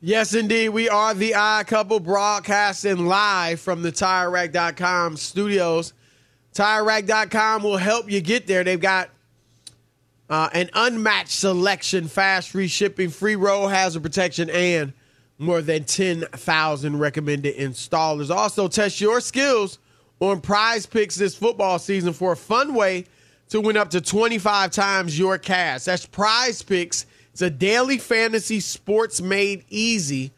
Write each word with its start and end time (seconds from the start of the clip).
Yes, 0.00 0.32
indeed. 0.32 0.68
We 0.68 0.88
are 0.88 1.12
the 1.12 1.34
Odd 1.34 1.66
Couple 1.66 1.98
broadcasting 1.98 3.06
live 3.06 3.60
from 3.60 3.82
the 3.82 3.90
TireRack.com 3.90 5.16
studios. 5.16 5.92
TireRack.com 6.54 7.64
will 7.64 7.78
help 7.78 8.08
you 8.08 8.20
get 8.20 8.46
there. 8.46 8.62
They've 8.62 8.80
got 8.80 9.10
uh, 10.30 10.50
an 10.52 10.70
unmatched 10.72 11.32
selection, 11.32 12.06
fast 12.06 12.50
free 12.50 12.68
shipping, 12.68 13.10
free 13.10 13.34
road 13.34 13.68
hazard 13.68 14.04
protection, 14.04 14.48
and 14.50 14.92
more 15.36 15.62
than 15.62 15.82
10,000 15.82 16.98
recommended 16.98 17.56
installers. 17.56 18.30
Also, 18.30 18.68
test 18.68 19.00
your 19.00 19.20
skills 19.20 19.80
on 20.20 20.40
prize 20.40 20.86
picks 20.86 21.16
this 21.16 21.34
football 21.34 21.80
season 21.80 22.12
for 22.12 22.32
a 22.32 22.36
fun 22.36 22.72
way 22.72 23.04
to 23.48 23.60
win 23.60 23.76
up 23.76 23.90
to 23.90 24.00
25 24.00 24.70
times 24.70 25.18
your 25.18 25.38
cash. 25.38 25.84
That's 25.84 26.06
prize 26.06 26.62
picks 26.62 27.06
it's 27.38 27.42
a 27.44 27.50
daily 27.50 27.98
fantasy 27.98 28.58
sports 28.58 29.20
made 29.20 29.64
easy. 29.70 30.32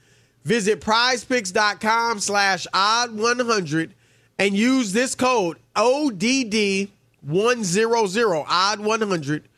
Visit 0.45 0.83
prizepicks.com 0.83 2.21
slash 2.21 2.67
odd 2.75 3.17
100 3.17 3.95
and 4.39 4.55
use 4.55 4.93
this 4.93 5.15
code 5.15 5.57
ODD100, 5.77 8.45
odd 8.47 8.81
100, 8.81 9.49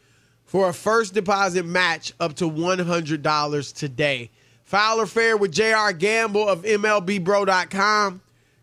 for 0.44 0.69
a 0.69 0.72
first 0.72 1.14
deposit 1.14 1.66
match 1.66 2.12
up 2.20 2.34
to 2.34 2.48
$100 2.48 3.75
today. 3.75 4.31
Foul 4.62 5.00
or 5.00 5.06
Fair 5.06 5.36
with 5.36 5.50
JR 5.50 5.91
Gamble 5.91 6.48
of 6.48 6.62
MLBBro.com 6.62 8.22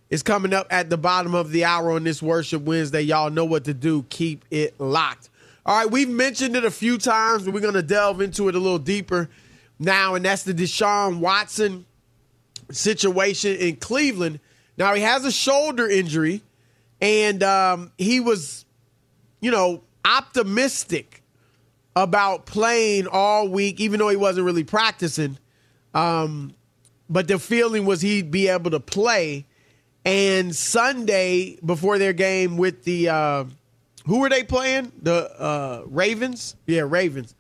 is 0.09 0.23
coming 0.23 0.53
up 0.53 0.68
at 0.69 0.89
the 0.89 0.97
bottom 0.97 1.35
of 1.35 1.51
the 1.51 1.66
hour 1.66 1.91
on 1.91 2.06
this 2.06 2.23
Worship 2.23 2.62
Wednesday. 2.62 3.01
Y'all 3.01 3.29
know 3.29 3.44
what 3.44 3.66
to 3.66 3.73
do. 3.73 4.03
Keep 4.03 4.45
it 4.50 4.79
locked. 4.79 5.29
All 5.65 5.77
right, 5.77 5.91
we've 5.91 6.09
mentioned 6.09 6.55
it 6.55 6.65
a 6.65 6.71
few 6.71 6.97
times, 6.97 7.43
but 7.43 7.53
we're 7.53 7.59
going 7.59 7.73
to 7.73 7.83
delve 7.83 8.21
into 8.21 8.47
it 8.47 8.55
a 8.55 8.59
little 8.59 8.79
deeper 8.79 9.29
now, 9.77 10.15
and 10.15 10.25
that's 10.25 10.43
the 10.43 10.53
Deshaun 10.53 11.19
Watson 11.19 11.85
situation 12.71 13.55
in 13.55 13.75
Cleveland. 13.77 14.39
Now, 14.77 14.93
he 14.93 15.01
has 15.01 15.25
a 15.25 15.31
shoulder 15.31 15.87
injury, 15.87 16.41
and 17.01 17.43
um, 17.43 17.91
he 17.97 18.19
was, 18.19 18.65
you 19.41 19.51
know, 19.51 19.83
optimistic 20.05 21.23
about 21.95 22.45
playing 22.45 23.07
all 23.07 23.47
week, 23.47 23.79
even 23.79 23.99
though 23.99 24.09
he 24.09 24.15
wasn't 24.15 24.45
really 24.45 24.63
practicing. 24.63 25.37
Um, 25.93 26.53
but 27.09 27.27
the 27.27 27.39
feeling 27.39 27.85
was 27.85 28.01
he'd 28.01 28.31
be 28.31 28.47
able 28.47 28.71
to 28.71 28.79
play. 28.79 29.45
And 30.05 30.55
Sunday, 30.55 31.59
before 31.65 31.97
their 31.97 32.13
game 32.13 32.57
with 32.57 32.85
the. 32.85 33.09
Uh, 33.09 33.45
who 34.09 34.21
were 34.21 34.29
they 34.29 34.43
playing? 34.43 34.91
The 35.03 35.31
uh, 35.39 35.83
Ravens? 35.85 36.55
Yeah, 36.65 36.81
Ravens. 36.81 37.35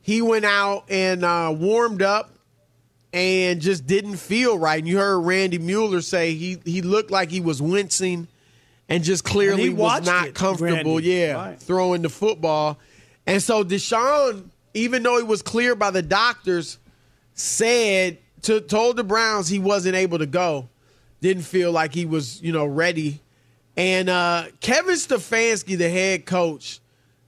He 0.00 0.22
went 0.22 0.46
out 0.46 0.84
and 0.88 1.22
uh, 1.22 1.54
warmed 1.54 2.00
up 2.00 2.30
and 3.12 3.60
just 3.60 3.86
didn't 3.86 4.16
feel 4.16 4.58
right. 4.58 4.78
And 4.78 4.88
you 4.88 4.96
heard 4.96 5.18
Randy 5.18 5.58
Mueller 5.58 6.00
say 6.00 6.32
he 6.34 6.58
he 6.64 6.80
looked 6.80 7.10
like 7.10 7.30
he 7.30 7.40
was 7.40 7.60
wincing 7.60 8.26
and 8.88 9.04
just 9.04 9.22
clearly 9.22 9.66
and 9.68 9.76
was 9.76 10.06
not 10.06 10.28
it, 10.28 10.34
comfortable. 10.34 10.94
Randy. 10.94 11.10
Yeah, 11.10 11.34
Right. 11.34 11.60
throwing 11.60 12.00
the 12.00 12.08
football. 12.08 12.78
And 13.26 13.42
so 13.42 13.62
Deshaun, 13.62 14.48
even 14.72 15.02
though 15.02 15.18
he 15.18 15.24
was 15.24 15.42
cleared 15.42 15.78
by 15.78 15.90
the 15.90 16.02
doctors, 16.02 16.78
said 17.34 18.16
to 18.42 18.62
told 18.62 18.96
the 18.96 19.04
Browns 19.04 19.48
he 19.48 19.58
wasn't 19.58 19.94
able 19.94 20.18
to 20.20 20.26
go. 20.26 20.70
Didn't 21.20 21.42
feel 21.44 21.70
like 21.70 21.92
he 21.92 22.06
was, 22.06 22.40
you 22.40 22.52
know, 22.52 22.64
ready. 22.64 23.20
And 23.76 24.08
uh, 24.08 24.46
Kevin 24.60 24.94
Stefanski, 24.94 25.76
the 25.76 25.90
head 25.90 26.26
coach, 26.26 26.80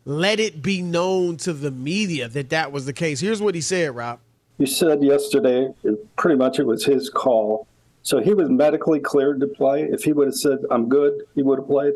let 0.04 0.38
it 0.38 0.62
be 0.62 0.82
known 0.82 1.36
to 1.38 1.52
the 1.52 1.70
media 1.70 2.28
that 2.28 2.50
that 2.50 2.70
was 2.70 2.86
the 2.86 2.92
case. 2.92 3.20
Here's 3.20 3.42
what 3.42 3.54
he 3.54 3.60
said, 3.60 3.94
Rob. 3.94 4.20
You 4.58 4.66
said 4.66 5.02
yesterday, 5.02 5.68
pretty 6.16 6.38
much 6.38 6.58
it 6.58 6.66
was 6.66 6.84
his 6.84 7.10
call. 7.10 7.66
So 8.02 8.20
he 8.20 8.32
was 8.32 8.48
medically 8.48 9.00
cleared 9.00 9.40
to 9.40 9.48
play. 9.48 9.82
If 9.82 10.04
he 10.04 10.12
would 10.12 10.28
have 10.28 10.37
said, 10.37 10.60
I'm 10.70 10.88
good, 10.88 11.22
he 11.34 11.43
would 11.43 11.58
have 11.58 11.66
played. 11.66 11.94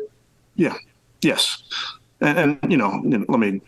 Yeah. 0.55 0.75
Yes. 1.21 1.63
And, 2.19 2.59
and 2.61 2.71
you, 2.71 2.77
know, 2.77 3.01
you 3.03 3.19
know, 3.19 3.25
let 3.29 3.39
me 3.39 3.61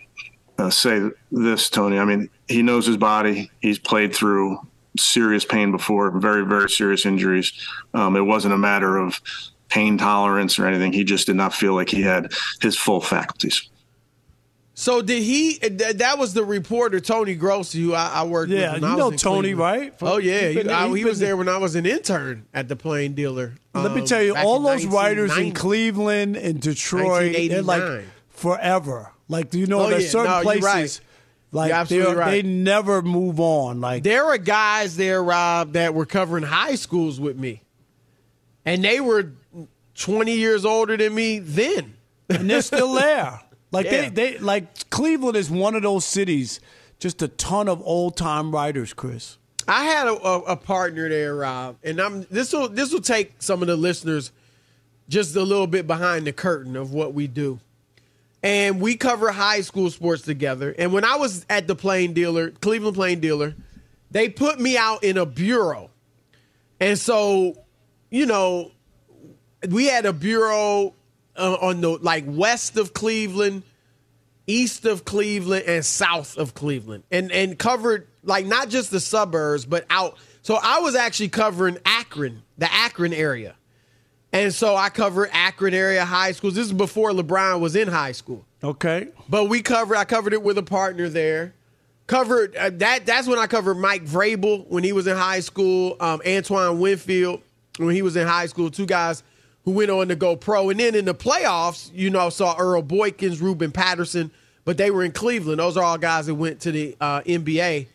uh, 0.57 0.69
say 0.69 1.09
this, 1.31 1.69
Tony. 1.69 1.97
I 1.97 2.05
mean, 2.05 2.29
he 2.49 2.61
knows 2.61 2.85
his 2.85 2.97
body. 2.97 3.49
He's 3.61 3.79
played 3.79 4.13
through 4.13 4.59
serious 4.97 5.45
pain 5.45 5.71
before, 5.71 6.11
very, 6.11 6.45
very 6.45 6.69
serious 6.69 7.05
injuries. 7.05 7.53
Um, 7.93 8.15
it 8.15 8.21
wasn't 8.21 8.53
a 8.53 8.57
matter 8.57 8.97
of 8.97 9.21
pain 9.73 9.97
tolerance 9.97 10.59
or 10.59 10.67
anything. 10.67 10.93
He 10.93 11.03
just 11.03 11.25
did 11.25 11.35
not 11.35 11.53
feel 11.53 11.73
like 11.73 11.89
he 11.89 12.01
had 12.01 12.31
his 12.61 12.77
full 12.77 13.01
faculties. 13.01 13.69
So 14.75 15.01
did 15.01 15.21
he? 15.23 15.53
th- 15.59 15.97
That 15.97 16.17
was 16.17 16.33
the 16.33 16.43
reporter 16.43 16.99
Tony 16.99 17.35
Grossi, 17.35 17.79
who 17.81 17.93
I, 17.93 18.07
I 18.21 18.23
worked 18.23 18.51
Yeah, 18.51 18.73
with. 18.73 18.81
you 18.81 18.87
I 18.87 18.95
know 18.95 19.09
was 19.09 19.21
Tony, 19.21 19.53
Cleveland. 19.53 19.59
right? 19.81 19.93
Oh 20.01 20.17
yeah, 20.17 20.47
He's 20.49 20.55
been 20.57 20.69
I- 20.69 20.95
he 20.95 21.05
was 21.05 21.19
there 21.19 21.37
when 21.37 21.47
I 21.49 21.57
was 21.57 21.75
an 21.75 21.85
intern 21.85 22.45
at 22.53 22.67
the 22.67 22.75
Plain 22.75 23.13
Dealer. 23.13 23.53
Let 23.75 23.93
me 23.93 24.01
um, 24.01 24.07
tell 24.07 24.21
you, 24.21 24.35
all 24.35 24.59
those 24.59 24.85
writers 24.85 25.35
in 25.37 25.51
Cleveland 25.53 26.37
and 26.37 26.59
Detroit, 26.61 27.33
they're 27.49 27.61
like 27.63 28.03
forever. 28.29 29.11
Like, 29.29 29.49
do 29.49 29.59
you 29.59 29.65
know 29.67 29.81
Oh, 29.81 29.89
there's 29.89 30.03
yeah. 30.05 30.09
certain 30.09 30.31
No, 30.31 30.35
you're 30.37 30.43
places 30.43 30.63
right. 30.65 30.99
Like 31.51 31.69
You're 31.69 31.77
absolutely 31.77 32.15
right. 32.15 32.31
they 32.31 32.41
never 32.41 33.01
move 33.03 33.39
on. 33.39 33.79
Like 33.79 34.01
There 34.03 34.25
are 34.25 34.37
guys 34.39 34.97
there, 34.97 35.23
Rob, 35.23 35.73
that 35.73 35.93
were 35.93 36.05
covering 36.07 36.43
high 36.43 36.75
schools 36.75 37.19
with 37.19 37.37
me, 37.37 37.61
and 38.65 38.83
they 38.83 38.99
were 38.99 39.33
20 39.95 40.33
years 40.33 40.65
older 40.65 40.97
than 40.97 41.13
me 41.13 41.39
then. 41.39 41.95
and 42.29 42.49
they're 42.49 42.61
still 42.61 42.93
there. 42.99 43.39
Like 43.71 43.85
Yeah. 43.85 44.09
they, 44.09 44.33
they 44.33 44.37
like 44.39 44.89
Cleveland 44.89 45.37
is 45.37 45.49
one 45.49 45.75
of 45.75 45.81
those 45.83 46.05
cities. 46.05 46.59
Just 46.99 47.21
a 47.21 47.27
ton 47.27 47.67
of 47.67 47.81
old 47.83 48.15
time 48.15 48.51
writers, 48.51 48.93
Chris. 48.93 49.37
I 49.67 49.85
had 49.85 50.07
a, 50.07 50.13
a, 50.13 50.39
a 50.41 50.55
partner 50.57 51.07
there, 51.09 51.35
Rob, 51.35 51.77
and 51.83 51.99
I'm 51.99 52.23
this 52.29 52.53
will 52.53 52.69
this 52.69 52.91
will 52.93 53.01
take 53.01 53.33
some 53.41 53.61
of 53.61 53.67
the 53.67 53.75
listeners 53.77 54.31
just 55.09 55.35
a 55.35 55.41
little 55.41 55.67
bit 55.67 55.85
behind 55.87 56.25
the 56.27 56.33
curtain 56.33 56.75
of 56.75 56.93
what 56.93 57.13
we 57.13 57.27
do. 57.27 57.59
And 58.41 58.81
we 58.81 58.95
cover 58.97 59.31
high 59.31 59.61
school 59.61 59.89
sports 59.89 60.21
together. 60.21 60.75
And 60.77 60.91
when 60.91 61.05
I 61.05 61.15
was 61.15 61.45
at 61.49 61.65
the 61.67 61.75
Plain 61.75 62.13
Dealer, 62.13 62.51
Cleveland 62.51 62.95
Plain 62.95 63.21
Dealer, 63.21 63.55
they 64.11 64.27
put 64.27 64.59
me 64.59 64.77
out 64.77 65.03
in 65.03 65.17
a 65.17 65.25
bureau. 65.25 65.89
And 66.81 66.99
so, 66.99 67.55
you 68.09 68.25
know, 68.25 68.71
we 69.69 69.87
had 69.87 70.05
a 70.05 70.13
bureau 70.13 70.93
uh, 71.35 71.57
on 71.61 71.81
the 71.81 71.89
like 71.89 72.23
west 72.27 72.77
of 72.77 72.93
Cleveland, 72.93 73.63
east 74.47 74.85
of 74.85 75.05
Cleveland, 75.05 75.65
and 75.67 75.85
south 75.85 76.37
of 76.37 76.53
Cleveland, 76.53 77.03
and 77.11 77.31
and 77.31 77.57
covered 77.57 78.07
like 78.23 78.45
not 78.45 78.69
just 78.69 78.91
the 78.91 78.99
suburbs, 78.99 79.65
but 79.65 79.85
out. 79.89 80.17
So 80.41 80.59
I 80.61 80.79
was 80.79 80.95
actually 80.95 81.29
covering 81.29 81.77
Akron, 81.85 82.43
the 82.57 82.71
Akron 82.71 83.13
area, 83.13 83.55
and 84.31 84.53
so 84.53 84.75
I 84.75 84.89
covered 84.89 85.29
Akron 85.31 85.73
area 85.73 86.03
high 86.05 86.33
schools. 86.33 86.55
This 86.55 86.67
is 86.67 86.73
before 86.73 87.11
LeBron 87.11 87.59
was 87.59 87.75
in 87.75 87.87
high 87.87 88.11
school. 88.11 88.45
Okay. 88.63 89.07
But 89.29 89.45
we 89.45 89.61
covered. 89.61 89.97
I 89.97 90.05
covered 90.05 90.33
it 90.33 90.43
with 90.43 90.57
a 90.57 90.63
partner 90.63 91.09
there. 91.09 91.53
Covered 92.07 92.55
uh, 92.55 92.69
that. 92.75 93.05
That's 93.05 93.27
when 93.27 93.39
I 93.39 93.47
covered 93.47 93.75
Mike 93.75 94.05
Vrabel 94.05 94.67
when 94.67 94.83
he 94.83 94.91
was 94.91 95.07
in 95.07 95.15
high 95.15 95.39
school. 95.39 95.95
Um, 95.99 96.21
Antoine 96.27 96.79
Winfield 96.79 97.41
when 97.77 97.95
he 97.95 98.01
was 98.01 98.15
in 98.15 98.27
high 98.27 98.45
school. 98.45 98.69
Two 98.69 98.85
guys 98.85 99.23
who 99.65 99.71
went 99.71 99.89
on 99.91 100.09
to 100.09 100.15
go 100.15 100.35
pro. 100.35 100.69
And 100.69 100.79
then 100.79 100.95
in 100.95 101.05
the 101.05 101.15
playoffs, 101.15 101.89
you 101.93 102.09
know, 102.09 102.29
saw 102.29 102.55
Earl 102.57 102.83
Boykins, 102.83 103.41
Ruben 103.41 103.71
Patterson, 103.71 104.31
but 104.65 104.77
they 104.77 104.91
were 104.91 105.03
in 105.03 105.11
Cleveland. 105.11 105.59
Those 105.59 105.77
are 105.77 105.83
all 105.83 105.97
guys 105.97 106.25
that 106.27 106.35
went 106.35 106.61
to 106.61 106.71
the 106.71 106.95
uh, 106.99 107.21
NBA. 107.21 107.87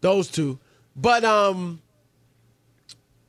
Those 0.00 0.28
two. 0.28 0.58
But 0.94 1.24
um, 1.24 1.82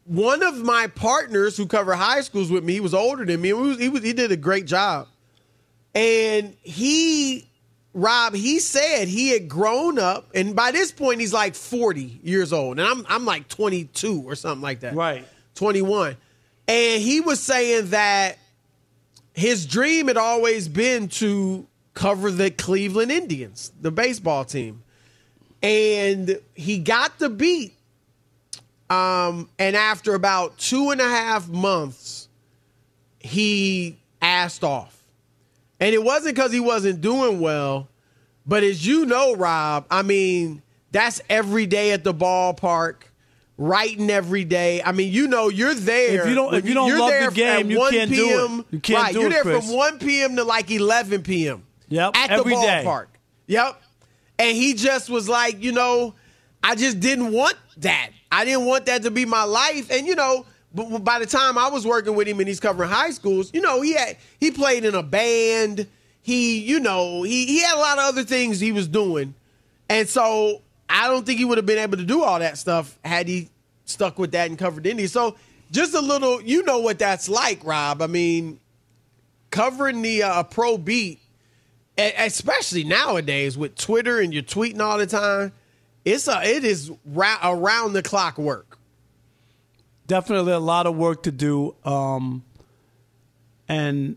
one 0.06 0.42
of 0.44 0.58
my 0.58 0.88
partners 0.88 1.58
who 1.58 1.66
covered 1.66 1.96
high 1.96 2.22
schools 2.22 2.52
with 2.52 2.64
me, 2.64 2.74
he 2.74 2.80
was 2.80 2.94
older 2.94 3.26
than 3.26 3.42
me. 3.42 3.50
He 3.50 3.54
was, 3.54 3.80
he 3.80 3.90
was 3.90 4.04
he 4.04 4.14
did 4.14 4.32
a 4.32 4.38
great 4.38 4.66
job. 4.66 5.08
And 5.94 6.56
he, 6.62 7.48
Rob, 7.94 8.36
he 8.36 8.60
said 8.60 9.08
he 9.08 9.30
had 9.30 9.50
grown 9.50 9.98
up, 9.98 10.30
and 10.36 10.56
by 10.56 10.72
this 10.72 10.92
point 10.92 11.20
he's 11.20 11.34
like 11.34 11.56
40 11.56 12.20
years 12.24 12.54
old, 12.54 12.80
and 12.80 12.88
I'm 12.88 13.06
I'm 13.10 13.26
like 13.26 13.48
22 13.48 14.24
or 14.26 14.36
something 14.36 14.62
like 14.62 14.82
that. 14.82 14.94
Right. 14.96 15.26
21. 15.56 16.16
And 16.68 17.02
he 17.02 17.22
was 17.22 17.40
saying 17.40 17.90
that 17.90 18.38
his 19.34 19.66
dream 19.66 20.08
had 20.08 20.18
always 20.18 20.68
been 20.68 21.08
to 21.10 21.68
cover 21.94 22.32
the 22.32 22.52
Cleveland 22.52 23.12
Indians, 23.12 23.72
the 23.82 23.92
baseball 23.92 24.46
team. 24.46 24.84
And 25.64 26.40
he 26.54 26.80
got 26.80 27.18
the 27.20 27.30
beat. 27.30 27.74
Um, 28.90 29.50
and 29.60 29.76
after 29.76 30.14
about 30.14 30.58
two 30.58 30.92
and 30.92 31.02
a 31.02 31.08
half 31.08 31.48
months, 31.50 32.30
he 33.20 33.98
asked 34.22 34.64
off. 34.64 35.04
And 35.80 35.94
it 35.94 36.04
wasn't 36.04 36.36
because 36.36 36.52
he 36.52 36.60
wasn't 36.60 37.02
doing 37.02 37.40
well, 37.40 37.88
but 38.46 38.64
as 38.64 38.86
you 38.86 39.06
know, 39.06 39.36
Rob, 39.36 39.86
I 39.92 40.02
mean, 40.02 40.62
that's 40.92 41.22
every 41.30 41.66
day 41.66 41.92
at 41.92 42.04
the 42.04 42.14
ballpark, 42.14 43.04
writing 43.58 44.10
every 44.10 44.44
day. 44.46 44.82
I 44.84 44.92
mean, 44.92 45.12
you 45.12 45.28
know, 45.28 45.50
you're 45.50 45.74
there. 45.74 46.22
If 46.24 46.30
you 46.30 46.36
don't- 46.36 46.54
if 46.54 46.66
you 46.68 46.74
don't 46.74 46.88
You're 46.88 47.00
love 47.00 47.10
the 47.10 47.18
there 47.20 47.32
game, 47.32 47.72
you 47.72 47.80
1 47.80 47.92
can't 47.92 48.12
do 48.12 48.16
it. 48.16 48.28
PM. 48.30 48.66
You 48.72 48.80
can't 48.80 49.04
right, 49.04 49.14
do 49.14 49.20
you're 49.20 49.30
it, 49.30 49.34
there 49.34 49.42
Chris. 49.44 49.66
from 49.66 49.76
1 49.76 50.00
p.m. 50.00 50.36
to 50.36 50.44
like 50.44 50.70
11 50.70 51.24
p.m. 51.24 51.64
Yep, 51.90 52.12
At 52.16 52.30
every 52.32 52.54
the 52.54 52.62
day. 52.62 52.84
ballpark. 52.86 53.08
Yep. 53.48 53.82
And 54.40 54.56
he 54.56 54.74
just 54.76 55.10
was 55.10 55.28
like, 55.28 55.64
you 55.64 55.72
know, 55.72 56.14
I 56.62 56.76
just 56.76 57.00
didn't 57.00 57.32
want 57.32 57.56
that. 57.78 58.10
I 58.32 58.46
didn't 58.46 58.66
want 58.66 58.86
that 58.88 59.04
to 59.04 59.12
be 59.12 59.26
my 59.26 59.44
life. 59.44 59.90
And 59.90 60.06
you 60.06 60.16
know, 60.16 60.46
but 60.76 61.00
by 61.00 61.18
the 61.18 61.26
time 61.26 61.58
I 61.58 61.70
was 61.70 61.88
working 61.88 62.14
with 62.16 62.28
him 62.28 62.40
and 62.40 62.48
he's 62.48 62.60
covering 62.60 62.90
high 62.90 63.10
schools, 63.12 63.50
you 63.54 63.62
know, 63.62 63.82
he 63.82 63.94
had 63.94 64.18
he 64.40 64.52
played 64.52 64.86
in 64.86 64.94
a 64.94 65.02
band. 65.04 65.88
He, 66.22 66.60
you 66.60 66.80
know, 66.82 67.24
he 67.24 67.46
he 67.46 67.62
had 67.62 67.76
a 67.76 67.80
lot 67.80 67.98
of 67.98 68.04
other 68.04 68.24
things 68.24 68.60
he 68.60 68.72
was 68.74 68.88
doing. 68.88 69.34
And 69.90 70.08
so 70.10 70.62
I 70.90 71.08
don't 71.08 71.26
think 71.26 71.40
he 71.40 71.46
would 71.46 71.58
have 71.58 71.66
been 71.66 71.80
able 71.80 71.98
to 71.98 72.06
do 72.06 72.24
all 72.24 72.40
that 72.40 72.58
stuff 72.58 72.98
had 73.04 73.28
he 73.28 73.50
stuck 73.86 74.18
with 74.18 74.32
that 74.32 74.50
and 74.50 74.58
covered 74.58 74.86
Indy. 74.86 75.08
So 75.08 75.36
just 75.72 75.94
a 75.94 76.02
little, 76.02 76.42
you 76.42 76.64
know 76.64 76.80
what 76.80 77.00
that's 77.00 77.28
like, 77.28 77.64
Rob. 77.64 78.02
I 78.02 78.08
mean, 78.08 78.60
covering 79.52 80.02
the 80.02 80.24
uh, 80.24 80.44
pro 80.44 80.78
beat, 80.78 81.20
especially 81.98 82.84
nowadays 82.84 83.58
with 83.58 83.76
Twitter 83.76 84.20
and 84.20 84.34
you're 84.34 84.44
tweeting 84.44 84.80
all 84.80 84.98
the 84.98 85.08
time, 85.08 85.52
it's 86.06 86.28
a 86.28 86.42
it 86.44 86.64
is 86.64 86.92
ra- 87.06 87.40
around 87.44 87.94
the 87.94 88.02
clock 88.02 88.38
work. 88.38 88.78
Definitely 90.08 90.54
a 90.54 90.60
lot 90.60 90.88
of 90.88 90.96
work 90.96 91.24
to 91.24 91.32
do. 91.32 91.76
Um, 91.84 92.44
and 93.68 94.16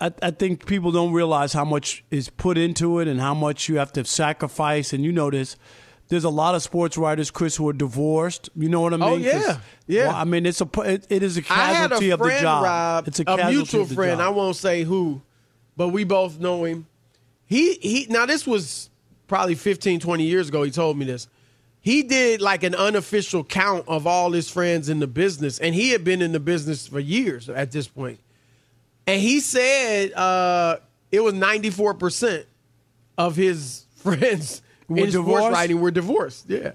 I, 0.00 0.12
I 0.22 0.30
think 0.30 0.64
people 0.64 0.92
don't 0.92 1.12
realize 1.12 1.52
how 1.52 1.66
much 1.66 2.04
is 2.10 2.30
put 2.30 2.56
into 2.56 3.00
it 3.00 3.08
and 3.08 3.20
how 3.20 3.34
much 3.34 3.68
you 3.68 3.76
have 3.76 3.92
to 3.94 4.04
sacrifice. 4.06 4.94
And 4.94 5.04
you 5.04 5.12
know 5.12 5.30
this. 5.30 5.56
There's 6.10 6.24
a 6.24 6.30
lot 6.30 6.56
of 6.56 6.62
sports 6.62 6.98
writers, 6.98 7.30
Chris, 7.30 7.54
who 7.54 7.68
are 7.68 7.72
divorced. 7.72 8.50
You 8.56 8.68
know 8.68 8.80
what 8.80 8.92
I 8.92 8.96
mean? 8.96 9.08
Oh, 9.08 9.16
yeah. 9.16 9.58
Yeah. 9.86 10.08
Well, 10.08 10.16
I 10.16 10.24
mean, 10.24 10.44
it's 10.44 10.60
a 10.60 10.68
it, 10.80 11.06
it 11.08 11.22
is 11.22 11.38
a 11.38 11.42
had 11.42 11.86
a 11.86 11.88
casualty 11.88 12.08
friend, 12.08 12.20
of 12.20 12.28
the 12.28 12.40
job. 12.40 12.64
Rob, 12.64 13.08
it's 13.08 13.20
a, 13.20 13.22
a, 13.22 13.24
casualty 13.24 13.54
mutual 13.54 13.86
friend. 13.86 14.18
job. 14.18 14.26
I 14.26 14.28
won't 14.30 14.56
say 14.56 14.82
who, 14.82 15.22
but 15.76 15.90
we 15.90 16.02
both 16.02 16.40
know 16.40 16.64
him. 16.64 16.88
He 17.46 17.74
he. 17.74 18.06
Now 18.10 18.26
this 18.26 18.44
was 18.44 18.90
probably 19.28 19.54
15, 19.54 20.00
20 20.00 20.24
years 20.24 20.48
ago. 20.48 20.64
He 20.64 20.72
told 20.72 20.98
me 20.98 21.04
this. 21.04 21.28
He 21.80 22.02
did 22.02 22.40
like 22.42 22.64
an 22.64 22.74
unofficial 22.74 23.44
count 23.44 23.84
of 23.86 24.04
all 24.04 24.32
his 24.32 24.50
friends 24.50 24.88
in 24.88 24.98
the 24.98 25.06
business, 25.06 25.60
and 25.60 25.76
he 25.76 25.90
had 25.90 26.02
been 26.02 26.22
in 26.22 26.32
the 26.32 26.40
business 26.40 26.88
for 26.88 26.98
years 26.98 27.48
at 27.48 27.70
this 27.70 27.86
point. 27.86 28.18
And 29.06 29.20
he 29.20 29.38
said 29.38 30.12
uh, 30.14 30.78
it 31.12 31.20
was 31.20 31.34
ninety 31.34 31.70
four 31.70 31.94
percent 31.94 32.46
of 33.16 33.36
his 33.36 33.86
friends 33.94 34.62
Were 34.90 35.06
divorced? 35.06 35.52
writing 35.52 35.80
were 35.80 35.90
divorced. 35.92 36.46
Yeah, 36.48 36.72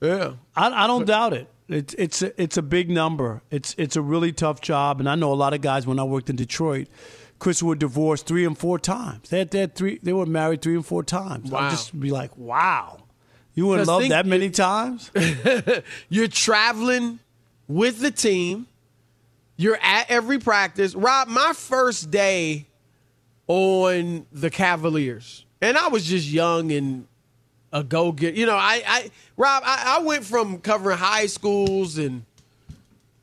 yeah. 0.00 0.32
I, 0.56 0.84
I 0.84 0.86
don't 0.86 1.06
doubt 1.06 1.32
it. 1.32 1.48
It's 1.68 1.94
it's 1.94 2.22
a, 2.22 2.42
it's 2.42 2.56
a 2.56 2.62
big 2.62 2.90
number. 2.90 3.42
It's 3.50 3.74
it's 3.78 3.94
a 3.94 4.02
really 4.02 4.32
tough 4.32 4.60
job, 4.60 4.98
and 4.98 5.08
I 5.08 5.14
know 5.14 5.32
a 5.32 5.34
lot 5.34 5.54
of 5.54 5.60
guys 5.60 5.86
when 5.86 6.00
I 6.00 6.04
worked 6.04 6.28
in 6.28 6.36
Detroit. 6.36 6.88
Chris 7.38 7.62
were 7.62 7.76
divorced 7.76 8.26
three 8.26 8.44
and 8.44 8.58
four 8.58 8.78
times. 8.78 9.30
They 9.30 9.38
had, 9.38 9.50
they 9.50 9.60
had 9.60 9.74
three. 9.76 10.00
They 10.02 10.12
were 10.12 10.26
married 10.26 10.60
three 10.60 10.74
and 10.74 10.84
four 10.84 11.04
times. 11.04 11.50
Wow. 11.50 11.60
I'd 11.60 11.70
just 11.70 11.98
be 11.98 12.10
like, 12.10 12.36
wow, 12.36 13.04
you 13.54 13.68
were 13.68 13.78
in 13.78 13.86
love 13.86 14.08
that 14.08 14.26
many 14.26 14.50
times? 14.50 15.10
You're 16.08 16.28
traveling 16.28 17.20
with 17.68 18.00
the 18.00 18.10
team. 18.10 18.66
You're 19.56 19.78
at 19.80 20.10
every 20.10 20.40
practice. 20.40 20.94
Rob, 20.94 21.28
my 21.28 21.52
first 21.54 22.10
day 22.10 22.66
on 23.46 24.26
the 24.32 24.50
Cavaliers, 24.50 25.44
and 25.62 25.78
I 25.78 25.88
was 25.88 26.04
just 26.04 26.28
young 26.28 26.72
and 26.72 27.06
a 27.72 27.84
go 27.84 28.12
get. 28.12 28.34
You 28.34 28.46
know, 28.46 28.56
I, 28.56 28.82
I 28.86 29.10
Rob, 29.36 29.62
I, 29.64 29.98
I 29.98 30.02
went 30.02 30.24
from 30.24 30.58
covering 30.58 30.98
high 30.98 31.26
schools 31.26 31.98
and 31.98 32.24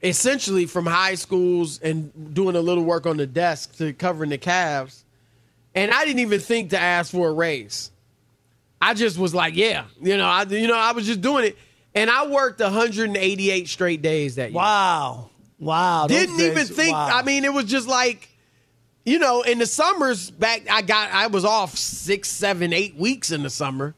essentially 0.01 0.66
from 0.66 0.86
high 0.86 1.16
schools 1.16 1.80
and 1.80 2.34
doing 2.34 2.56
a 2.56 2.62
little 2.62 2.84
work 2.84 3.06
on 3.06 3.18
the 3.18 3.27
desk 3.27 3.75
to 3.77 3.94
covering 3.94 4.30
the 4.30 4.38
Cavs, 4.38 5.04
and 5.75 5.92
I 5.92 6.06
didn't 6.06 6.20
even 6.20 6.39
think 6.39 6.70
to 6.72 6.80
ask 6.80 7.12
for 7.12 7.30
a 7.30 7.34
raise. 7.34 7.92
I 8.82 8.94
just 8.94 9.18
was 9.18 9.34
like, 9.34 9.56
yeah, 9.56 9.86
you 10.01 10.18
know, 10.18 10.25
I 10.27 10.44
you 10.44 10.68
know, 10.68 10.77
I 10.77 10.92
was 10.92 11.06
just 11.06 11.22
doing 11.22 11.46
it, 11.46 11.58
and 11.96 12.10
I 12.10 12.27
worked 12.27 12.60
188 12.60 13.68
straight 13.68 14.01
days 14.01 14.36
that 14.36 14.51
year. 14.51 14.56
Wow, 14.58 15.30
wow. 15.60 16.08
Didn't 16.08 16.39
even 16.39 16.56
days- 16.56 16.70
think. 16.70 16.94
wow. 16.94 17.10
I 17.12 17.24
mean, 17.24 17.44
it 17.44 17.51
was 17.51 17.66
just 17.66 17.88
like, 17.88 18.30
you 19.04 19.18
know, 19.20 19.42
in 19.42 19.58
the 19.58 19.66
summers 19.66 20.30
back, 20.30 20.70
I 20.70 20.84
got 20.84 21.12
I 21.12 21.27
was 21.27 21.44
off 21.44 21.75
six, 21.75 22.30
seven, 22.30 22.72
eight 22.72 22.96
weeks 22.96 23.32
in 23.32 23.42
the 23.44 23.50
summer 23.50 23.96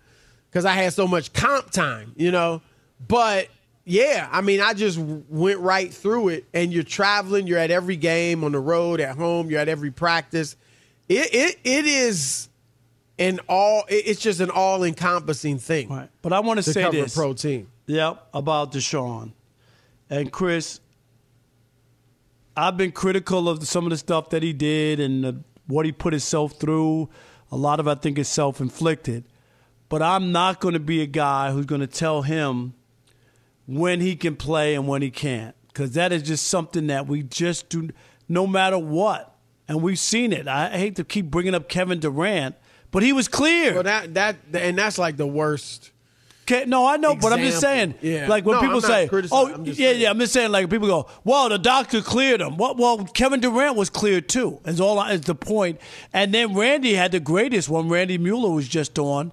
because 0.50 0.66
I 0.66 0.74
had 0.74 0.94
so 0.94 1.08
much 1.08 1.34
comp 1.34 1.72
time, 1.72 2.14
you 2.16 2.32
know. 2.32 2.62
But 3.06 3.50
yeah, 3.86 4.28
I 4.32 4.42
mean, 4.42 4.62
I 4.62 4.74
just 4.74 4.98
went 4.98 5.60
right 5.60 5.94
through 5.94 6.30
it. 6.30 6.46
And 6.54 6.72
you're 6.74 6.84
traveling, 6.84 7.48
you're 7.48 7.60
at 7.60 7.72
every 7.72 7.96
game 7.96 8.44
on 8.44 8.52
the 8.52 8.60
road, 8.60 9.00
at 9.02 9.16
home, 9.16 9.50
you're 9.50 9.60
at 9.60 9.68
every 9.68 9.92
practice. 9.92 10.56
It 11.08 11.34
it 11.34 11.60
it 11.64 11.86
is 11.86 12.50
an 13.18 13.40
all. 13.50 13.84
It's 13.88 14.22
just 14.22 14.42
an 14.42 14.52
all 14.52 14.84
encompassing 14.84 15.58
thing. 15.58 15.90
Right. 15.90 16.10
But 16.22 16.34
I 16.34 16.40
want 16.42 16.64
to 16.64 16.72
say 16.72 16.90
this. 16.92 17.16
pro 17.16 17.34
team. 17.34 17.72
Yep, 17.88 18.28
about 18.36 18.72
Deshaun. 18.72 19.34
And 20.12 20.32
Chris, 20.32 20.80
I've 22.56 22.78
been 22.78 22.92
critical 22.92 23.50
of 23.50 23.68
some 23.68 23.86
of 23.86 23.90
the 23.90 23.98
stuff 23.98 24.30
that 24.30 24.44
he 24.44 24.54
did 24.54 25.00
and 25.00 25.24
the, 25.24 25.44
what 25.66 25.86
he 25.88 25.92
put 25.92 26.14
himself 26.14 26.60
through. 26.60 27.10
A 27.52 27.58
lot 27.58 27.80
of 27.80 27.88
I 27.88 27.96
think 27.96 28.20
is 28.20 28.28
self 28.28 28.62
inflicted. 28.62 29.24
But 29.90 30.02
I'm 30.02 30.32
not 30.32 30.60
going 30.60 30.74
to 30.76 30.80
be 30.80 31.02
a 31.02 31.08
guy 31.08 31.52
who's 31.52 31.66
going 31.66 31.82
to 31.82 31.88
tell 31.88 32.22
him 32.22 32.74
when 33.68 34.00
he 34.02 34.16
can 34.16 34.36
play 34.36 34.76
and 34.76 34.88
when 34.88 35.02
he 35.02 35.12
can't, 35.12 35.56
because 35.68 35.92
that 35.94 36.12
is 36.12 36.24
just 36.24 36.48
something 36.48 36.88
that 36.88 37.08
we 37.08 37.24
just 37.24 37.70
do, 37.70 37.90
no 38.28 38.48
matter 38.48 38.78
what. 38.78 39.36
And 39.68 39.82
we've 39.84 40.00
seen 40.00 40.34
it. 40.34 40.48
I 40.48 40.70
hate 40.70 40.96
to 40.96 41.04
keep 41.04 41.30
bringing 41.30 41.54
up 41.54 41.70
Kevin 41.70 42.00
Durant, 42.00 42.56
but 42.90 43.04
he 43.04 43.14
was 43.14 43.28
clear. 43.28 43.76
Well, 43.76 43.84
that 43.84 44.16
that 44.16 44.38
and 44.54 44.76
that's 44.78 44.98
like 44.98 45.18
the 45.18 45.28
worst. 45.28 45.92
Okay, 46.52 46.66
no, 46.66 46.88
I 46.88 46.98
know, 46.98 47.14
but 47.14 47.32
I'm 47.32 47.42
just 47.42 47.60
saying, 47.60 47.94
Yeah. 48.02 48.26
like 48.28 48.44
when 48.44 48.56
No, 48.56 48.62
people 48.62 48.82
say, 48.82 49.08
"Oh, 49.32 49.64
yeah, 49.64 49.74
saying. 49.74 50.02
yeah," 50.02 50.10
I'm 50.10 50.18
just 50.18 50.34
saying, 50.34 50.52
like 50.52 50.68
people 50.72 50.88
go, 50.88 51.06
"Well, 51.24 51.48
the 51.50 51.60
doctor 51.60 52.02
cleared 52.02 52.42
him." 52.42 52.58
Well, 52.58 52.74
well 52.74 53.06
Kevin 53.06 53.40
Durant 53.40 53.76
was 53.76 53.92
cleared 53.92 54.28
too. 54.28 54.60
Is 54.66 54.82
all 54.82 55.00
is 55.04 55.22
the 55.22 55.36
point. 55.36 55.80
And 56.12 56.34
then 56.34 56.56
Randy 56.56 56.96
had 56.96 57.12
the 57.12 57.20
greatest 57.20 57.70
one. 57.70 57.88
Randy 57.90 58.18
Mueller 58.18 58.50
was 58.50 58.68
just 58.68 58.98
on 58.98 59.32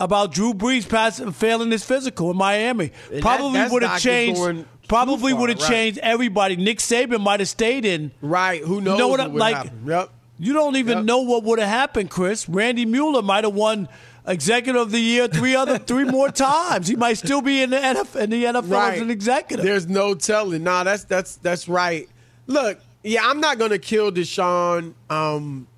about 0.00 0.32
Drew 0.32 0.52
Brees 0.54 0.88
passing, 0.88 1.32
failing 1.32 1.70
his 1.70 1.84
physical 1.84 2.30
in 2.30 2.36
Miami. 2.36 2.92
And 3.10 3.16
that- 3.16 3.22
probably 3.22 3.52
that's 3.54 3.72
would 3.72 3.82
have 3.82 4.00
changed. 4.00 4.66
Probably 4.88 5.32
would 5.32 5.48
have 5.48 5.60
right. 5.60 5.68
changed 5.70 5.98
everybody. 6.02 6.56
Nick 6.56 6.78
Saban 6.78 7.20
might 7.20 7.40
have 7.40 7.48
stayed 7.48 7.84
in. 7.84 8.10
Right? 8.20 8.62
Who 8.62 8.80
knows? 8.80 8.98
know 8.98 9.08
what 9.08 9.20
what 9.20 9.30
would 9.32 9.40
like- 9.40 9.56
happen. 9.56 9.82
Yep. 9.86 10.10
You 10.38 10.52
don't 10.54 10.76
even 10.76 10.98
Yep. 10.98 11.04
know 11.06 11.18
what 11.20 11.44
would 11.44 11.58
have 11.60 11.68
happened, 11.68 12.10
Chris. 12.10 12.48
Randy 12.48 12.84
Mueller 12.84 13.22
might 13.22 13.44
have 13.44 13.54
won 13.54 13.88
executive 14.26 14.80
of 14.82 14.90
the 14.90 14.98
year 15.00 15.28
three 15.28 15.54
other 15.54 15.78
three 15.90 16.04
more 16.04 16.30
times. 16.30 16.88
He 16.88 16.96
might 16.96 17.14
still 17.18 17.40
be 17.42 17.62
in 17.62 17.70
the 17.70 17.76
NFL, 17.76 18.20
in 18.20 18.30
the 18.30 18.44
NFL 18.44 18.92
as 18.92 19.00
an 19.00 19.10
executive. 19.10 19.64
There's 19.64 19.88
no 19.88 20.14
telling. 20.14 20.64
Nah, 20.64 20.82
that's 20.84 21.04
that's 21.04 21.36
that's 21.36 21.68
right. 21.68 22.08
Look, 22.48 22.78
yeah, 23.04 23.20
I'm 23.24 23.40
not 23.40 23.58
gonna 23.58 23.78
kill 23.78 24.10
Deshaun. 24.10 24.94
Um, 25.08 25.68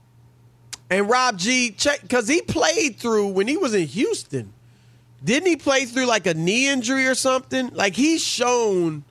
and 0.94 1.08
Rob 1.08 1.38
G, 1.38 1.70
check 1.72 2.02
because 2.02 2.28
he 2.28 2.40
played 2.42 2.96
through 2.96 3.28
when 3.28 3.48
he 3.48 3.56
was 3.56 3.74
in 3.74 3.86
Houston. 3.86 4.52
Didn't 5.22 5.48
he 5.48 5.56
play 5.56 5.86
through 5.86 6.06
like 6.06 6.26
a 6.26 6.34
knee 6.34 6.68
injury 6.68 7.06
or 7.06 7.14
something? 7.14 7.70
Like 7.74 7.96
he's 7.96 8.22
shown 8.22 9.04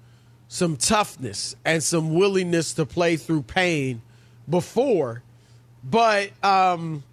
some 0.48 0.78
toughness 0.78 1.56
and 1.66 1.84
some 1.84 2.14
willingness 2.14 2.74
to 2.76 2.86
play 2.86 3.18
through 3.18 3.42
pain 3.44 4.02
before, 4.50 5.24
but 5.84 6.32
um, 6.44 7.04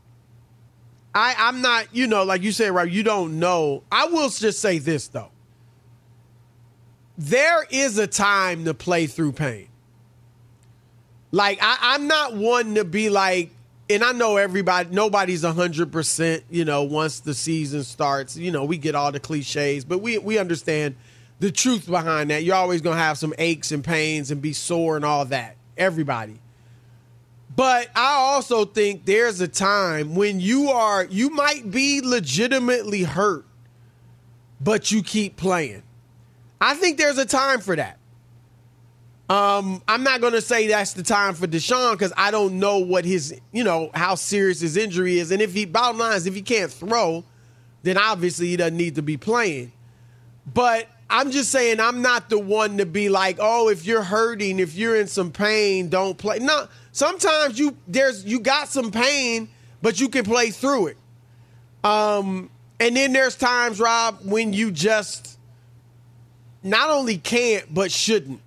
I 1.15 1.35
I'm 1.37 1.63
not. 1.63 1.89
You 1.93 2.07
know, 2.07 2.25
like 2.25 2.43
you 2.43 2.53
said, 2.53 2.71
Rob, 2.73 2.89
you 2.89 3.03
don't 3.03 3.39
know. 3.39 3.83
I 3.91 4.07
will 4.07 4.29
just 4.29 4.61
say 4.61 4.79
this 4.79 5.09
though 5.09 5.31
there 7.21 7.67
is 7.71 7.99
a 7.99 8.07
time 8.07 8.65
to 8.65 8.73
play 8.73 9.07
through 9.07 9.33
pain. 9.33 9.69
Like 11.33 11.59
I, 11.61 11.77
I'm 11.81 12.07
not 12.07 12.35
one 12.35 12.77
to 12.77 12.85
be 12.85 13.11
like, 13.11 13.51
and 13.91 14.05
I 14.05 14.13
know 14.13 14.37
everybody, 14.37 14.89
nobody's 14.95 15.43
hundred 15.43 15.91
percent. 15.91 16.45
You 16.49 16.65
know, 16.65 16.85
once 16.85 17.21
the 17.21 17.35
season 17.35 17.83
starts, 17.83 18.37
you 18.37 18.53
know, 18.53 18.65
we 18.65 18.79
get 18.79 18.95
all 18.95 19.11
the 19.11 19.21
cliches, 19.21 19.85
but 19.85 19.99
we 19.99 20.17
we 20.19 20.39
understand 20.39 20.95
the 21.41 21.51
truth 21.51 21.87
behind 21.87 22.31
that. 22.31 22.45
You're 22.45 22.55
always 22.55 22.81
gonna 22.81 22.97
have 23.01 23.19
some 23.19 23.35
aches 23.37 23.73
and 23.73 23.83
pains 23.83 24.31
and 24.31 24.41
be 24.41 24.53
sore 24.53 24.97
and 24.97 25.05
all 25.05 25.25
that. 25.27 25.57
Everybody. 25.77 26.39
But 27.57 27.91
I 27.97 28.15
also 28.15 28.65
think 28.65 29.05
there's 29.05 29.41
a 29.41 29.49
time 29.49 30.15
when 30.15 30.39
you 30.39 30.71
are, 30.71 31.05
you 31.05 31.31
might 31.31 31.71
be 31.71 32.01
legitimately 32.01 33.03
hurt, 33.03 33.45
but 34.61 34.93
you 34.93 35.03
keep 35.03 35.37
playing. 35.37 35.83
I 36.61 36.75
think 36.75 36.97
there's 36.97 37.19
a 37.19 37.27
time 37.27 37.61
for 37.61 37.75
that. 37.75 38.00
Um, 39.31 39.81
I'm 39.87 40.03
not 40.03 40.21
going 40.21 40.33
to 40.33 40.41
say 40.41 40.67
that's 40.67 40.95
the 40.95 41.05
time 41.05 41.35
for 41.35 41.47
Deshaun 41.47 41.93
because 41.93 42.13
I 42.17 42.33
don't 42.33 42.59
know 42.59 42.79
what 42.79 43.05
his, 43.05 43.41
you 43.53 43.63
know, 43.63 43.91
how 43.95 44.17
serious 44.17 44.59
his 44.59 44.77
injury 44.77 45.21
is. 45.21 45.31
And 45.31 45.41
if 45.41 45.53
he, 45.53 45.67
bottom 45.67 45.99
line 45.99 46.17
is, 46.17 46.27
if 46.27 46.35
he 46.35 46.43
can't 46.43 46.71
throw, 46.71 47.23
then 47.85 47.97
obviously 47.97 48.49
he 48.49 48.57
doesn't 48.57 48.77
need 48.77 48.97
to 48.97 49.03
be 49.03 49.17
playing. 49.17 49.71
But 50.53 50.89
I'm 51.09 51.31
just 51.31 51.53
saying, 51.53 51.79
I'm 51.79 52.03
not 52.03 52.29
the 52.29 52.41
one 52.41 52.79
to 52.79 52.87
be 52.87 53.09
like, 53.09 53.37
oh, 53.39 53.69
if 53.69 53.87
you're 53.87 54.03
hurting, 54.03 54.59
if 54.59 54.75
you're 54.75 54.97
in 54.97 55.07
some 55.07 55.31
pain, 55.31 55.91
don't 55.91 56.19
play. 56.19 56.41
No, 56.41 56.67
sometimes 56.91 57.57
you 57.57 57.77
there's 57.87 58.25
you 58.25 58.41
got 58.41 58.67
some 58.67 58.91
pain, 58.91 59.49
but 59.81 60.01
you 60.01 60.09
can 60.09 60.25
play 60.25 60.51
through 60.51 60.89
it. 60.89 60.97
Um, 61.85 62.51
and 62.81 62.97
then 62.97 63.13
there's 63.13 63.37
times, 63.37 63.79
Rob, 63.79 64.21
when 64.25 64.53
you 64.53 64.73
just 64.73 65.39
not 66.65 66.91
only 66.91 67.17
can't 67.17 67.73
but 67.73 67.93
shouldn't. 67.93 68.41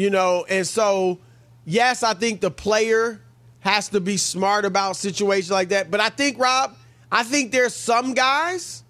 You 0.00 0.08
know, 0.08 0.46
and 0.48 0.66
so 0.66 1.18
yes, 1.66 2.02
I 2.02 2.14
think 2.14 2.40
the 2.40 2.50
player 2.50 3.20
has 3.58 3.90
to 3.90 4.00
be 4.00 4.16
smart 4.16 4.64
about 4.64 4.96
situations 4.96 5.50
like 5.50 5.68
that. 5.68 5.90
But 5.90 6.00
I 6.00 6.08
think, 6.08 6.38
Rob, 6.38 6.74
I 7.12 7.22
think 7.22 7.52
there's 7.52 7.74
some 7.74 8.14
guys 8.14 8.82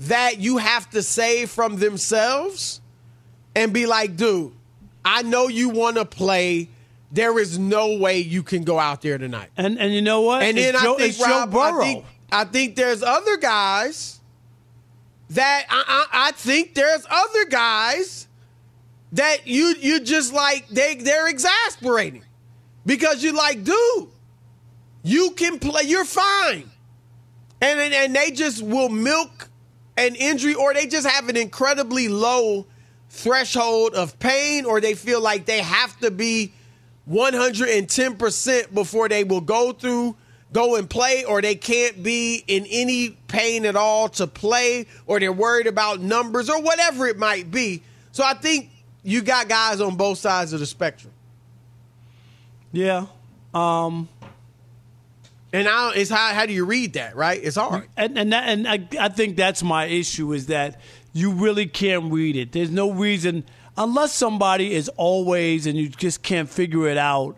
that 0.00 0.40
you 0.40 0.58
have 0.58 0.90
to 0.90 1.02
save 1.02 1.48
from 1.48 1.76
themselves 1.76 2.82
and 3.56 3.72
be 3.72 3.86
like, 3.86 4.16
dude, 4.16 4.52
I 5.02 5.22
know 5.22 5.48
you 5.48 5.70
want 5.70 5.96
to 5.96 6.04
play. 6.04 6.68
There 7.10 7.38
is 7.38 7.58
no 7.58 7.96
way 7.96 8.18
you 8.18 8.42
can 8.42 8.64
go 8.64 8.78
out 8.78 9.00
there 9.00 9.16
tonight. 9.16 9.48
and 9.56 9.78
and 9.78 9.94
you 9.94 10.02
know 10.02 10.20
what? 10.20 10.42
And 10.42 10.58
It's 10.58 10.72
then 10.72 10.82
Joe, 10.82 10.94
I 10.94 10.98
think 10.98 11.08
it's 11.08 11.18
Joe 11.18 11.24
Rob, 11.24 11.50
Burrow. 11.52 11.80
I 11.80 11.84
think 11.84 12.04
I 12.30 12.44
think 12.44 12.76
there's 12.76 13.02
other 13.02 13.38
guys 13.38 14.20
that 15.30 15.64
I, 15.70 15.84
I, 16.12 16.28
I 16.28 16.30
think 16.32 16.74
there's 16.74 17.06
other 17.08 17.46
guys 17.46 18.28
that 19.14 19.46
you 19.46 19.74
you 19.80 20.00
just 20.00 20.32
like 20.32 20.68
they 20.68 20.96
they're 20.96 21.28
exasperating. 21.28 22.24
Because 22.86 23.24
you're 23.24 23.34
like, 23.34 23.64
dude, 23.64 24.08
you 25.02 25.30
can 25.30 25.58
play, 25.58 25.82
you're 25.84 26.04
fine, 26.04 26.70
and 27.60 27.80
and, 27.80 27.94
and 27.94 28.14
they 28.14 28.30
just 28.30 28.62
will 28.62 28.88
milk 28.88 29.48
an 29.96 30.14
injury 30.16 30.54
or 30.54 30.74
they 30.74 30.86
just 30.86 31.06
have 31.06 31.28
an 31.28 31.36
incredibly 31.36 32.08
low 32.08 32.66
threshold 33.08 33.94
of 33.94 34.18
pain 34.18 34.64
or 34.64 34.80
they 34.80 34.94
feel 34.94 35.20
like 35.20 35.46
they 35.46 35.60
have 35.60 35.96
to 36.00 36.10
be 36.10 36.52
110% 37.08 38.74
before 38.74 39.08
they 39.08 39.22
will 39.22 39.40
go 39.40 39.72
through 39.72 40.16
go 40.52 40.74
and 40.74 40.90
play 40.90 41.24
or 41.24 41.40
they 41.40 41.54
can't 41.54 42.02
be 42.02 42.42
in 42.48 42.66
any 42.70 43.10
pain 43.28 43.64
at 43.66 43.76
all 43.76 44.08
to 44.08 44.26
play 44.26 44.86
or 45.06 45.20
they're 45.20 45.32
worried 45.32 45.66
about 45.66 46.00
numbers 46.00 46.50
or 46.50 46.60
whatever 46.60 47.06
it 47.06 47.18
might 47.18 47.50
be. 47.50 47.82
So 48.12 48.24
i 48.24 48.34
think 48.34 48.70
you 49.04 49.22
got 49.22 49.48
guys 49.48 49.80
on 49.80 49.96
both 49.96 50.18
sides 50.18 50.52
of 50.52 50.60
the 50.60 50.66
spectrum 50.66 51.12
yeah. 52.74 53.06
Um, 53.54 54.08
and 55.52 55.64
now 55.64 55.90
it's 55.90 56.10
how, 56.10 56.34
how 56.34 56.44
do 56.44 56.52
you 56.52 56.64
read 56.64 56.94
that 56.94 57.14
right 57.14 57.40
it's 57.40 57.54
hard 57.54 57.88
and 57.96 58.18
and 58.18 58.32
that, 58.32 58.48
and 58.48 58.66
I, 58.66 58.88
I 58.98 59.08
think 59.08 59.36
that's 59.36 59.62
my 59.62 59.84
issue 59.84 60.32
is 60.32 60.46
that 60.46 60.80
you 61.12 61.30
really 61.30 61.66
can't 61.66 62.12
read 62.12 62.34
it. 62.34 62.50
There's 62.50 62.72
no 62.72 62.90
reason 62.90 63.44
unless 63.76 64.12
somebody 64.12 64.74
is 64.74 64.88
always 64.96 65.66
and 65.66 65.78
you 65.78 65.88
just 65.88 66.22
can't 66.22 66.50
figure 66.50 66.88
it 66.88 66.98
out. 66.98 67.36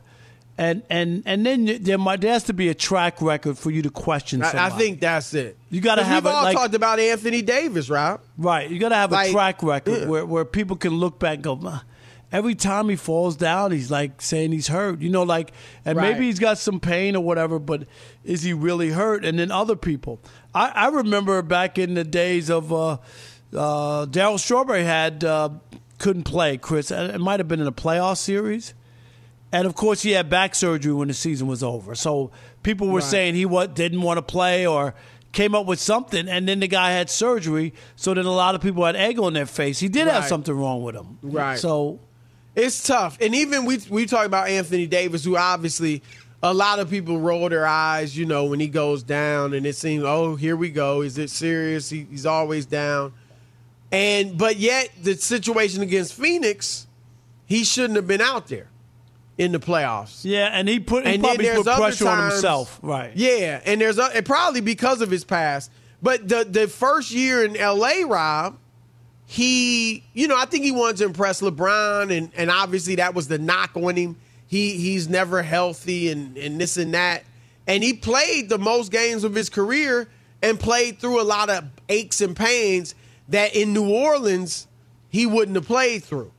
And 0.58 0.82
and 0.88 1.22
and 1.26 1.44
then 1.44 1.78
there 1.82 1.98
might 1.98 2.22
there 2.22 2.32
has 2.32 2.44
to 2.44 2.54
be 2.54 2.68
a 2.70 2.74
track 2.74 3.20
record 3.20 3.58
for 3.58 3.70
you 3.70 3.82
to 3.82 3.90
question 3.90 4.40
somebody. 4.40 4.58
I, 4.58 4.66
I 4.66 4.70
think 4.70 5.00
that's 5.00 5.34
it 5.34 5.58
You 5.68 5.82
gotta 5.82 6.00
'Cause 6.00 6.08
have 6.08 6.24
we've 6.24 6.32
it 6.32 6.36
all 6.36 6.44
like- 6.44 6.56
talked 6.56 6.74
about 6.74 6.98
anthony 6.98 7.42
davis 7.42 7.90
right 7.90 8.18
Right. 8.38 8.70
You 8.70 8.78
got 8.78 8.88
to 8.90 8.94
have 8.94 9.12
Like, 9.12 9.28
a 9.28 9.32
track 9.32 9.62
record 9.62 10.00
yeah. 10.02 10.06
where, 10.06 10.24
where 10.24 10.44
people 10.46 10.76
can 10.76 10.94
look 10.94 11.18
back 11.18 11.34
and 11.34 11.42
go, 11.42 11.60
"Ah, 11.64 11.84
every 12.32 12.54
time 12.54 12.88
he 12.88 12.96
falls 12.96 13.36
down, 13.36 13.70
he's 13.72 13.90
like 13.90 14.22
saying 14.22 14.52
he's 14.52 14.68
hurt. 14.68 15.00
You 15.02 15.10
know, 15.10 15.24
like, 15.24 15.52
and 15.84 15.96
Right. 15.98 16.12
maybe 16.14 16.24
he's 16.26 16.38
got 16.38 16.56
some 16.56 16.80
pain 16.80 17.16
or 17.16 17.22
whatever, 17.22 17.58
but 17.58 17.86
is 18.24 18.42
he 18.42 18.52
really 18.54 18.90
hurt? 18.90 19.24
And 19.26 19.38
then 19.38 19.50
other 19.50 19.76
people. 19.76 20.20
I, 20.54 20.68
I 20.74 20.88
remember 20.88 21.40
back 21.42 21.76
in 21.78 21.92
the 21.94 22.04
days 22.04 22.48
of 22.50 22.72
uh, 22.72 22.92
uh, 23.54 24.06
Darryl 24.06 24.38
Strawberry 24.40 24.84
had, 24.84 25.22
uh, 25.22 25.50
couldn't 25.98 26.24
play, 26.24 26.56
Chris. 26.56 26.90
It 26.90 27.20
might 27.20 27.40
have 27.40 27.48
been 27.48 27.60
in 27.60 27.66
a 27.66 27.72
playoff 27.72 28.16
series. 28.18 28.72
And 29.56 29.66
of 29.66 29.74
course, 29.74 30.02
he 30.02 30.10
had 30.10 30.28
back 30.28 30.54
surgery 30.54 30.92
when 30.92 31.08
the 31.08 31.14
season 31.14 31.46
was 31.46 31.62
over. 31.62 31.94
So 31.94 32.30
people 32.62 32.88
were 32.88 33.00
saying 33.00 33.36
he 33.36 33.46
what 33.46 33.74
didn't 33.74 34.02
want 34.02 34.18
to 34.18 34.22
play 34.22 34.66
or 34.66 34.94
came 35.32 35.54
up 35.54 35.64
with 35.64 35.80
something, 35.80 36.28
and 36.28 36.46
then 36.46 36.60
the 36.60 36.68
guy 36.68 36.90
had 36.90 37.08
surgery. 37.08 37.72
So 37.96 38.12
then 38.12 38.26
a 38.26 38.30
lot 38.30 38.54
of 38.54 38.60
people 38.60 38.84
had 38.84 38.96
egg 38.96 39.18
on 39.18 39.32
their 39.32 39.46
face. 39.46 39.78
He 39.78 39.88
did 39.88 40.08
have 40.08 40.26
something 40.26 40.54
wrong 40.54 40.82
with 40.82 40.94
him. 40.94 41.18
Right. 41.22 41.58
So 41.58 42.00
It's 42.54 42.86
tough. 42.86 43.16
And 43.18 43.34
even 43.34 43.64
we 43.64 43.78
we 43.88 44.04
talk 44.04 44.26
about 44.26 44.48
Anthony 44.50 44.86
Davis, 44.86 45.24
who 45.24 45.38
obviously 45.38 46.02
a 46.42 46.52
lot 46.52 46.78
of 46.78 46.90
people 46.90 47.18
roll 47.18 47.48
their 47.48 47.66
eyes, 47.66 48.14
you 48.14 48.26
know, 48.26 48.44
when 48.44 48.60
he 48.60 48.68
goes 48.68 49.02
down 49.02 49.54
and 49.54 49.64
it 49.64 49.74
seems, 49.76 50.04
oh, 50.04 50.36
here 50.36 50.54
we 50.54 50.68
go. 50.68 51.00
Is 51.00 51.16
it 51.16 51.30
serious? 51.30 51.88
He, 51.88 52.06
he's 52.10 52.26
always 52.26 52.66
down. 52.66 53.14
And 53.90 54.36
but 54.36 54.58
yet 54.58 54.90
the 55.02 55.14
situation 55.14 55.80
against 55.80 56.12
Phoenix, 56.12 56.86
he 57.46 57.64
shouldn't 57.64 57.96
have 57.96 58.06
been 58.06 58.20
out 58.20 58.48
there 58.48 58.68
in 59.38 59.52
the 59.52 59.58
playoffs. 59.58 60.24
yeah, 60.24 60.48
and 60.52 60.68
he 60.68 60.80
put 60.80 61.06
he 61.06 61.14
And 61.14 61.22
probably 61.22 61.48
put 61.50 61.64
pressure 61.64 62.08
on 62.08 62.30
himself. 62.30 62.78
Right. 62.82 63.12
Yeah, 63.14 63.60
and 63.64 63.80
there's 63.80 63.98
a, 63.98 64.04
and 64.14 64.24
probably 64.24 64.60
because 64.60 65.00
of 65.00 65.10
his 65.10 65.24
past. 65.24 65.70
But 66.02 66.28
the 66.28 66.44
the 66.44 66.68
first 66.68 67.10
year 67.10 67.44
in 67.44 67.54
LA, 67.54 68.02
Rob, 68.06 68.58
he, 69.26 70.04
you 70.12 70.28
know, 70.28 70.38
I 70.38 70.44
think 70.46 70.64
he 70.64 70.72
wanted 70.72 70.98
to 70.98 71.04
impress 71.06 71.40
LeBron, 71.40 72.16
and 72.16 72.30
and 72.36 72.50
obviously 72.50 72.96
that 72.96 73.14
was 73.14 73.28
the 73.28 73.38
knock 73.38 73.76
on 73.76 73.96
him. 73.96 74.16
He 74.46 74.72
he's 74.78 75.08
never 75.08 75.42
healthy, 75.42 76.10
and 76.10 76.36
and 76.36 76.60
this 76.60 76.76
and 76.76 76.94
that, 76.94 77.24
and 77.66 77.82
he 77.82 77.92
played 77.92 78.48
the 78.48 78.58
most 78.58 78.92
games 78.92 79.24
of 79.24 79.34
his 79.34 79.48
career, 79.48 80.08
and 80.42 80.58
played 80.58 80.98
through 80.98 81.20
a 81.20 81.24
lot 81.24 81.50
of 81.50 81.64
aches 81.88 82.20
and 82.20 82.36
pains 82.36 82.94
that 83.28 83.54
in 83.54 83.72
New 83.72 83.90
Orleans 83.90 84.66
he 85.08 85.26
wouldn't 85.26 85.56
have 85.56 85.66
played 85.66 86.04
through. 86.04 86.30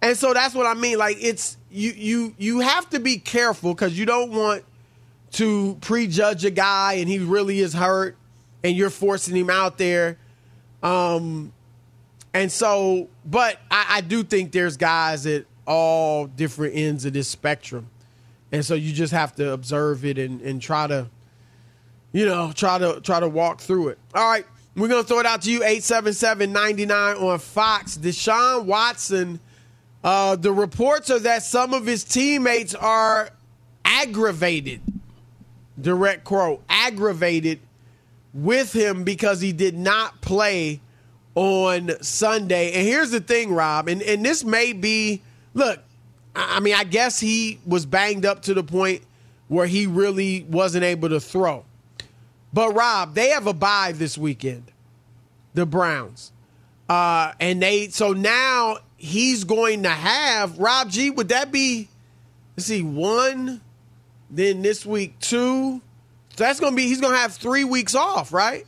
And 0.00 0.16
so 0.16 0.34
that's 0.34 0.54
what 0.54 0.66
I 0.66 0.74
mean. 0.74 0.98
Like 0.98 1.18
it's 1.20 1.56
you 1.72 1.92
you 1.92 2.34
you 2.38 2.60
have 2.60 2.88
to 2.90 3.00
be 3.00 3.18
careful 3.18 3.74
because 3.74 3.98
you 3.98 4.06
don't 4.06 4.30
want 4.30 4.64
to 5.32 5.76
prejudge 5.80 6.44
a 6.44 6.50
guy 6.50 6.94
and 6.94 7.08
he 7.08 7.18
really 7.18 7.60
is 7.60 7.72
hurt 7.72 8.16
and 8.62 8.76
you're 8.76 8.90
forcing 8.90 9.34
him 9.34 9.50
out 9.50 9.78
there. 9.78 10.18
Um 10.82 11.52
and 12.34 12.52
so 12.52 13.08
but 13.24 13.58
I, 13.70 13.86
I 13.88 14.00
do 14.02 14.22
think 14.22 14.52
there's 14.52 14.76
guys 14.76 15.26
at 15.26 15.46
all 15.66 16.26
different 16.26 16.76
ends 16.76 17.04
of 17.04 17.12
this 17.12 17.28
spectrum. 17.28 17.88
And 18.50 18.64
so 18.64 18.74
you 18.74 18.92
just 18.92 19.12
have 19.12 19.34
to 19.36 19.52
observe 19.52 20.04
it 20.04 20.18
and, 20.18 20.42
and 20.42 20.60
try 20.60 20.86
to, 20.86 21.08
you 22.12 22.26
know, 22.26 22.52
try 22.54 22.78
to 22.78 23.00
try 23.00 23.20
to 23.20 23.28
walk 23.28 23.60
through 23.60 23.88
it. 23.88 23.98
All 24.14 24.28
right. 24.28 24.46
We're 24.74 24.88
gonna 24.88 25.04
throw 25.04 25.20
it 25.20 25.26
out 25.26 25.42
to 25.42 25.50
you, 25.50 25.60
877-99 25.60 27.20
on 27.20 27.38
Fox. 27.38 27.98
Deshaun 27.98 28.64
Watson 28.64 29.38
uh, 30.04 30.36
the 30.36 30.52
reports 30.52 31.10
are 31.10 31.18
that 31.20 31.42
some 31.42 31.74
of 31.74 31.86
his 31.86 32.04
teammates 32.04 32.74
are 32.74 33.30
aggravated, 33.84 34.80
direct 35.80 36.24
quote, 36.24 36.62
aggravated 36.68 37.60
with 38.34 38.72
him 38.72 39.04
because 39.04 39.40
he 39.40 39.52
did 39.52 39.76
not 39.76 40.20
play 40.20 40.80
on 41.34 41.90
Sunday. 42.02 42.72
And 42.72 42.86
here's 42.86 43.10
the 43.10 43.20
thing, 43.20 43.54
Rob, 43.54 43.88
and, 43.88 44.02
and 44.02 44.24
this 44.24 44.44
may 44.44 44.72
be 44.72 45.22
look, 45.54 45.80
I 46.34 46.60
mean, 46.60 46.74
I 46.74 46.84
guess 46.84 47.20
he 47.20 47.60
was 47.66 47.84
banged 47.84 48.24
up 48.24 48.42
to 48.42 48.54
the 48.54 48.62
point 48.62 49.02
where 49.48 49.66
he 49.66 49.86
really 49.86 50.46
wasn't 50.48 50.84
able 50.84 51.10
to 51.10 51.20
throw. 51.20 51.64
But 52.52 52.74
Rob, 52.74 53.14
they 53.14 53.30
have 53.30 53.46
a 53.46 53.52
bye 53.52 53.92
this 53.94 54.16
weekend, 54.16 54.72
the 55.54 55.66
Browns. 55.66 56.32
Uh, 56.88 57.32
and 57.40 57.62
they 57.62 57.88
so 57.88 58.12
now 58.12 58.78
he's 59.02 59.42
going 59.42 59.82
to 59.82 59.88
have 59.88 60.58
Rob 60.58 60.88
G. 60.88 61.10
Would 61.10 61.30
that 61.30 61.50
be? 61.50 61.88
Let's 62.56 62.66
see, 62.66 62.82
one. 62.82 63.60
Then 64.30 64.62
this 64.62 64.86
week 64.86 65.18
two. 65.18 65.82
So 66.36 66.44
that's 66.44 66.60
gonna 66.60 66.76
be 66.76 66.86
he's 66.86 67.00
gonna 67.00 67.16
have 67.16 67.34
three 67.34 67.64
weeks 67.64 67.94
off, 67.94 68.32
right? 68.32 68.64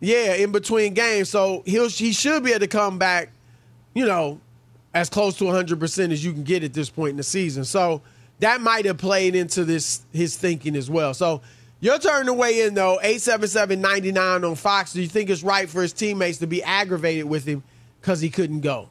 Yeah, 0.00 0.34
in 0.34 0.52
between 0.52 0.92
games. 0.92 1.30
So 1.30 1.62
he'll 1.64 1.88
he 1.88 2.12
should 2.12 2.44
be 2.44 2.50
able 2.50 2.60
to 2.60 2.66
come 2.66 2.98
back, 2.98 3.30
you 3.94 4.04
know, 4.04 4.40
as 4.92 5.08
close 5.08 5.38
to 5.38 5.44
100 5.44 5.80
percent 5.80 6.12
as 6.12 6.22
you 6.22 6.32
can 6.32 6.42
get 6.42 6.64
at 6.64 6.74
this 6.74 6.90
point 6.90 7.10
in 7.12 7.16
the 7.16 7.22
season. 7.22 7.64
So 7.64 8.02
that 8.40 8.60
might 8.60 8.84
have 8.84 8.98
played 8.98 9.34
into 9.34 9.64
this 9.64 10.02
his 10.12 10.36
thinking 10.36 10.76
as 10.76 10.90
well. 10.90 11.14
So 11.14 11.40
your 11.80 11.98
turn 11.98 12.26
to 12.26 12.34
weigh 12.34 12.62
in 12.62 12.74
though, 12.74 12.98
877-99 13.02 14.46
on 14.46 14.54
Fox. 14.56 14.92
Do 14.92 15.00
you 15.00 15.08
think 15.08 15.30
it's 15.30 15.42
right 15.42 15.70
for 15.70 15.80
his 15.80 15.94
teammates 15.94 16.38
to 16.38 16.46
be 16.46 16.62
aggravated 16.62 17.24
with 17.24 17.46
him 17.46 17.62
because 18.00 18.20
he 18.20 18.28
couldn't 18.28 18.60
go? 18.60 18.90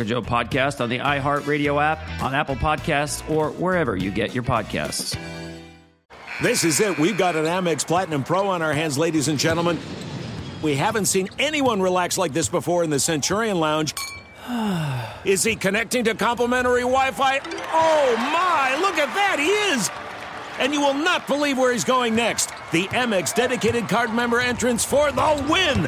Joe 0.03 0.21
podcast 0.21 0.81
on 0.81 0.89
the 0.89 0.99
iHeartRadio 0.99 1.81
app, 1.81 2.21
on 2.21 2.33
Apple 2.33 2.55
Podcasts, 2.55 3.27
or 3.29 3.49
wherever 3.51 3.95
you 3.95 4.11
get 4.11 4.33
your 4.33 4.43
podcasts. 4.43 5.17
This 6.41 6.63
is 6.63 6.79
it. 6.79 6.97
We've 6.97 7.17
got 7.17 7.35
an 7.35 7.45
Amex 7.45 7.85
Platinum 7.85 8.23
Pro 8.23 8.47
on 8.47 8.61
our 8.61 8.73
hands, 8.73 8.97
ladies 8.97 9.27
and 9.27 9.37
gentlemen. 9.37 9.77
We 10.61 10.75
haven't 10.75 11.05
seen 11.05 11.29
anyone 11.39 11.81
relax 11.81 12.17
like 12.17 12.33
this 12.33 12.49
before 12.49 12.83
in 12.83 12.89
the 12.89 12.99
Centurion 12.99 13.59
Lounge. 13.59 13.93
Is 15.25 15.43
he 15.43 15.55
connecting 15.55 16.03
to 16.05 16.15
complimentary 16.15 16.81
Wi 16.81 17.11
Fi? 17.11 17.39
Oh 17.73 18.15
my, 18.17 18.77
look 18.81 18.97
at 18.97 19.13
that, 19.13 19.37
he 19.39 19.49
is! 19.73 19.89
And 20.59 20.73
you 20.73 20.81
will 20.81 20.95
not 20.95 21.27
believe 21.27 21.57
where 21.57 21.71
he's 21.71 21.83
going 21.83 22.15
next. 22.15 22.49
The 22.71 22.87
Amex 22.87 23.33
dedicated 23.33 23.87
card 23.87 24.13
member 24.13 24.39
entrance 24.39 24.83
for 24.83 25.11
the 25.11 25.45
win! 25.49 25.87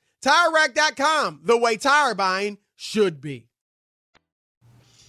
TireRack.com, 0.21 1.41
the 1.43 1.57
way 1.57 1.77
tire 1.77 2.15
buying 2.15 2.57
should 2.75 3.21
be. 3.21 3.47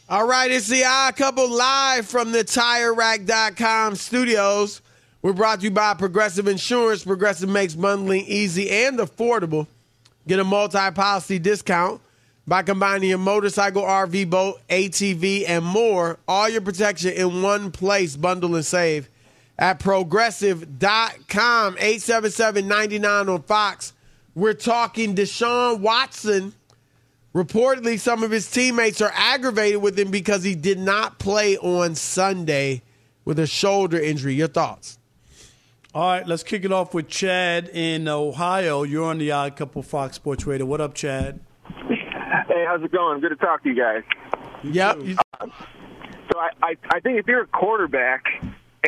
All 0.09 0.27
right, 0.27 0.51
it's 0.51 0.69
the 0.69 0.85
Odd 0.85 1.17
Couple 1.17 1.49
live 1.49 2.07
from 2.07 2.33
the 2.33 2.45
TireRack.com 2.45 3.97
studios. 3.97 4.83
We're 5.23 5.33
brought 5.33 5.61
to 5.61 5.65
you 5.65 5.71
by 5.71 5.95
Progressive 5.95 6.49
Insurance. 6.49 7.05
Progressive 7.05 7.49
makes 7.49 7.75
bundling 7.75 8.25
easy 8.27 8.69
and 8.69 8.99
affordable. 8.99 9.67
Get 10.27 10.39
a 10.39 10.45
multi 10.45 10.91
policy 10.91 11.39
discount 11.39 12.01
by 12.47 12.63
combining 12.63 13.09
your 13.11 13.19
motorcycle, 13.19 13.83
RV, 13.83 14.29
boat, 14.31 14.61
ATV, 14.69 15.45
and 15.49 15.65
more. 15.65 16.19
All 16.27 16.49
your 16.49 16.61
protection 16.61 17.13
in 17.13 17.43
one 17.43 17.71
place. 17.71 18.17
Bundle 18.17 18.57
and 18.57 18.67
save 18.67 19.09
at 19.59 19.79
progressive.com. 19.79 21.77
877 21.79 22.67
99 22.67 23.29
on 23.29 23.43
Fox. 23.43 23.93
We're 24.35 24.55
talking 24.55 25.15
Deshaun 25.15 25.81
Watson. 25.81 26.55
Reportedly, 27.35 27.99
some 27.99 28.23
of 28.23 28.31
his 28.31 28.51
teammates 28.51 29.01
are 29.01 29.13
aggravated 29.15 29.81
with 29.81 29.99
him 29.99 30.11
because 30.11 30.43
he 30.43 30.55
did 30.55 30.79
not 30.79 31.19
play 31.19 31.57
on 31.59 31.95
Sunday 31.95 32.83
with 33.25 33.39
a 33.39 33.47
shoulder 33.47 33.99
injury. 33.99 34.35
Your 34.35 34.49
thoughts? 34.49 34.99
All 35.95 36.09
right, 36.11 36.27
let's 36.27 36.43
kick 36.43 36.65
it 36.65 36.73
off 36.73 36.95
with 36.95 37.09
Chad 37.09 37.69
in 37.69 38.09
Ohio. 38.09 38.83
You're 38.83 39.05
on 39.05 39.19
the 39.19 39.31
Odd 39.33 39.57
Couple 39.57 39.83
Fox 39.83 40.17
Sports 40.17 40.47
Radio. 40.47 40.65
What 40.67 40.81
up, 40.81 40.95
Chad? 40.95 41.41
Hey, 41.89 42.65
how's 42.67 42.83
it 42.83 42.93
going? 42.93 43.21
Good 43.21 43.31
to 43.31 43.37
talk 43.37 43.63
to 43.63 43.69
you 43.69 43.77
guys. 43.77 44.03
Yep. 44.65 44.99
Uh, 45.41 45.47
so 46.33 46.39
I, 46.39 46.51
I, 46.63 46.77
I 46.91 47.01
think 47.01 47.19
if 47.19 47.27
you're 47.27 47.43
a 47.43 47.47
quarterback 47.47 48.25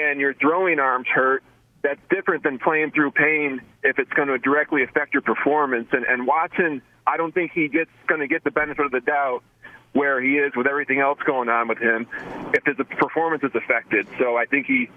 and 0.01 0.19
your 0.19 0.33
throwing 0.35 0.79
arms 0.79 1.07
hurt, 1.13 1.43
that's 1.85 2.01
different 2.09 2.43
than 2.43 2.59
playing 2.59 2.91
through 2.91 3.13
pain 3.13 3.61
if 3.85 3.99
it's 3.99 4.13
going 4.15 4.29
to 4.29 4.39
directly 4.39 4.83
affect 4.83 5.13
your 5.13 5.23
performance. 5.23 5.87
And, 5.93 6.05
and 6.07 6.27
Watson, 6.27 6.83
I 7.07 7.19
don't 7.19 7.33
think 7.33 7.53
he 7.53 7.69
gets 7.69 7.91
going 8.09 8.21
to 8.21 8.27
get 8.27 8.43
the 8.43 8.51
benefit 8.51 8.87
of 8.87 8.91
the 8.91 9.01
doubt 9.01 9.45
where 9.93 10.21
he 10.21 10.39
is 10.39 10.57
with 10.57 10.67
everything 10.67 10.99
else 10.99 11.19
going 11.25 11.49
on 11.49 11.69
with 11.69 11.79
him 11.79 12.09
if 12.55 12.65
his 12.65 12.85
performance 12.99 13.45
is 13.45 13.55
affected. 13.55 14.09
So 14.19 14.37
I 14.37 14.47
think 14.47 14.67
he 14.67 14.89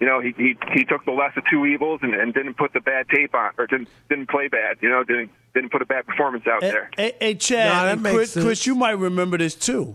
you 0.00 0.08
know, 0.08 0.20
he 0.20 0.34
he, 0.36 0.56
he 0.72 0.84
took 0.84 1.04
the 1.04 1.12
less 1.12 1.36
of 1.36 1.44
two 1.48 1.64
evils 1.64 2.00
and, 2.02 2.12
and 2.14 2.34
didn't 2.34 2.54
put 2.54 2.72
the 2.72 2.80
bad 2.80 3.08
tape 3.08 3.36
on, 3.36 3.52
or 3.56 3.68
didn't 3.68 3.88
didn't 4.08 4.28
play 4.30 4.48
bad. 4.48 4.78
You 4.80 4.88
know, 4.88 5.04
didn't 5.04 5.30
didn't 5.54 5.70
put 5.70 5.80
a 5.80 5.86
bad 5.86 6.06
performance 6.06 6.44
out 6.46 6.60
hey, 6.60 6.70
there. 6.70 6.90
Hey, 6.96 7.12
hey 7.20 7.34
Chad, 7.36 8.00
nah, 8.00 8.10
Chris, 8.10 8.32
Chris, 8.32 8.66
you 8.66 8.74
might 8.74 8.98
remember 8.98 9.38
this 9.38 9.54
too. 9.54 9.94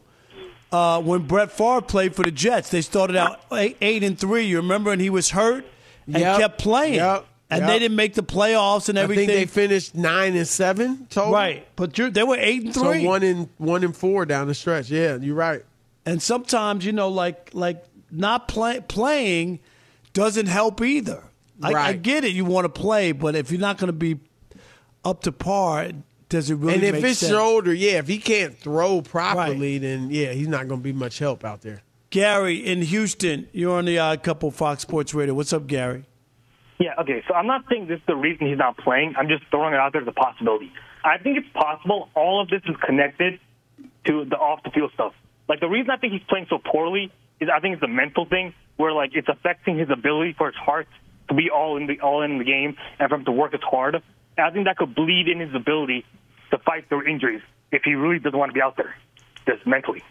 Uh, 0.72 1.02
when 1.02 1.24
Brett 1.28 1.52
Favre 1.52 1.82
played 1.82 2.16
for 2.16 2.24
the 2.24 2.32
Jets, 2.32 2.70
they 2.70 2.82
started 2.82 3.18
out 3.18 3.42
eight, 3.52 3.76
eight 3.82 4.02
and 4.02 4.18
three. 4.18 4.46
You 4.46 4.58
remember, 4.58 4.94
and 4.94 5.02
he 5.02 5.10
was 5.10 5.32
hurt 5.32 5.66
and 6.08 6.18
yep. 6.18 6.40
kept 6.40 6.60
playing. 6.60 6.96
Yep. 6.96 7.26
And 7.50 7.62
yep. 7.62 7.70
they 7.70 7.80
didn't 7.80 7.96
make 7.96 8.14
the 8.14 8.24
playoffs 8.24 8.90
and 8.90 8.98
everything. 8.98 9.30
I 9.30 9.34
think 9.34 9.52
they 9.52 9.62
finished 9.62 9.96
nine 9.96 10.36
and 10.36 10.46
seven 10.46 11.08
total. 11.10 11.32
Right, 11.32 11.66
but 11.78 11.94
they 11.94 12.24
were 12.24 12.36
eight 12.38 12.66
and 12.66 12.74
three. 12.74 13.04
So 13.04 13.08
one 13.08 13.24
in 13.24 13.50
one 13.58 13.86
and 13.86 13.96
four 13.96 14.26
down 14.26 14.48
the 14.48 14.54
stretch. 14.54 14.90
Yeah, 14.90 15.16
you're 15.16 15.36
right. 15.36 15.64
And 16.06 16.22
sometimes 16.22 16.86
you 16.86 16.92
know, 16.92 17.08
like 17.08 17.52
like 17.54 17.86
not 18.12 18.50
play, 18.50 18.82
playing 18.82 19.60
doesn't 20.12 20.48
help 20.48 20.82
either. 20.82 21.24
I, 21.62 21.72
right. 21.72 21.88
I 21.88 21.94
get 21.94 22.24
it. 22.24 22.34
You 22.34 22.44
want 22.44 22.66
to 22.66 22.82
play, 22.82 23.14
but 23.14 23.36
if 23.36 23.52
you're 23.52 23.62
not 23.62 23.78
going 23.78 23.88
to 23.88 23.94
be 23.94 24.20
up 25.06 25.24
to 25.24 25.32
par, 25.32 25.92
does 26.30 26.50
it 26.50 26.56
really? 26.56 26.74
And 26.76 26.84
if 26.84 27.04
his 27.04 27.20
sense? 27.20 27.32
shoulder, 27.32 27.74
yeah, 27.74 28.00
if 28.00 28.08
he 28.08 28.18
can't 28.18 28.58
throw 28.58 29.02
properly, 29.02 29.74
right. 29.74 29.82
then 29.82 30.10
yeah, 30.12 30.34
he's 30.34 30.48
not 30.48 30.68
going 30.68 30.82
to 30.82 30.84
be 30.84 30.94
much 30.94 31.20
help 31.20 31.46
out 31.46 31.62
there. 31.62 31.82
Gary 32.10 32.56
in 32.56 32.84
Houston, 32.84 33.50
you're 33.52 33.78
on 33.78 33.86
the 33.86 34.00
Odd 34.00 34.24
Couple 34.24 34.50
Fox 34.50 34.82
Sports 34.82 35.14
Radio. 35.14 35.34
What's 35.34 35.52
up, 35.52 35.68
Gary? 35.68 36.06
Yeah, 36.80 36.94
okay. 37.02 37.22
So 37.28 37.34
I'm 37.34 37.48
not 37.48 37.66
saying 37.70 37.88
this 37.88 37.98
is 38.00 38.06
the 38.08 38.16
reason 38.16 38.48
he's 38.48 38.58
not 38.58 38.78
playing. 38.78 39.16
I'm 39.18 39.28
just 39.28 39.44
throwing 39.52 39.74
it 39.74 39.80
out 39.80 39.92
there 39.92 40.02
as 40.02 40.08
a 40.08 40.14
possibility. 40.14 40.72
I 41.04 41.18
think 41.18 41.38
it's 41.38 41.50
possible 41.54 42.10
all 42.16 42.42
of 42.42 42.50
this 42.50 42.62
is 42.66 42.76
connected 42.86 43.40
to 44.06 44.26
the 44.26 44.38
off 44.38 44.64
the 44.64 44.70
field 44.70 44.92
stuff. 44.94 45.14
Like 45.50 45.60
the 45.60 45.68
reason 45.68 45.90
I 45.90 45.98
think 45.98 46.14
he's 46.14 46.24
playing 46.30 46.48
so 46.50 46.60
poorly 46.60 47.12
is 47.42 47.50
I 47.54 47.60
think 47.60 47.76
it's 47.76 47.84
a 47.84 47.88
mental 47.88 48.26
thing 48.26 48.54
where 48.78 48.94
like 48.94 49.12
it's 49.14 49.28
affecting 49.28 49.78
his 49.78 49.90
ability 49.90 50.36
for 50.38 50.48
his 50.48 50.56
heart 50.56 50.88
to 51.28 51.34
be 51.34 51.50
all 51.50 51.76
in 51.76 51.88
the 51.88 52.00
all 52.00 52.22
in 52.22 52.38
the 52.38 52.46
game 52.46 52.78
and 53.00 53.10
for 53.10 53.16
him 53.16 53.26
to 53.26 53.32
work 53.32 53.54
as 53.54 53.62
hard. 53.62 53.96
And 53.96 54.04
I 54.46 54.52
think 54.52 54.66
that 54.66 54.78
could 54.78 54.96
bleed 54.96 55.28
in 55.28 55.40
his 55.42 55.54
ability 55.54 56.06
to 56.52 56.58
fight 56.60 56.88
through 56.88 57.08
injuries 57.08 57.42
if 57.72 57.82
he 57.84 57.96
really 57.96 58.20
doesn't 58.20 58.38
want 58.38 58.50
to 58.50 58.54
be 58.54 58.62
out 58.62 58.78
there, 58.78 58.96
just 59.46 59.68
mentally. 59.68 60.04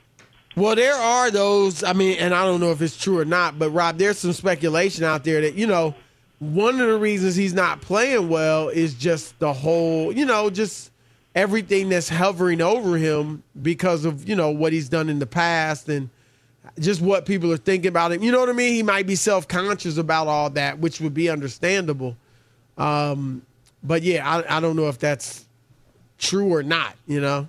Well, 0.57 0.75
there 0.75 0.95
are 0.95 1.31
those. 1.31 1.85
I 1.85 1.93
mean, 1.93 2.19
and 2.19 2.35
I 2.35 2.45
don't 2.45 2.61
know 2.61 2.73
if 2.73 2.81
it's 2.81 2.97
true 2.97 3.19
or 3.19 3.25
not, 3.25 3.59
but 3.59 3.71
Rob, 3.71 3.99
there's 3.99 4.19
some 4.19 4.33
speculation 4.33 5.05
out 5.05 5.23
there 5.23 5.43
that 5.43 5.55
you 5.55 5.67
know 5.67 5.95
one 6.39 6.81
of 6.81 6.89
the 6.89 6.99
reasons 6.99 7.37
he's 7.37 7.55
not 7.55 7.81
playing 7.81 8.29
well 8.29 8.69
is 8.69 8.95
just 8.95 9.39
the 9.39 9.53
whole, 9.53 10.13
you 10.13 10.27
know, 10.27 10.51
just 10.51 10.91
everything 11.35 11.89
that's 11.89 12.09
hovering 12.09 12.61
over 12.61 12.97
him 12.97 13.43
because 13.61 14.05
of 14.05 14.29
you 14.29 14.35
know 14.35 14.51
what 14.51 14.73
he's 14.73 14.89
done 14.89 15.09
in 15.09 15.19
the 15.19 15.27
past 15.27 15.89
and 15.89 16.09
just 16.79 17.01
what 17.01 17.27
people 17.27 17.53
are 17.53 17.59
thinking 17.59 17.89
about 17.89 18.13
him. 18.13 18.23
You 18.23 18.33
know 18.33 18.41
what 18.41 18.49
I 18.49 18.53
mean? 18.53 18.75
He 18.75 18.83
might 18.83 19.07
be 19.07 19.15
self 19.15 19.47
conscious 19.49 19.97
about 19.97 20.27
all 20.27 20.51
that, 20.51 20.79
which 20.79 21.01
would 21.01 21.15
be 21.15 21.29
understandable. 21.29 22.17
Um, 22.77 23.43
but 23.83 24.03
yeah, 24.03 24.29
I, 24.29 24.57
I 24.57 24.61
don't 24.61 24.77
know 24.77 24.89
if 24.89 24.99
that's 24.99 25.45
true 26.19 26.53
or 26.53 26.63
not. 26.63 26.95
You 27.07 27.21
know, 27.21 27.49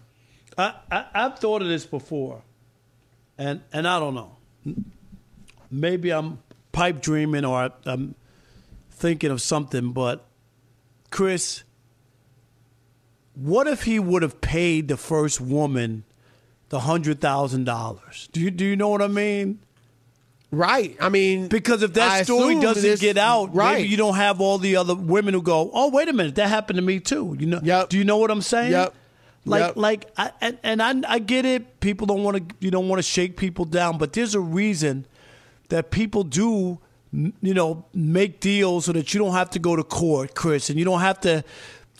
I, 0.57 0.73
I 0.91 1.05
I've 1.13 1.39
thought 1.39 1.61
of 1.61 1.67
this 1.67 1.85
before, 1.85 2.41
and 3.37 3.61
and 3.71 3.87
I 3.87 3.99
don't 3.99 4.15
know. 4.15 4.37
Maybe 5.69 6.11
I'm 6.11 6.39
pipe 6.71 7.01
dreaming 7.01 7.45
or 7.45 7.71
I'm 7.85 8.15
thinking 8.91 9.31
of 9.31 9.41
something, 9.41 9.91
but 9.91 10.25
Chris, 11.09 11.63
what 13.35 13.67
if 13.67 13.83
he 13.83 13.99
would 13.99 14.23
have 14.23 14.41
paid 14.41 14.87
the 14.87 14.97
first 14.97 15.39
woman 15.39 16.03
the 16.69 16.81
hundred 16.81 17.21
thousand 17.21 17.65
dollars? 17.65 18.29
Do 18.31 18.41
you 18.41 18.51
do 18.51 18.65
you 18.65 18.75
know 18.75 18.89
what 18.89 19.01
I 19.01 19.07
mean? 19.07 19.59
Right. 20.49 20.95
I 21.01 21.09
mean, 21.09 21.49
because 21.49 21.83
if 21.83 21.93
that 21.93 22.09
I 22.09 22.23
story 22.23 22.59
doesn't 22.59 23.01
get 23.01 23.17
out, 23.17 23.53
right. 23.53 23.77
maybe 23.77 23.89
you 23.89 23.97
don't 23.97 24.15
have 24.15 24.39
all 24.39 24.57
the 24.57 24.77
other 24.77 24.95
women 24.95 25.33
who 25.33 25.41
go, 25.41 25.69
"Oh, 25.73 25.89
wait 25.89 26.07
a 26.07 26.13
minute, 26.13 26.35
that 26.35 26.47
happened 26.47 26.77
to 26.77 26.81
me 26.81 26.99
too." 26.99 27.35
You 27.37 27.47
know? 27.47 27.59
Do 27.89 27.97
you 27.97 28.05
know 28.05 28.17
what 28.17 28.31
I'm 28.31 28.41
saying? 28.41 28.71
Yep. 28.71 28.95
Like, 29.47 29.61
Yep. 29.61 29.75
like, 29.77 30.05
I, 30.17 30.31
and, 30.41 30.57
and 30.63 30.81
I, 30.81 30.93
I 31.15 31.19
get 31.19 31.45
it. 31.45 31.79
People 31.79 32.05
don't 32.07 32.23
want 32.23 32.37
to, 32.49 32.55
you 32.59 32.69
don't 32.71 32.87
want 32.89 32.99
to 32.99 33.03
shake 33.03 33.37
people 33.37 33.65
down, 33.65 33.97
but 33.97 34.13
there's 34.13 34.35
a 34.35 34.39
reason 34.39 35.05
that 35.69 35.89
people 35.91 36.23
do, 36.23 36.79
you 37.13 37.53
know, 37.53 37.85
make 37.93 38.39
deals 38.39 38.85
so 38.85 38.91
that 38.93 39.13
you 39.13 39.19
don't 39.19 39.33
have 39.33 39.49
to 39.51 39.59
go 39.59 39.75
to 39.75 39.83
court, 39.83 40.35
Chris, 40.35 40.69
and 40.69 40.77
you 40.77 40.85
don't 40.85 40.99
have 41.01 41.19
to, 41.21 41.43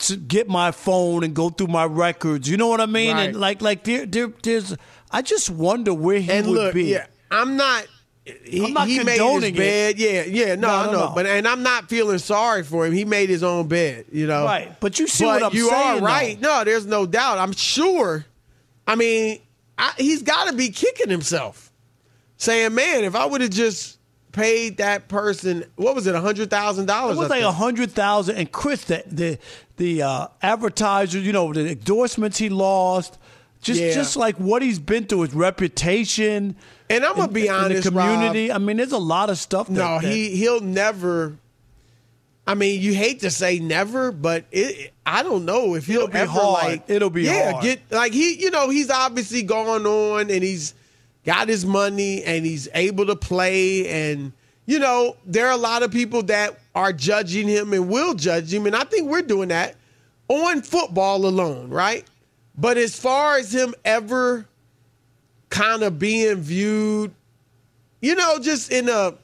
to 0.00 0.16
get 0.16 0.48
my 0.48 0.70
phone 0.70 1.24
and 1.24 1.34
go 1.34 1.48
through 1.48 1.66
my 1.68 1.84
records. 1.84 2.48
You 2.48 2.56
know 2.56 2.68
what 2.68 2.80
I 2.80 2.86
mean? 2.86 3.16
Right. 3.16 3.28
And 3.30 3.40
like, 3.40 3.60
like 3.62 3.84
there, 3.84 4.06
there, 4.06 4.28
there's. 4.42 4.76
I 5.10 5.22
just 5.22 5.50
wonder 5.50 5.92
where 5.94 6.20
he 6.20 6.30
and 6.30 6.46
would 6.46 6.54
look, 6.54 6.74
be. 6.74 6.84
yeah, 6.84 7.06
I'm 7.30 7.56
not. 7.56 7.86
He, 8.44 8.64
I'm 8.64 8.72
not 8.72 8.88
he 8.88 9.02
made 9.04 9.20
his 9.20 9.42
it. 9.44 9.56
bed. 9.56 9.98
Yeah, 9.98 10.24
yeah, 10.24 10.54
no, 10.54 10.68
No, 10.68 10.74
I 10.74 10.86
no, 10.86 10.92
know, 10.92 10.98
no. 11.08 11.12
but 11.14 11.26
and 11.26 11.46
I'm 11.46 11.62
not 11.62 11.88
feeling 11.88 12.18
sorry 12.18 12.62
for 12.62 12.86
him. 12.86 12.92
He 12.92 13.04
made 13.04 13.28
his 13.28 13.42
own 13.42 13.68
bed, 13.68 14.06
you 14.12 14.26
know. 14.26 14.44
Right, 14.44 14.78
but 14.80 14.98
you 14.98 15.06
see 15.06 15.24
But 15.24 15.42
what 15.42 15.52
I'm 15.52 15.56
you 15.56 15.68
saying, 15.70 16.00
are 16.02 16.04
right. 16.06 16.40
No, 16.40 16.64
there's 16.64 16.86
no 16.86 17.06
doubt. 17.06 17.38
I'm 17.38 17.52
sure. 17.52 18.24
I 18.86 18.94
mean, 18.94 19.40
I, 19.76 19.92
he's 19.98 20.22
got 20.22 20.48
to 20.50 20.56
be 20.56 20.70
kicking 20.70 21.10
himself, 21.10 21.72
saying, 22.36 22.74
"Man, 22.74 23.04
if 23.04 23.14
I 23.14 23.26
would 23.26 23.40
have 23.40 23.50
just 23.50 23.98
paid 24.32 24.76
that 24.76 25.08
person, 25.08 25.64
what 25.76 25.94
was 25.94 26.06
it, 26.06 26.14
a 26.14 26.20
hundred 26.20 26.50
thousand 26.50 26.86
dollars? 26.86 27.16
It 27.16 27.20
was 27.20 27.30
like 27.30 27.42
a 27.42 27.52
hundred 27.52 27.92
thousand, 27.92 28.36
and 28.36 28.50
Chris, 28.50 28.84
the 28.84 29.02
the 29.06 29.38
the 29.76 30.02
uh, 30.02 30.26
advertisers, 30.42 31.24
you 31.24 31.32
know, 31.32 31.52
the 31.52 31.70
endorsements 31.70 32.38
he 32.38 32.48
lost, 32.48 33.18
just 33.60 33.80
Yeah. 33.80 33.92
just 33.94 34.16
like 34.16 34.36
what 34.36 34.62
he's 34.62 34.78
been 34.78 35.04
through, 35.06 35.22
his 35.22 35.34
reputation. 35.34 36.56
And 36.90 37.04
I'm 37.04 37.14
gonna 37.16 37.28
in- 37.28 37.32
be 37.34 37.46
in 37.48 37.54
honest, 37.54 37.84
the 37.84 37.90
community. 37.90 38.48
Rob. 38.48 38.56
I 38.56 38.64
mean, 38.64 38.76
there's 38.78 38.92
a 38.92 38.98
lot 38.98 39.30
of 39.30 39.38
stuff. 39.38 39.66
That, 39.68 39.74
No, 39.74 39.98
that- 40.00 40.04
he 40.12 40.36
he'll 40.36 40.60
never. 40.60 41.34
I 42.46 42.54
mean, 42.54 42.80
you 42.80 42.94
hate 42.94 43.20
to 43.20 43.30
say 43.30 43.58
never, 43.58 44.10
but 44.10 44.46
it, 44.50 44.92
I 45.04 45.22
don't 45.22 45.44
know 45.44 45.74
if 45.74 45.86
he'll 45.86 46.08
ever 46.10 46.30
hard. 46.30 46.64
like. 46.64 46.84
It'll 46.88 47.10
be 47.10 47.24
yeah, 47.24 47.52
hard. 47.52 47.62
get 47.62 47.80
like 47.90 48.12
he, 48.14 48.34
you 48.40 48.50
know, 48.50 48.70
he's 48.70 48.88
obviously 48.90 49.42
gone 49.42 49.86
on 49.86 50.30
and 50.30 50.42
he's 50.42 50.72
got 51.26 51.48
his 51.48 51.66
money 51.66 52.22
and 52.24 52.46
he's 52.46 52.66
able 52.72 53.04
to 53.04 53.14
play 53.16 53.86
and 53.86 54.32
you 54.64 54.78
know 54.78 55.14
there 55.26 55.46
are 55.46 55.52
a 55.52 55.56
lot 55.58 55.82
of 55.82 55.90
people 55.90 56.22
that 56.22 56.58
are 56.74 56.90
judging 56.90 57.46
him 57.46 57.74
and 57.74 57.86
will 57.90 58.14
judge 58.14 58.54
him 58.54 58.64
and 58.64 58.74
I 58.74 58.84
think 58.84 59.10
we're 59.10 59.20
doing 59.20 59.48
that 59.48 59.74
on 60.28 60.62
football 60.62 61.26
alone, 61.26 61.68
right? 61.68 62.06
But 62.58 62.76
as 62.76 62.98
far 62.98 63.36
as 63.38 63.54
him 63.54 63.74
ever 63.84 64.46
kind 65.48 65.82
of 65.82 65.98
being 65.98 66.36
viewed, 66.36 67.12
you 68.02 68.14
know, 68.16 68.38
just 68.40 68.72
in 68.72 68.88
a 68.88 69.14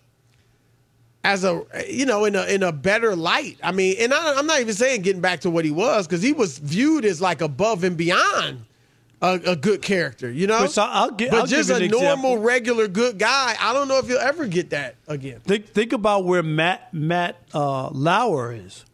as 1.25 1.42
a 1.44 1.62
you 1.88 2.07
know 2.07 2.25
in 2.27 2.37
a 2.37 2.44
in 2.47 2.62
a 2.62 2.70
better 2.73 3.16
light. 3.16 3.59
I 3.62 3.73
mean, 3.73 3.97
and 3.99 4.12
I, 4.14 4.35
I'm 4.38 4.47
not 4.47 4.61
even 4.61 4.75
saying 4.75 5.03
getting 5.03 5.20
back 5.23 5.40
to 5.40 5.51
what 5.51 5.64
he 5.64 5.70
was 5.70 6.07
because 6.07 6.23
he 6.23 6.33
was 6.33 6.59
viewed 6.59 7.05
as 7.05 7.20
like 7.20 7.40
above 7.40 7.83
and 7.83 7.97
beyond 7.97 8.66
a, 9.23 9.40
a 9.47 9.57
good 9.57 9.81
character. 9.83 10.31
You 10.31 10.47
know, 10.47 10.59
Chris, 10.59 10.79
I'll- 10.79 10.90
I'll 10.92 11.11
gi- 11.11 11.31
but 11.31 11.40
I'll 11.40 11.47
just 11.47 11.70
a 11.70 11.79
normal, 11.81 11.87
example. 11.99 12.38
regular, 12.38 12.88
good 12.88 13.18
guy. 13.18 13.57
I 13.59 13.73
don't 13.73 13.88
know 13.88 13.99
if 13.99 14.09
you'll 14.09 14.18
ever 14.20 14.47
get 14.47 14.70
that 14.70 14.97
again. 15.09 15.40
Think 15.40 15.66
think 15.68 15.92
about 15.92 16.25
where 16.25 16.42
Matt 16.42 16.92
Matt 16.94 17.37
uh, 17.55 17.88
Lauer 17.90 18.53
is 18.53 18.85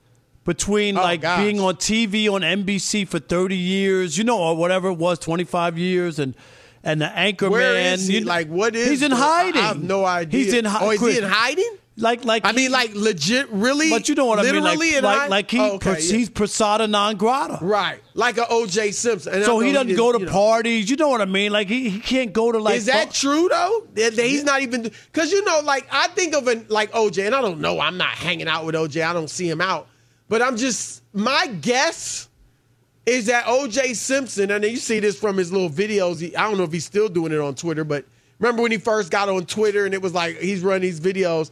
between 0.54 0.98
Oh, 0.98 1.02
like 1.02 1.20
gosh. 1.20 1.38
being 1.44 1.60
on 1.60 1.76
TV 1.76 2.28
on 2.28 2.40
NBC 2.42 3.06
for 3.06 3.20
30 3.20 3.56
years, 3.56 4.18
you 4.18 4.24
know, 4.24 4.38
or 4.38 4.56
whatever 4.56 4.88
it 4.88 4.98
was, 4.98 5.18
25 5.20 5.78
years, 5.78 6.18
and 6.18 6.34
and 6.82 7.00
the 7.00 7.06
anchor 7.16 7.48
Where 7.50 7.74
man. 7.74 7.94
is 7.94 8.08
he? 8.08 8.18
you- 8.18 8.24
Like, 8.24 8.48
what 8.48 8.74
is 8.74 8.88
He's 8.88 9.02
in 9.02 9.10
the- 9.10 9.16
hiding. 9.16 9.60
I 9.62 9.66
have 9.68 9.82
no 9.82 10.04
idea. 10.04 10.42
He's 10.44 10.52
in. 10.54 10.64
hi- 10.64 10.78
Oh, 10.86 10.90
is 10.90 11.00
he 11.00 11.18
in 11.18 11.24
hiding? 11.24 11.76
Like, 11.96 12.24
like 12.24 12.46
I 12.46 12.52
mean, 12.52 12.70
like 12.72 12.92
legit, 12.94 13.48
really. 13.50 13.90
But 13.90 14.08
you 14.08 14.14
know 14.14 14.24
what 14.24 14.38
I 14.38 14.50
mean? 14.50 14.62
Like, 14.64 14.78
like, 15.02 15.28
like 15.30 15.50
he, 15.50 15.60
Oh, 15.60 15.72
okay, 15.74 15.96
yeah. 16.00 16.16
he's 16.16 16.30
persona 16.30 16.86
non 16.88 17.16
grata. 17.16 17.58
right, 17.60 18.00
like 18.14 18.38
a 18.38 18.46
O.J. 18.48 18.92
Simpson. 18.92 19.34
And 19.34 19.44
So 19.44 19.58
he 19.60 19.70
doesn't 19.72 19.88
did- 19.88 19.96
go 19.98 20.10
to 20.12 20.18
you 20.18 20.24
know. 20.24 20.32
parties. 20.32 20.88
You 20.88 20.96
know 20.96 21.08
what 21.10 21.20
I 21.20 21.26
mean? 21.26 21.52
Like 21.52 21.68
he, 21.68 21.90
he 21.90 22.00
can't 22.00 22.32
go 22.32 22.50
to 22.50 22.58
like. 22.58 22.76
is 22.76 22.86
that 22.86 23.12
true 23.12 23.48
though? 23.50 23.86
That, 23.96 24.16
that 24.16 24.24
he's 24.26 24.42
not 24.44 24.62
even 24.62 24.82
because 25.12 25.30
you 25.30 25.44
know, 25.44 25.60
like 25.62 25.86
I 25.92 26.08
think 26.08 26.34
of 26.34 26.48
an 26.48 26.64
like 26.70 26.90
OJ, 26.92 27.26
and 27.26 27.34
I 27.34 27.42
don't 27.42 27.60
know. 27.60 27.78
I'm 27.78 27.98
not 27.98 28.08
hanging 28.08 28.48
out 28.48 28.64
with 28.64 28.74
OJ. 28.74 29.04
I 29.06 29.12
don't 29.12 29.28
see 29.28 29.50
him 29.50 29.60
out, 29.60 29.86
but 30.30 30.40
I'm 30.40 30.56
just 30.56 31.02
my 31.12 31.48
guess 31.60 32.28
is 33.04 33.26
that 33.26 33.46
OJ 33.46 33.96
Simpson, 33.96 34.52
and 34.52 34.64
you 34.64 34.76
see 34.76 35.00
this 35.00 35.18
from 35.18 35.36
his 35.36 35.52
little 35.52 35.68
videos. 35.68 36.20
He, 36.20 36.36
I 36.36 36.48
don't 36.48 36.56
know 36.56 36.64
if 36.64 36.72
he's 36.72 36.84
still 36.84 37.08
doing 37.08 37.32
it 37.32 37.40
on 37.40 37.56
Twitter, 37.56 37.82
but 37.82 38.04
remember 38.38 38.62
when 38.62 38.70
he 38.70 38.78
first 38.78 39.10
got 39.10 39.28
on 39.28 39.44
Twitter 39.44 39.84
and 39.84 39.92
it 39.92 40.00
was 40.00 40.14
like 40.14 40.38
he's 40.38 40.62
running 40.62 40.82
these 40.82 41.00
videos. 41.00 41.50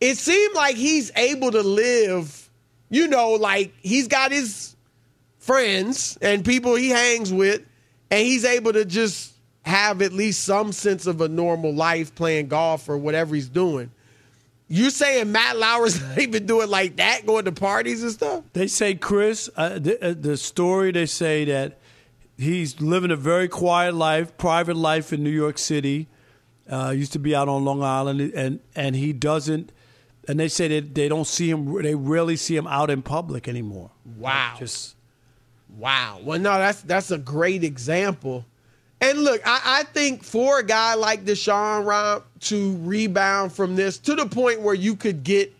It 0.00 0.16
seemed 0.16 0.54
like 0.54 0.76
he's 0.76 1.10
able 1.16 1.50
to 1.50 1.62
live, 1.62 2.50
you 2.88 3.08
know, 3.08 3.32
like 3.32 3.74
he's 3.80 4.06
got 4.06 4.30
his 4.30 4.76
friends 5.38 6.16
and 6.22 6.44
people 6.44 6.76
he 6.76 6.90
hangs 6.90 7.32
with, 7.32 7.62
and 8.12 8.24
he's 8.24 8.44
able 8.44 8.72
to 8.74 8.84
just 8.84 9.32
have 9.62 10.02
at 10.02 10.12
least 10.12 10.44
some 10.44 10.70
sense 10.70 11.08
of 11.08 11.20
a 11.20 11.28
normal 11.28 11.74
life 11.74 12.14
playing 12.14 12.46
golf 12.46 12.88
or 12.88 12.96
whatever 12.96 13.34
he's 13.34 13.48
doing. 13.48 13.90
You 14.68 14.90
saying 14.90 15.30
Matt 15.30 15.56
Lauer's 15.58 16.00
not 16.08 16.18
even 16.18 16.46
doing 16.46 16.68
like 16.68 16.96
that, 16.96 17.26
going 17.26 17.44
to 17.44 17.52
parties 17.52 18.02
and 18.02 18.12
stuff? 18.12 18.44
They 18.52 18.66
say 18.66 18.94
Chris. 18.94 19.50
Uh, 19.56 19.78
the, 19.78 20.04
uh, 20.04 20.14
the 20.18 20.36
story 20.36 20.92
they 20.92 21.06
say 21.06 21.44
that 21.44 21.78
he's 22.36 22.80
living 22.80 23.10
a 23.10 23.16
very 23.16 23.48
quiet 23.48 23.94
life, 23.94 24.36
private 24.36 24.76
life 24.76 25.12
in 25.12 25.22
New 25.22 25.30
York 25.30 25.58
City. 25.58 26.08
Uh, 26.70 26.94
used 26.96 27.12
to 27.12 27.18
be 27.18 27.34
out 27.34 27.46
on 27.46 27.62
Long 27.64 27.82
Island, 27.82 28.20
and 28.20 28.60
and 28.74 28.96
he 28.96 29.12
doesn't. 29.12 29.70
And 30.26 30.40
they 30.40 30.48
say 30.48 30.68
that 30.68 30.94
they 30.94 31.08
don't 31.08 31.26
see 31.26 31.50
him. 31.50 31.82
They 31.82 31.94
rarely 31.94 32.36
see 32.36 32.56
him 32.56 32.66
out 32.66 32.90
in 32.90 33.02
public 33.02 33.46
anymore. 33.46 33.90
Wow. 34.16 34.56
Just 34.58 34.96
Wow. 35.76 36.20
Well, 36.22 36.38
no, 36.38 36.56
that's 36.56 36.82
that's 36.82 37.10
a 37.10 37.18
great 37.18 37.64
example. 37.64 38.46
And 39.04 39.22
look, 39.22 39.42
I, 39.44 39.60
I 39.80 39.82
think 39.82 40.24
for 40.24 40.60
a 40.60 40.62
guy 40.64 40.94
like 40.94 41.26
Deshaun 41.26 41.84
Rob 41.84 42.24
to 42.40 42.78
rebound 42.78 43.52
from 43.52 43.76
this 43.76 43.98
to 43.98 44.14
the 44.14 44.24
point 44.24 44.62
where 44.62 44.74
you 44.74 44.96
could 44.96 45.22
get, 45.22 45.54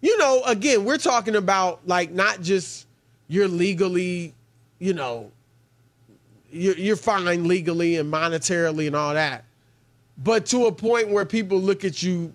you 0.00 0.16
know, 0.18 0.44
again, 0.46 0.84
we're 0.84 0.96
talking 0.96 1.34
about 1.34 1.80
like 1.84 2.12
not 2.12 2.42
just 2.42 2.86
you're 3.26 3.48
legally, 3.48 4.34
you 4.78 4.94
know, 4.94 5.32
you're, 6.52 6.76
you're 6.76 6.96
fine 6.96 7.48
legally 7.48 7.96
and 7.96 8.12
monetarily 8.12 8.86
and 8.86 8.94
all 8.94 9.14
that, 9.14 9.44
but 10.18 10.46
to 10.46 10.66
a 10.66 10.72
point 10.72 11.08
where 11.08 11.24
people 11.24 11.58
look 11.60 11.84
at 11.84 12.04
you 12.04 12.32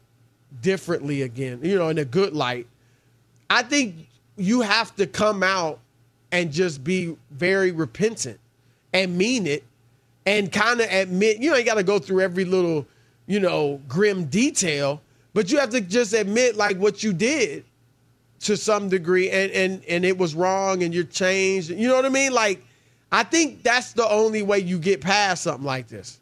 differently 0.61 1.21
again, 1.21 1.61
you 1.63 1.77
know, 1.77 1.87
in 1.87 1.97
a 1.97 2.03
good 2.05 2.33
light. 2.33 2.67
I 3.49 3.63
think 3.63 4.05
you 4.35 4.59
have 4.59 4.93
to 4.97 5.07
come 5.07 5.43
out 5.43 5.79
and 6.33 6.51
just 6.51 6.83
be 6.83 7.15
very 7.31 7.71
repentant 7.71 8.41
and 8.91 9.17
mean 9.17 9.47
it 9.47 9.63
and 10.25 10.51
kind 10.51 10.81
of 10.81 10.87
admit, 10.91 11.37
you 11.39 11.51
know, 11.51 11.57
you 11.57 11.63
got 11.65 11.75
to 11.75 11.83
go 11.83 11.99
through 11.99 12.21
every 12.21 12.45
little, 12.45 12.85
you 13.27 13.39
know, 13.39 13.81
grim 13.87 14.25
detail, 14.25 15.01
but 15.33 15.51
you 15.51 15.59
have 15.59 15.69
to 15.71 15.81
just 15.81 16.13
admit 16.13 16.55
like 16.55 16.77
what 16.77 17.03
you 17.03 17.13
did 17.13 17.65
to 18.41 18.57
some 18.57 18.89
degree 18.89 19.29
and 19.29 19.51
and 19.51 19.85
and 19.85 20.03
it 20.03 20.17
was 20.17 20.33
wrong 20.35 20.83
and 20.83 20.93
you're 20.93 21.03
changed. 21.03 21.69
You 21.69 21.87
know 21.87 21.95
what 21.95 22.05
I 22.05 22.09
mean? 22.09 22.33
Like 22.33 22.63
I 23.11 23.23
think 23.23 23.63
that's 23.63 23.93
the 23.93 24.07
only 24.09 24.41
way 24.41 24.59
you 24.59 24.79
get 24.79 25.01
past 25.01 25.43
something 25.43 25.65
like 25.65 25.87
this. 25.87 26.19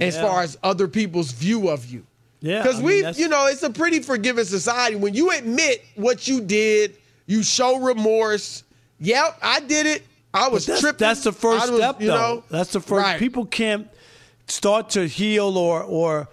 As 0.00 0.16
far 0.18 0.40
as 0.40 0.56
other 0.62 0.88
people's 0.88 1.32
view 1.32 1.68
of 1.68 1.84
you. 1.84 2.06
Yeah, 2.40 2.62
Because 2.62 2.82
mean, 2.82 3.04
we, 3.04 3.12
you 3.12 3.28
know, 3.28 3.46
it's 3.46 3.62
a 3.62 3.70
pretty 3.70 4.00
forgiving 4.00 4.44
society. 4.44 4.96
When 4.96 5.14
you 5.14 5.30
admit 5.30 5.84
what 5.96 6.26
you 6.26 6.40
did, 6.40 6.96
you 7.26 7.42
show 7.42 7.78
remorse. 7.78 8.64
Yep, 9.00 9.38
I 9.42 9.60
did 9.60 9.86
it. 9.86 10.02
I 10.34 10.48
was 10.48 10.66
that's, 10.66 10.80
tripping. 10.80 10.98
That's 10.98 11.22
the 11.24 11.32
first 11.32 11.70
was, 11.70 11.80
step, 11.80 12.00
you 12.00 12.08
though. 12.08 12.16
know? 12.16 12.44
that's 12.50 12.72
the 12.72 12.80
first. 12.80 13.02
Right. 13.04 13.18
People 13.18 13.44
can't 13.46 13.88
start 14.48 14.90
to 14.90 15.06
heal 15.06 15.56
or 15.58 15.82
or 15.82 16.28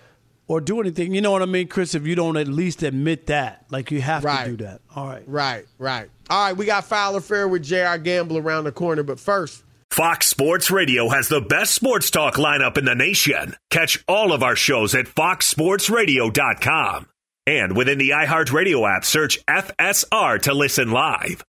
or 0.48 0.62
do 0.62 0.80
anything. 0.82 1.14
You 1.14 1.22
know 1.22 1.32
what 1.32 1.42
I 1.42 1.46
mean, 1.46 1.68
Chris? 1.68 1.96
If 1.96 2.06
you 2.08 2.16
don't 2.16 2.38
at 2.38 2.48
least 2.48 2.82
admit 2.84 3.28
that, 3.28 3.66
like 3.70 3.92
you 3.92 4.02
have 4.02 4.24
Right. 4.24 4.46
to 4.46 4.52
do 4.52 4.58
that. 4.66 4.82
All 4.96 5.08
right. 5.08 5.24
Right, 5.28 5.66
right. 5.78 6.10
All 6.30 6.46
right, 6.46 6.56
we 6.58 6.66
got 6.66 6.86
Foul 6.86 7.16
or 7.18 7.22
Fair 7.22 7.48
with 7.48 7.64
J.R. 7.64 7.98
Gamble 7.98 8.38
around 8.38 8.66
the 8.66 8.72
corner, 8.72 9.02
but 9.04 9.20
first, 9.20 9.64
Fox 9.90 10.28
Sports 10.28 10.70
Radio 10.70 11.10
has 11.10 11.28
the 11.28 11.42
best 11.42 11.74
sports 11.74 12.12
talk 12.12 12.36
lineup 12.36 12.78
in 12.78 12.86
the 12.86 12.94
nation. 12.94 13.56
Catch 13.72 14.04
all 14.08 14.32
of 14.32 14.44
our 14.44 14.56
shows 14.56 14.94
at 14.94 15.08
foxsportsradio.com. 15.08 17.08
And 17.48 17.76
within 17.76 17.98
the 17.98 18.12
iHeartRadio 18.12 18.88
app, 18.96 19.04
search 19.04 19.44
FSR 19.48 20.40
to 20.44 20.54
listen 20.54 20.92
live. 20.92 21.44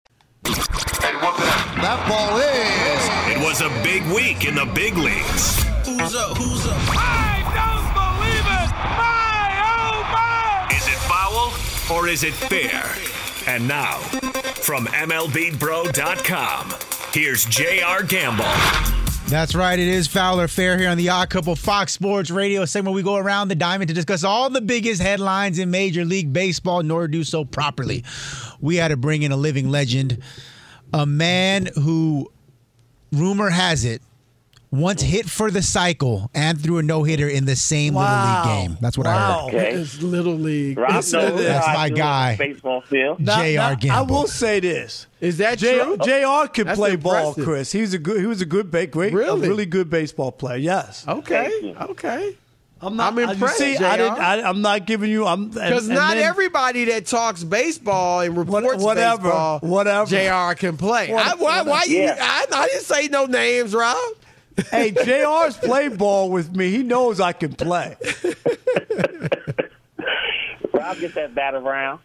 That 1.81 2.07
ball 2.09 2.37
is. 2.37 3.35
It 3.35 3.43
was 3.43 3.63
a 3.63 3.71
big 3.83 4.03
week 4.13 4.45
in 4.45 4.55
the 4.55 4.67
big 4.67 4.99
leagues. 4.99 5.63
Who's 5.87 6.15
up? 6.15 6.37
Who's 6.37 6.67
up? 6.67 6.77
I 6.91 7.41
don't 7.57 7.89
believe 7.97 8.45
it! 8.45 8.71
My, 9.01 9.49
oh 9.65 10.05
my! 10.13 10.77
Is 10.77 10.87
it 10.87 10.99
foul 11.09 11.97
or 11.97 12.07
is 12.07 12.23
it 12.23 12.35
fair? 12.35 12.85
And 13.47 13.67
now, 13.67 13.97
from 14.57 14.85
MLBBro.com, 14.89 16.75
here's 17.15 17.47
J.R. 17.47 18.03
Gamble. 18.03 18.45
That's 19.31 19.55
right. 19.55 19.79
It 19.79 19.89
is 19.89 20.07
Foul 20.09 20.41
or 20.41 20.49
Fair 20.49 20.77
here 20.77 20.91
on 20.91 20.99
the 20.99 21.09
Odd 21.09 21.31
Couple 21.31 21.55
Fox 21.55 21.93
Sports 21.93 22.31
Radio 22.31 22.65
segment. 22.65 22.95
We 22.97 23.03
go 23.03 23.15
around 23.17 23.49
the 23.49 23.55
diamond 23.55 23.87
to 23.89 23.95
discuss 23.95 24.25
all 24.25 24.51
the 24.51 24.61
biggest 24.61 25.01
headlines 25.01 25.59
in 25.61 25.71
Major 25.71 26.05
League 26.05 26.33
Baseball, 26.33 26.83
nor 26.83 27.07
do 27.09 27.23
so 27.25 27.45
properly. 27.45 28.05
We 28.61 28.77
had 28.77 28.89
to 28.89 28.97
bring 28.97 29.23
in 29.23 29.31
a 29.31 29.37
living 29.37 29.71
legend, 29.71 30.21
a 30.93 31.07
man 31.07 31.69
who, 31.75 32.31
rumor 33.13 33.51
has 33.51 33.85
it, 33.85 34.03
once 34.73 35.03
hit 35.03 35.29
for 35.29 35.51
the 35.51 35.63
cycle 35.63 36.31
and 36.33 36.61
threw 36.61 36.79
a 36.79 36.83
no 36.83 37.03
hitter 37.03 37.29
in 37.29 37.45
the 37.45 37.57
same 37.57 37.95
Wow. 37.95 38.05
little 38.05 38.31
league 38.31 38.69
game. 38.71 38.79
That's 38.81 38.97
what 38.97 39.09
Wow. 39.09 39.49
I 39.49 39.51
heard. 39.51 39.75
It's 39.75 40.01
little 40.01 40.35
league. 40.35 40.79
Rob 40.79 40.91
It's- 40.91 41.13
knows 41.13 41.43
That's 41.43 41.67
my 41.67 41.89
guy. 41.89 42.37
Baseball 42.37 42.81
field. 42.83 43.19
Now- 43.19 43.41
J.R. 43.41 43.77
now, 43.83 43.99
I 43.99 44.03
will 44.03 44.29
say 44.29 44.61
this. 44.61 45.09
Is 45.21 45.39
that 45.39 45.59
J- 45.59 45.77
true? 45.83 45.97
Jr. 45.97 46.49
could 46.53 46.69
That's 46.69 46.79
play 46.79 46.95
ball. 46.95 47.35
Chris. 47.35 47.73
He 47.73 47.81
was 47.81 47.95
a 47.95 47.99
good. 47.99 48.21
He 48.21 48.27
was 48.27 48.41
a 48.43 48.47
good, 48.47 48.71
great, 48.71 49.13
Really? 49.13 49.45
a 49.47 49.51
really 49.51 49.67
good 49.67 49.91
baseball 49.91 50.31
player. 50.31 50.59
Yes. 50.59 51.05
Okay. 51.09 51.75
Okay. 51.91 52.37
I'm 52.83 52.97
not. 52.97 53.13
I'm 53.13 53.19
I- 53.19 53.23
you 53.23 53.29
impressed, 53.33 53.59
see, 53.59 53.77
JR. 53.77 53.85
I 53.85 53.97
didn't. 53.97 54.19
I, 54.19 54.43
I'm 54.49 54.63
not 54.63 54.87
giving 54.87 55.11
you. 55.11 55.27
I'm 55.27 55.49
Because 55.49 55.89
and- 55.89 55.93
and 55.93 55.95
not 55.95 56.15
then- 56.15 56.25
everybody 56.25 56.87
that 56.87 57.07
talks 57.07 57.45
baseball 57.45 58.21
and 58.21 58.37
reports 58.37 58.83
whatever, 58.83 59.23
baseball, 59.25 59.59
whatever. 59.61 60.07
Jr. 60.09 60.55
can 60.59 60.77
play. 60.77 61.13
What- 61.13 61.27
I, 61.27 61.35
why? 61.35 61.63
Why? 61.63 61.85
You, 61.85 61.99
Yeah. 61.99 62.17
I, 62.19 62.47
I 62.53 62.67
didn't 62.69 62.83
say 62.85 63.09
no 63.09 63.27
names, 63.27 63.75
Rob. 63.75 63.97
Hey, 64.71 64.91
Jr's 64.93 65.57
played 65.57 65.97
ball 65.99 66.31
with 66.31 66.55
me. 66.55 66.71
He 66.71 66.83
knows 66.83 67.19
I 67.21 67.33
can 67.33 67.53
play. 67.55 67.97
Rob 70.75 70.99
gets 70.99 71.15
that 71.15 71.35
bat 71.35 71.55
around. 71.55 72.01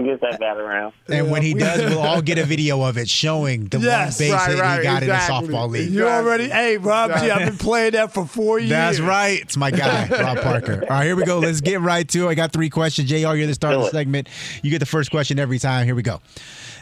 He 0.00 0.06
gets 0.06 0.22
that 0.22 0.40
bat 0.40 0.56
around. 0.56 0.94
And 1.08 1.30
when 1.30 1.42
he 1.42 1.52
does, 1.52 1.82
we'll 1.90 2.00
all 2.00 2.22
get 2.22 2.38
a 2.38 2.44
video 2.44 2.80
of 2.82 2.96
it 2.96 3.06
showing 3.06 3.66
the 3.66 3.78
Yes, 3.80 4.18
one 4.18 4.28
base 4.28 4.32
right, 4.32 4.46
hit 4.48 4.56
he 4.56 4.82
got 4.82 5.02
exactly. 5.02 5.08
in 5.08 5.50
the 5.50 5.52
softball 5.52 5.68
league. 5.68 5.90
You 5.90 6.08
already. 6.08 6.48
Hey, 6.48 6.78
Rob 6.78 7.10
G, 7.20 7.30
I've 7.30 7.46
been 7.46 7.58
playing 7.58 7.92
that 7.92 8.10
for 8.14 8.24
four 8.24 8.58
years. 8.58 8.70
That's 8.70 8.98
right. 8.98 9.40
It's 9.42 9.58
my 9.58 9.70
guy, 9.70 10.08
Rob 10.10 10.40
Parker. 10.40 10.84
All 10.84 10.88
right, 10.88 11.04
here 11.04 11.16
we 11.16 11.24
go. 11.24 11.38
Let's 11.38 11.60
get 11.60 11.82
right 11.82 12.08
to 12.08 12.28
it. 12.28 12.30
I 12.30 12.34
got 12.34 12.50
three 12.50 12.70
questions. 12.70 13.10
JR, 13.10 13.34
you're 13.34 13.46
the 13.46 13.52
start 13.54 13.74
of 13.74 13.82
the 13.82 13.90
segment. 13.90 14.28
You 14.62 14.70
get 14.70 14.78
the 14.78 14.86
first 14.86 15.10
question 15.10 15.38
every 15.38 15.58
time. 15.58 15.84
Here 15.84 15.94
we 15.94 16.02
go. 16.02 16.22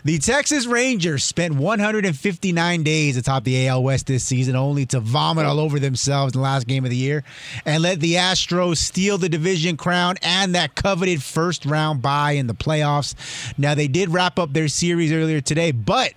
The 0.04 0.18
Texas 0.18 0.66
Rangers 0.66 1.24
spent 1.24 1.54
159 1.54 2.82
days 2.84 3.16
atop 3.16 3.44
the 3.44 3.66
AL 3.66 3.82
West 3.82 4.06
this 4.06 4.24
season, 4.24 4.54
only 4.54 4.87
to 4.87 5.00
vomit 5.00 5.44
all 5.44 5.58
over 5.58 5.80
themselves 5.80 6.34
in 6.34 6.38
the 6.38 6.42
last 6.42 6.68
game 6.68 6.84
of 6.84 6.90
the 6.90 6.96
year 6.96 7.24
and 7.64 7.82
let 7.82 7.98
the 7.98 8.14
Astros 8.14 8.76
steal 8.76 9.18
the 9.18 9.28
division 9.28 9.76
crown 9.76 10.14
and 10.22 10.54
that 10.54 10.76
coveted 10.76 11.22
first 11.22 11.66
round 11.66 12.00
bye 12.00 12.32
in 12.32 12.46
the 12.46 12.54
playoffs. 12.54 13.14
Now, 13.58 13.74
they 13.74 13.88
did 13.88 14.11
wrap 14.11 14.38
up 14.38 14.52
their 14.52 14.68
series 14.68 15.12
earlier 15.12 15.40
today, 15.40 15.72
but 15.72 16.12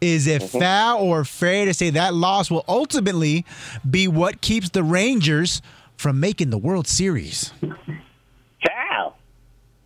is 0.00 0.28
it 0.28 0.42
mm-hmm. 0.42 0.58
foul 0.60 1.02
or 1.02 1.24
fair 1.24 1.64
to 1.64 1.74
say 1.74 1.90
that 1.90 2.14
loss 2.14 2.50
will 2.50 2.64
ultimately 2.68 3.44
be 3.88 4.06
what 4.06 4.40
keeps 4.40 4.70
the 4.70 4.84
Rangers 4.84 5.60
from 5.96 6.20
making 6.20 6.50
the 6.50 6.58
World 6.58 6.86
Series? 6.86 7.52
Foul. 7.60 9.16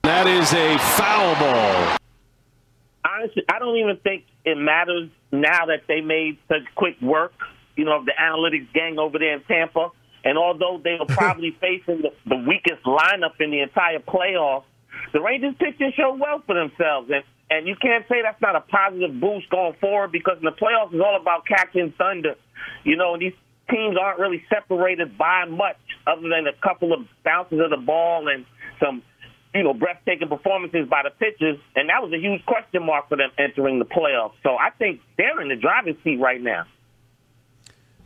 That 0.03 0.27
is 0.27 0.53
a 0.53 0.77
foul 0.79 1.35
ball. 1.37 1.97
Honestly, 3.23 3.45
I 3.49 3.59
don't 3.59 3.77
even 3.77 3.97
think 4.03 4.25
it 4.45 4.57
matters 4.57 5.09
now 5.31 5.67
that 5.67 5.83
they 5.87 6.01
made 6.01 6.39
such 6.49 6.63
quick 6.75 7.01
work, 7.01 7.33
you 7.77 7.85
know, 7.85 7.99
of 7.99 8.05
the 8.05 8.13
analytics 8.21 8.73
gang 8.73 8.99
over 8.99 9.19
there 9.19 9.35
in 9.35 9.43
Tampa. 9.45 9.91
And 10.25 10.39
although 10.39 10.81
they 10.83 10.97
were 10.99 11.07
probably 11.15 11.57
facing 11.61 12.03
the, 12.03 12.13
the 12.27 12.37
weakest 12.37 12.83
lineup 12.85 13.41
in 13.41 13.51
the 13.51 13.61
entire 13.61 14.01
playoffs, 14.01 14.65
the 15.13 15.21
Rangers 15.21 15.55
pitching 15.59 15.93
showed 15.97 16.19
well 16.19 16.43
for 16.47 16.55
themselves. 16.55 17.11
And 17.11 17.25
and 17.51 17.69
you 17.69 17.77
can't 17.77 18.07
say 18.09 18.23
that's 18.23 18.41
not 18.41 18.57
a 18.57 18.63
positive 18.63 19.21
boost 19.21 19.51
going 19.51 19.75
forward 19.79 20.11
because 20.11 20.39
in 20.39 20.45
the 20.45 20.53
playoffs 20.53 20.95
is 20.95 21.01
all 21.01 21.21
about 21.21 21.47
catching 21.47 21.93
thunder. 21.99 22.35
You 22.83 22.97
know, 22.97 23.13
and 23.13 23.23
these 23.23 23.35
teams 23.71 23.97
aren't 24.01 24.19
really 24.19 24.43
separated 24.49 25.19
by 25.19 25.45
much 25.45 25.77
other 26.07 26.29
than 26.29 26.47
a 26.47 26.57
couple 26.67 26.95
of 26.95 27.01
bounces 27.25 27.61
of 27.61 27.71
the 27.71 27.77
ball 27.77 28.29
and 28.29 28.47
some 28.81 29.03
you 29.55 29.63
know, 29.63 29.75
breathtaking 29.75 30.29
performances 30.29 30.89
by 30.89 31.03
the 31.03 31.11
pitchers, 31.11 31.59
and 31.77 31.89
that 31.91 32.03
was 32.03 32.13
a 32.13 32.19
huge 32.19 32.45
question 32.47 32.85
mark 32.87 33.09
for 33.09 33.17
them 33.17 33.31
entering 33.39 33.79
the 33.79 33.85
playoffs. 33.85 34.33
So 34.43 34.57
I 34.57 34.71
think 34.71 35.01
they're 35.19 35.41
in 35.41 35.49
the 35.49 35.57
driving 35.57 35.97
seat 36.03 36.17
right 36.21 36.41
now. 36.41 36.65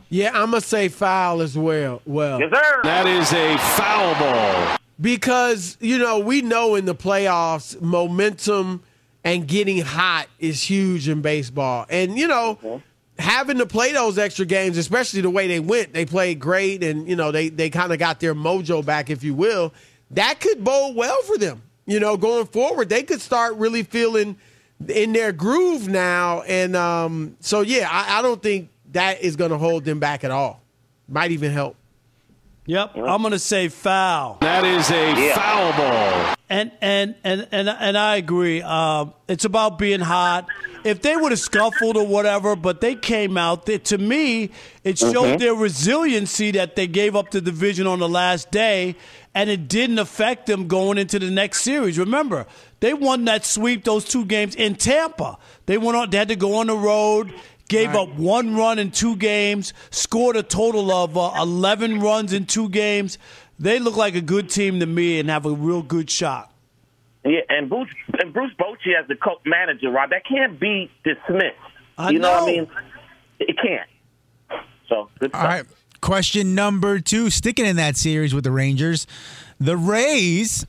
Yeah, 0.09 0.31
I'm 0.35 0.51
gonna 0.51 0.61
say 0.61 0.89
foul 0.89 1.41
as 1.41 1.59
well. 1.59 2.01
Well, 2.07 2.41
Yes, 2.41 2.51
sir. 2.53 2.81
That 2.85 3.07
is 3.07 3.33
a 3.33 3.57
foul 3.59 4.15
ball. 4.15 4.77
because 5.01 5.77
you 5.81 5.99
know 5.99 6.21
we 6.21 6.43
know 6.43 6.75
in 6.77 6.85
the 6.85 6.95
playoffs 6.95 7.81
momentum 7.81 8.83
and 9.25 9.49
getting 9.49 9.81
hot 9.81 10.29
is 10.39 10.63
huge 10.63 11.09
in 11.09 11.23
baseball, 11.23 11.87
and 11.91 12.17
you 12.17 12.29
know 12.29 12.83
having 13.19 13.59
to 13.59 13.67
play 13.67 13.93
those 13.93 14.17
extra 14.19 14.45
games, 14.47 14.79
especially 14.79 15.23
the 15.23 15.31
way 15.31 15.49
they 15.49 15.59
went, 15.59 15.93
they 15.93 16.07
played 16.07 16.39
great, 16.39 16.85
and 16.85 17.09
you 17.09 17.17
know 17.17 17.33
they 17.33 17.49
they 17.49 17.69
kind 17.69 17.93
of 17.93 17.99
got 17.99 18.21
their 18.21 18.35
mojo 18.35 18.85
back, 18.85 19.11
if 19.11 19.25
you 19.25 19.35
will. 19.35 19.73
That 20.13 20.41
could 20.41 20.63
bode 20.65 20.95
well 20.97 21.21
for 21.23 21.37
them. 21.39 21.63
You 21.87 22.01
know, 22.01 22.17
going 22.17 22.47
forward, 22.47 22.89
they 22.89 23.03
could 23.03 23.21
start 23.21 23.55
really 23.57 23.83
feeling 23.83 24.37
in 24.89 25.13
their 25.13 25.33
groove 25.33 25.89
now, 25.89 26.43
and 26.43 26.75
um, 26.77 27.37
so 27.41 27.61
yeah, 27.63 27.89
I, 27.91 28.19
I 28.19 28.23
don't 28.23 28.43
think 28.43 28.69
that 28.93 29.23
is 29.23 29.37
going 29.37 29.51
to 29.53 29.59
hold 29.59 29.85
them 29.85 30.01
back 30.01 30.23
at 30.25 30.31
all. 30.31 30.61
Might 31.09 31.31
even 31.31 31.53
help. 31.53 31.77
Yep, 32.69 32.97
I'm 32.97 33.23
going 33.23 33.31
to 33.31 33.39
say 33.39 33.69
foul. 33.69 34.39
That 34.41 34.65
is 34.65 34.91
a 34.91 35.33
foul 35.35 35.73
ball. 35.77 36.35
And 36.49 36.73
and 36.81 37.15
and 37.23 37.47
and 37.53 37.69
and 37.69 37.97
I 37.97 38.17
agree. 38.17 38.61
Um, 38.63 39.15
it's 39.29 39.45
about 39.45 39.79
being 39.79 40.01
hot. 40.01 40.47
If 40.85 41.01
they 41.03 41.17
would 41.17 41.31
have 41.33 41.39
scuffled 41.41 41.97
or 41.97 42.07
whatever, 42.07 42.55
but 42.57 42.81
they 42.81 42.95
came 42.97 43.37
out. 43.37 43.67
They, 43.67 43.79
to 43.79 43.99
me, 43.99 44.51
it 44.83 44.99
showed 44.99 45.13
Mm-hmm. 45.15 45.35
Mhm. 45.35 45.39
their 45.39 45.55
resiliency 45.55 46.51
that 46.53 46.75
they 46.77 46.87
gave 46.89 47.15
up 47.17 47.31
the 47.31 47.41
division 47.41 47.87
on 47.87 47.99
the 48.01 48.09
last 48.09 48.51
day, 48.51 48.97
and 49.37 49.51
it 49.51 49.69
didn't 49.69 49.99
affect 49.99 50.47
them 50.47 50.67
going 50.67 50.97
into 50.97 51.19
the 51.19 51.31
next 51.31 51.61
series. 51.61 51.99
Remember, 51.99 52.47
they 52.81 52.95
won 52.95 53.27
that 53.27 53.45
sweep 53.45 53.85
those 53.85 54.07
two 54.07 54.25
games 54.25 54.55
in 54.55 54.77
Tampa. 54.77 55.37
They 55.67 55.77
went 55.77 55.95
on. 55.95 56.09
They 56.09 56.17
had 56.17 56.29
to 56.29 56.37
go 56.37 56.57
on 56.57 56.69
the 56.69 56.77
road. 56.77 57.35
Gave 57.69 57.95
up 57.97 58.15
one 58.15 58.57
run 58.57 58.79
in 58.79 58.93
two 58.93 59.17
games, 59.17 59.75
scored 59.91 60.37
a 60.37 60.45
total 60.45 60.93
of 60.93 61.19
uh, 61.19 61.33
11 61.37 61.99
runs 61.99 62.33
in 62.33 62.47
two 62.47 62.69
games. 62.69 63.19
They 63.59 63.81
look 63.81 63.97
like 63.97 64.15
a 64.15 64.21
good 64.21 64.49
team 64.49 64.79
to 64.79 64.87
me 64.87 65.19
and 65.19 65.29
have 65.29 65.47
a 65.47 65.51
real 65.51 65.83
good 65.83 66.09
shot. 66.09 66.53
Yeah, 67.25 67.41
and 67.49 67.69
Bruce 67.69 67.89
and 68.21 68.33
Bruce 68.33 68.53
Bochy 68.57 68.95
as 68.97 69.09
the 69.09 69.17
coach 69.17 69.41
manager, 69.45 69.91
Rob, 69.91 70.11
that 70.11 70.23
can't 70.25 70.61
be 70.61 70.93
dismissed. 71.03 71.57
I 71.99 72.11
you 72.11 72.21
know, 72.21 72.31
what. 72.31 72.43
I 72.45 72.47
mean? 72.47 72.69
It 73.41 73.57
can't. 73.61 73.91
So 74.89 75.11
good 75.19 75.35
All 75.35 75.43
right. 75.43 75.67
Question 76.07 76.55
number 76.55 77.01
two. 77.01 77.31
Sticking 77.31 77.67
in 77.67 77.75
that 77.77 77.97
series 77.97 78.33
with 78.33 78.45
the 78.45 78.53
Rangers, 78.53 79.09
the 79.59 79.77
Rays 79.77 80.65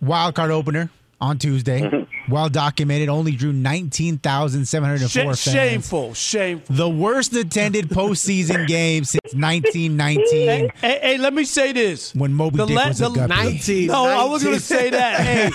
wild 0.00 0.34
card 0.34 0.50
opener 0.50 0.88
on 1.20 1.36
Tuesday. 1.36 1.82
Mm-hmm. 1.82 2.10
Well 2.32 2.48
documented. 2.48 3.08
Only 3.08 3.32
drew 3.32 3.52
19,704 3.52 5.08
Sh- 5.08 5.12
fans. 5.14 5.40
shameful, 5.40 6.14
shameful. 6.14 6.74
The 6.74 6.88
worst 6.88 7.34
attended 7.34 7.88
postseason 7.88 8.66
game 8.66 9.04
since 9.04 9.34
nineteen 9.34 9.96
nineteen. 9.96 10.70
Hey, 10.76 10.98
hey, 11.02 11.18
let 11.18 11.32
me 11.34 11.44
say 11.44 11.72
this. 11.72 12.14
When 12.14 12.32
Moby 12.34 12.56
The 12.58 12.66
Dick 12.66 12.76
la- 12.76 12.88
was 12.88 13.00
a 13.00 13.04
the- 13.08 13.14
guppy. 13.26 13.28
19. 13.28 13.86
No, 13.88 14.04
I 14.06 14.24
was 14.24 14.42
going 14.42 14.56
to 14.56 14.60
say 14.62 14.90
that. 14.90 15.12
Hey, 15.22 15.50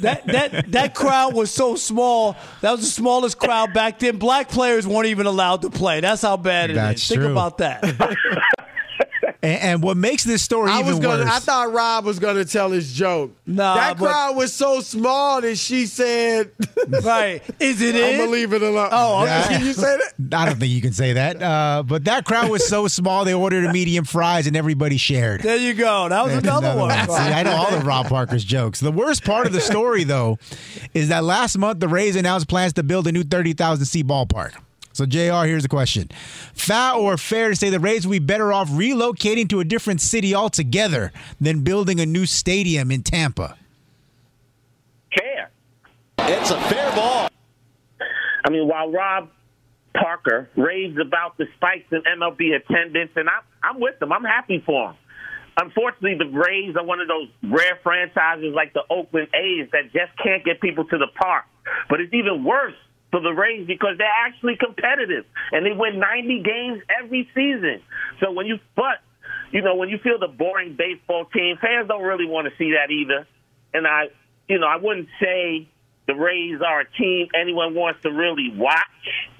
that 0.00 0.26
that 0.26 0.72
that 0.72 0.94
crowd 0.94 1.34
was 1.34 1.50
so 1.50 1.76
small. 1.76 2.36
That 2.60 2.72
was 2.72 2.80
the 2.80 2.86
smallest 2.86 3.38
crowd 3.38 3.72
back 3.72 3.98
then. 3.98 4.18
Black 4.18 4.48
players 4.48 4.86
weren't 4.86 5.06
even 5.06 5.26
allowed 5.26 5.62
to 5.62 5.70
play. 5.70 6.00
That's 6.00 6.22
how 6.22 6.36
bad 6.36 6.70
it 6.70 6.72
is. 6.72 6.76
That's 6.76 7.08
Think 7.08 7.20
true. 7.22 7.32
about 7.32 7.58
that. 7.58 7.82
And, 9.44 9.60
and 9.60 9.82
what 9.82 9.96
makes 9.96 10.22
this 10.22 10.40
story 10.40 10.70
I 10.70 10.78
even 10.80 10.86
was 10.92 10.98
gonna. 11.00 11.24
worse? 11.24 11.32
I 11.32 11.38
thought 11.40 11.72
Rob 11.72 12.04
was 12.04 12.20
gonna 12.20 12.44
tell 12.44 12.70
his 12.70 12.92
joke. 12.92 13.32
Nah, 13.44 13.74
that 13.74 13.98
but- 13.98 14.06
crowd 14.08 14.36
was 14.36 14.52
so 14.52 14.80
small 14.80 15.40
that 15.40 15.56
she 15.56 15.86
said, 15.86 16.52
right? 17.02 17.42
Is 17.58 17.82
it 17.82 17.96
I'm 17.96 18.00
in? 18.02 18.18
gonna 18.18 18.30
leave 18.30 18.52
it 18.52 18.62
alone. 18.62 18.88
Oh, 18.92 19.24
Yeah. 19.24 19.48
can 19.48 19.66
you 19.66 19.72
say 19.72 19.98
that? 19.98 20.14
I 20.38 20.46
don't 20.46 20.60
think 20.60 20.70
you 20.72 20.80
can 20.80 20.92
say 20.92 21.14
that. 21.14 21.42
Uh, 21.42 21.82
but 21.84 22.04
that 22.04 22.24
crowd 22.24 22.50
was 22.50 22.66
so 22.68 22.86
small, 22.86 23.24
they 23.24 23.34
ordered 23.34 23.64
a 23.64 23.72
medium 23.72 24.04
fries 24.04 24.46
and 24.46 24.56
everybody 24.56 24.96
shared. 24.96 25.40
There 25.42 25.56
you 25.56 25.74
go. 25.74 26.08
That 26.08 26.24
was 26.24 26.34
And 26.34 26.44
another 26.46 26.78
one. 26.78 26.90
See, 26.90 27.12
I 27.12 27.42
know 27.42 27.56
all 27.56 27.70
the 27.70 27.84
Rob 27.84 28.06
Parker's 28.06 28.44
jokes. 28.44 28.78
The 28.78 28.92
worst 28.92 29.24
part 29.24 29.46
of 29.48 29.52
the 29.52 29.60
story, 29.60 30.04
though, 30.04 30.38
is 30.94 31.08
that 31.08 31.24
last 31.24 31.58
month 31.58 31.80
the 31.80 31.88
Rays 31.88 32.14
announced 32.14 32.46
plans 32.46 32.74
to 32.74 32.84
build 32.84 33.08
a 33.08 33.12
new 33.12 33.24
30,000 33.24 33.84
seat 33.86 34.06
ballpark. 34.06 34.52
So, 34.92 35.06
JR, 35.06 35.46
here's 35.46 35.62
the 35.62 35.68
question 35.68 36.08
Foul 36.54 37.00
or 37.00 37.16
fair 37.16 37.50
to 37.50 37.56
say 37.56 37.70
the 37.70 37.80
Rays 37.80 38.06
would 38.06 38.12
be 38.12 38.18
better 38.18 38.52
off 38.52 38.68
relocating 38.70 39.48
to 39.50 39.60
a 39.60 39.64
different 39.64 40.00
city 40.00 40.34
altogether 40.34 41.12
than 41.40 41.60
building 41.60 42.00
a 42.00 42.06
new 42.06 42.26
stadium 42.26 42.90
in 42.90 43.02
Tampa? 43.02 43.56
Fair. 45.16 45.50
It's 46.18 46.50
a 46.50 46.60
fair 46.62 46.90
ball. 46.94 47.28
I 48.44 48.50
mean, 48.50 48.68
while 48.68 48.90
Rob 48.90 49.30
Parker 49.94 50.50
raves 50.56 50.98
about 50.98 51.36
the 51.38 51.46
spikes 51.56 51.86
in 51.92 52.02
MLB 52.02 52.56
attendance, 52.56 53.10
and 53.16 53.28
I'm 53.28 53.42
I'm 53.62 53.80
with 53.80 53.98
them. 53.98 54.12
I'm 54.12 54.24
happy 54.24 54.62
for 54.64 54.90
him. 54.90 54.96
Unfortunately, 55.56 56.16
the 56.18 56.30
Rays 56.30 56.74
are 56.76 56.84
one 56.84 57.00
of 57.00 57.08
those 57.08 57.28
rare 57.42 57.78
franchises 57.82 58.54
like 58.54 58.72
the 58.72 58.82
Oakland 58.88 59.28
A's 59.34 59.68
that 59.72 59.92
just 59.92 60.16
can't 60.22 60.44
get 60.44 60.60
people 60.60 60.84
to 60.86 60.98
the 60.98 61.08
park. 61.14 61.44
But 61.90 62.00
it's 62.00 62.12
even 62.14 62.42
worse 62.42 62.74
for 63.12 63.20
the 63.20 63.30
Rays 63.30 63.66
because 63.66 63.98
they're 63.98 64.08
actually 64.26 64.56
competitive 64.56 65.24
and 65.52 65.64
they 65.64 65.72
win 65.72 66.00
90 66.00 66.42
games 66.42 66.82
every 67.00 67.28
season. 67.34 67.80
So 68.18 68.32
when 68.32 68.46
you 68.46 68.58
but 68.74 68.98
you 69.52 69.60
know 69.62 69.76
when 69.76 69.90
you 69.90 69.98
feel 69.98 70.18
the 70.18 70.26
boring 70.26 70.74
baseball 70.76 71.26
team, 71.26 71.58
fans 71.60 71.86
don't 71.86 72.02
really 72.02 72.26
want 72.26 72.48
to 72.48 72.56
see 72.56 72.72
that 72.72 72.90
either. 72.90 73.28
And 73.74 73.86
I 73.86 74.08
you 74.48 74.58
know 74.58 74.66
I 74.66 74.76
wouldn't 74.76 75.08
say 75.20 75.68
the 76.08 76.14
Rays 76.14 76.60
are 76.66 76.80
a 76.80 76.90
team 76.98 77.28
anyone 77.38 77.74
wants 77.74 78.02
to 78.02 78.10
really 78.10 78.50
watch. 78.56 79.30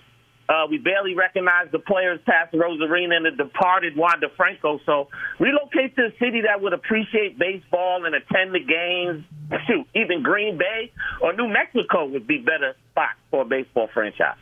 Uh, 0.53 0.67
we 0.69 0.77
barely 0.77 1.15
recognize 1.15 1.69
the 1.73 1.79
players 1.79 2.21
past 2.27 2.53
Arozarena 2.53 3.17
and 3.17 3.25
the 3.25 3.31
departed 3.31 3.97
Wander 3.97 4.29
Franco. 4.37 4.81
So 4.85 5.09
relocate 5.39 5.97
to 5.97 6.07
a 6.07 6.11
city 6.19 6.43
that 6.43 6.61
would 6.61 6.75
appreciate 6.75 7.39
baseball 7.39 8.05
and 8.05 8.15
attend 8.15 8.55
the 8.55 8.61
games. 8.61 9.25
Shoot, 9.67 9.87
even 9.95 10.23
Green 10.23 10.59
Bay 10.59 10.93
or 11.23 11.33
New 11.33 11.49
Mexico 11.49 12.05
would 12.05 12.27
be 12.27 12.39
better 12.39 12.75
spots 12.91 13.19
for 13.31 13.43
a 13.43 13.45
baseball 13.47 13.89
franchise. 13.95 14.37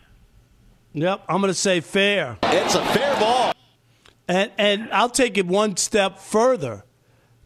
Yep, 0.94 1.26
I'm 1.28 1.40
going 1.40 1.52
to 1.52 1.54
say 1.54 1.80
fair. 1.80 2.38
It's 2.42 2.74
a 2.74 2.84
fair 2.86 3.20
ball. 3.20 3.52
And 4.26 4.50
and 4.58 4.88
I'll 4.92 5.10
take 5.10 5.38
it 5.38 5.46
one 5.46 5.76
step 5.76 6.18
further. 6.18 6.84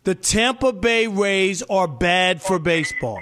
The 0.04 0.14
Tampa 0.14 0.72
Bay 0.72 1.06
Rays 1.06 1.62
are 1.62 1.88
bad 1.88 2.40
for 2.40 2.58
baseball. 2.58 3.20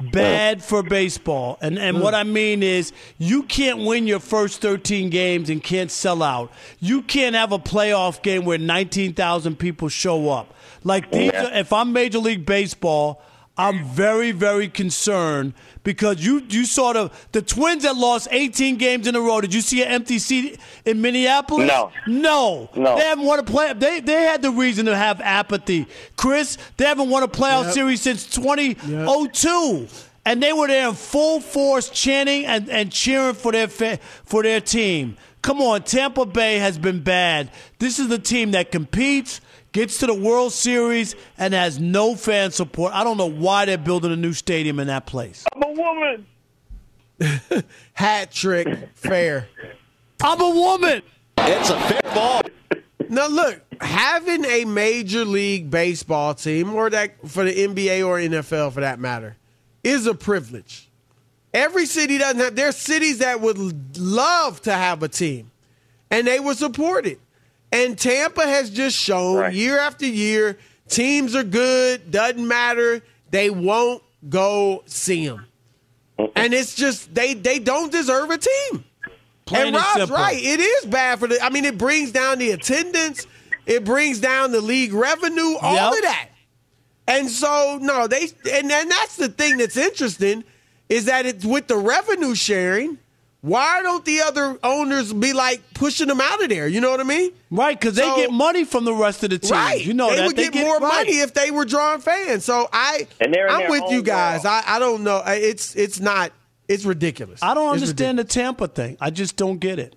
Bad 0.00 0.62
for 0.62 0.82
baseball. 0.82 1.56
And 1.60 1.78
and 1.78 2.00
what 2.00 2.14
I 2.14 2.24
mean 2.24 2.62
is 2.62 2.92
you 3.16 3.44
can't 3.44 3.78
win 3.80 4.06
your 4.06 4.18
first 4.18 4.60
13 4.60 5.08
games 5.08 5.50
and 5.50 5.62
can't 5.62 5.90
sell 5.90 6.22
out. 6.22 6.52
You 6.80 7.02
can't 7.02 7.36
have 7.36 7.52
a 7.52 7.58
playoff 7.58 8.20
game 8.22 8.44
where 8.44 8.58
19,000 8.58 9.56
people 9.56 9.88
show 9.88 10.30
up. 10.30 10.52
Like 10.82 11.12
these 11.12 11.30
are, 11.30 11.52
if 11.54 11.72
I'm 11.72 11.92
Major 11.92 12.18
League 12.18 12.44
Baseball, 12.44 13.22
I'm 13.56 13.84
very, 13.84 14.32
very 14.32 14.68
concerned 14.68 15.54
because 15.84 16.24
you 16.24 16.42
you 16.48 16.64
saw 16.64 16.92
the 16.92 17.10
the 17.30 17.40
Twins 17.40 17.84
that 17.84 17.94
lost 17.96 18.26
18 18.32 18.76
games 18.78 19.06
in 19.06 19.14
a 19.14 19.20
row. 19.20 19.40
Did 19.40 19.54
you 19.54 19.60
see 19.60 19.80
an 19.82 19.88
empty 19.88 20.18
seat 20.18 20.58
in 20.84 21.00
Minneapolis? 21.00 21.68
No. 21.68 21.92
no, 22.08 22.68
No. 22.74 22.96
They 22.98 23.04
haven't 23.04 23.24
won 23.26 23.38
a 23.38 23.44
play. 23.44 23.72
They 23.72 24.00
they 24.00 24.22
had 24.24 24.42
the 24.42 24.50
reason 24.50 24.86
to 24.86 24.96
have 24.96 25.20
apathy. 25.20 25.86
Chris, 26.16 26.58
they 26.78 26.84
haven't 26.84 27.10
won 27.10 27.22
a 27.22 27.28
playoff 27.28 27.66
Yep. 27.66 27.74
series 27.74 28.00
since 28.00 28.26
2002. 28.26 29.86
And 30.26 30.42
they 30.42 30.52
were 30.54 30.66
there 30.66 30.88
in 30.88 30.94
full 30.94 31.38
force 31.40 31.90
chanting 31.90 32.46
and, 32.46 32.68
and 32.70 32.90
cheering 32.90 33.34
for 33.34 33.52
their 33.52 33.68
fa- 33.68 33.98
for 34.24 34.42
their 34.42 34.60
team. 34.60 35.16
Come 35.42 35.60
on, 35.60 35.82
Tampa 35.82 36.24
Bay 36.24 36.56
has 36.58 36.78
been 36.78 37.00
bad. 37.02 37.50
This 37.78 37.98
is 37.98 38.08
the 38.08 38.18
team 38.18 38.52
that 38.52 38.72
competes, 38.72 39.42
gets 39.74 39.98
to 39.98 40.06
the 40.06 40.14
World 40.14 40.52
Series, 40.52 41.14
and 41.36 41.52
has 41.52 41.78
no 41.78 42.14
fan 42.14 42.50
support. 42.52 42.94
I 42.94 43.04
don't 43.04 43.18
know 43.18 43.26
why 43.26 43.66
they're 43.66 43.76
building 43.76 44.12
a 44.12 44.16
new 44.16 44.32
stadium 44.32 44.80
in 44.80 44.86
that 44.86 45.04
place. 45.04 45.44
I'm 45.54 45.62
a 45.62 45.72
woman. 45.72 46.26
Hat 47.92 48.32
trick, 48.32 48.88
fair. 48.94 49.48
I'm 50.22 50.40
a 50.40 50.50
woman. 50.50 51.02
It's 51.36 51.68
a 51.68 51.78
fair 51.80 52.14
ball. 52.14 52.40
Now 53.10 53.26
look, 53.26 53.60
having 53.80 54.44
a 54.46 54.64
major 54.64 55.24
league 55.24 55.70
baseball 55.70 56.34
team, 56.34 56.74
or 56.74 56.88
that 56.88 57.28
for 57.28 57.44
the 57.44 57.52
NBA 57.52 58.06
or 58.06 58.18
NFL 58.18 58.72
for 58.72 58.80
that 58.80 58.98
matter, 58.98 59.36
is 59.82 60.06
a 60.06 60.14
privilege. 60.14 60.88
Every 61.52 61.86
city 61.86 62.18
doesn't 62.18 62.40
have. 62.40 62.56
There's 62.56 62.76
cities 62.76 63.18
that 63.18 63.40
would 63.40 63.98
love 63.98 64.62
to 64.62 64.72
have 64.72 65.02
a 65.02 65.08
team, 65.08 65.50
and 66.10 66.26
they 66.26 66.40
would 66.40 66.56
support 66.56 67.06
it. 67.06 67.20
And 67.74 67.98
Tampa 67.98 68.42
has 68.46 68.70
just 68.70 68.96
shown 68.96 69.52
year 69.52 69.78
after 69.78 70.06
year, 70.06 70.56
teams 70.88 71.34
are 71.34 71.42
good. 71.42 72.10
Doesn't 72.10 72.46
matter. 72.46 73.02
They 73.30 73.50
won't 73.50 74.02
go 74.28 74.84
see 74.86 75.26
them, 75.26 75.46
and 76.36 76.54
it's 76.54 76.74
just 76.76 77.12
they 77.14 77.34
they 77.34 77.58
don't 77.58 77.90
deserve 77.90 78.30
a 78.30 78.38
team. 78.38 78.84
Plain 79.44 79.66
and 79.66 79.66
and 79.68 79.76
Rob's 79.76 79.92
simple. 79.94 80.16
right. 80.16 80.36
It 80.38 80.60
is 80.60 80.86
bad 80.86 81.18
for 81.18 81.26
the. 81.26 81.42
I 81.42 81.50
mean, 81.50 81.64
it 81.64 81.76
brings 81.76 82.12
down 82.12 82.38
the 82.38 82.52
attendance. 82.52 83.26
It 83.66 83.84
brings 83.84 84.20
down 84.20 84.52
the 84.52 84.60
league 84.60 84.92
revenue. 84.92 85.56
All 85.60 85.74
Yep. 85.74 85.92
of 85.94 86.02
that. 86.02 86.28
And 87.08 87.28
so 87.28 87.78
no, 87.82 88.06
they 88.06 88.28
and, 88.52 88.70
and 88.70 88.90
that's 88.90 89.16
the 89.16 89.28
thing 89.28 89.56
that's 89.58 89.76
interesting 89.76 90.44
is 90.88 91.06
that 91.06 91.26
it's 91.26 91.44
with 91.44 91.66
the 91.66 91.76
revenue 91.76 92.34
sharing. 92.36 92.98
Why 93.44 93.82
don't 93.82 94.02
the 94.06 94.22
other 94.22 94.58
owners 94.64 95.12
be 95.12 95.34
like 95.34 95.60
pushing 95.74 96.08
them 96.08 96.18
out 96.18 96.42
of 96.42 96.48
there? 96.48 96.66
You 96.66 96.80
know 96.80 96.90
what 96.90 97.00
I 97.00 97.02
mean? 97.02 97.30
Right, 97.50 97.78
because 97.78 97.94
they 97.94 98.02
get 98.16 98.32
money 98.32 98.64
from 98.64 98.86
the 98.86 98.94
rest 98.94 99.22
of 99.22 99.28
the 99.28 99.38
team. 99.38 99.50
Right, 99.50 99.84
You 99.84 99.92
know 99.92 100.08
they 100.08 100.16
that 100.16 100.26
would 100.28 100.36
get, 100.36 100.54
more 100.54 100.78
right. 100.78 101.04
money 101.04 101.18
if 101.18 101.34
they 101.34 101.50
were 101.50 101.66
drawing 101.66 102.00
fans. 102.00 102.42
So 102.46 102.70
I, 102.72 103.06
And 103.20 103.34
they're 103.34 103.50
I'm 103.50 103.68
with 103.70 103.90
you 103.90 104.02
guys. 104.02 104.46
I, 104.46 104.62
I 104.66 104.78
don't 104.78 105.04
know. 105.04 105.22
It's 105.26 105.76
it's 105.76 106.00
not. 106.00 106.32
It's 106.68 106.86
ridiculous. 106.86 107.42
I 107.42 107.52
don't 107.52 107.74
It's 107.74 107.82
understand 107.82 108.18
the 108.18 108.24
Tampa 108.24 108.66
thing. 108.66 108.96
I 108.98 109.10
just 109.10 109.36
don't 109.36 109.58
get 109.58 109.78
it. 109.78 109.94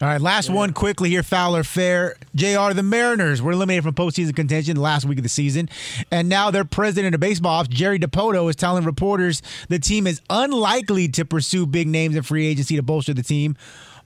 All 0.00 0.06
right, 0.06 0.20
last 0.20 0.48
one 0.48 0.72
quickly 0.74 1.10
here, 1.10 1.24
Foul 1.24 1.56
or 1.56 1.64
Fair. 1.64 2.14
JR, 2.32 2.72
the 2.72 2.84
Mariners 2.84 3.42
were 3.42 3.50
eliminated 3.50 3.82
from 3.82 3.94
postseason 3.94 4.36
contention 4.36 4.76
the 4.76 4.80
last 4.80 5.04
week 5.04 5.18
of 5.18 5.24
the 5.24 5.28
season. 5.28 5.68
And 6.12 6.28
now 6.28 6.52
their 6.52 6.64
president 6.64 7.16
of 7.16 7.20
baseball 7.20 7.58
ops, 7.58 7.68
Jerry 7.68 7.98
Dipoto, 7.98 8.48
is 8.48 8.54
telling 8.54 8.84
reporters 8.84 9.42
the 9.68 9.80
team 9.80 10.06
is 10.06 10.20
unlikely 10.30 11.08
to 11.08 11.24
pursue 11.24 11.66
big 11.66 11.88
names 11.88 12.14
in 12.14 12.22
free 12.22 12.46
agency 12.46 12.76
to 12.76 12.82
bolster 12.82 13.12
the 13.12 13.24
team, 13.24 13.56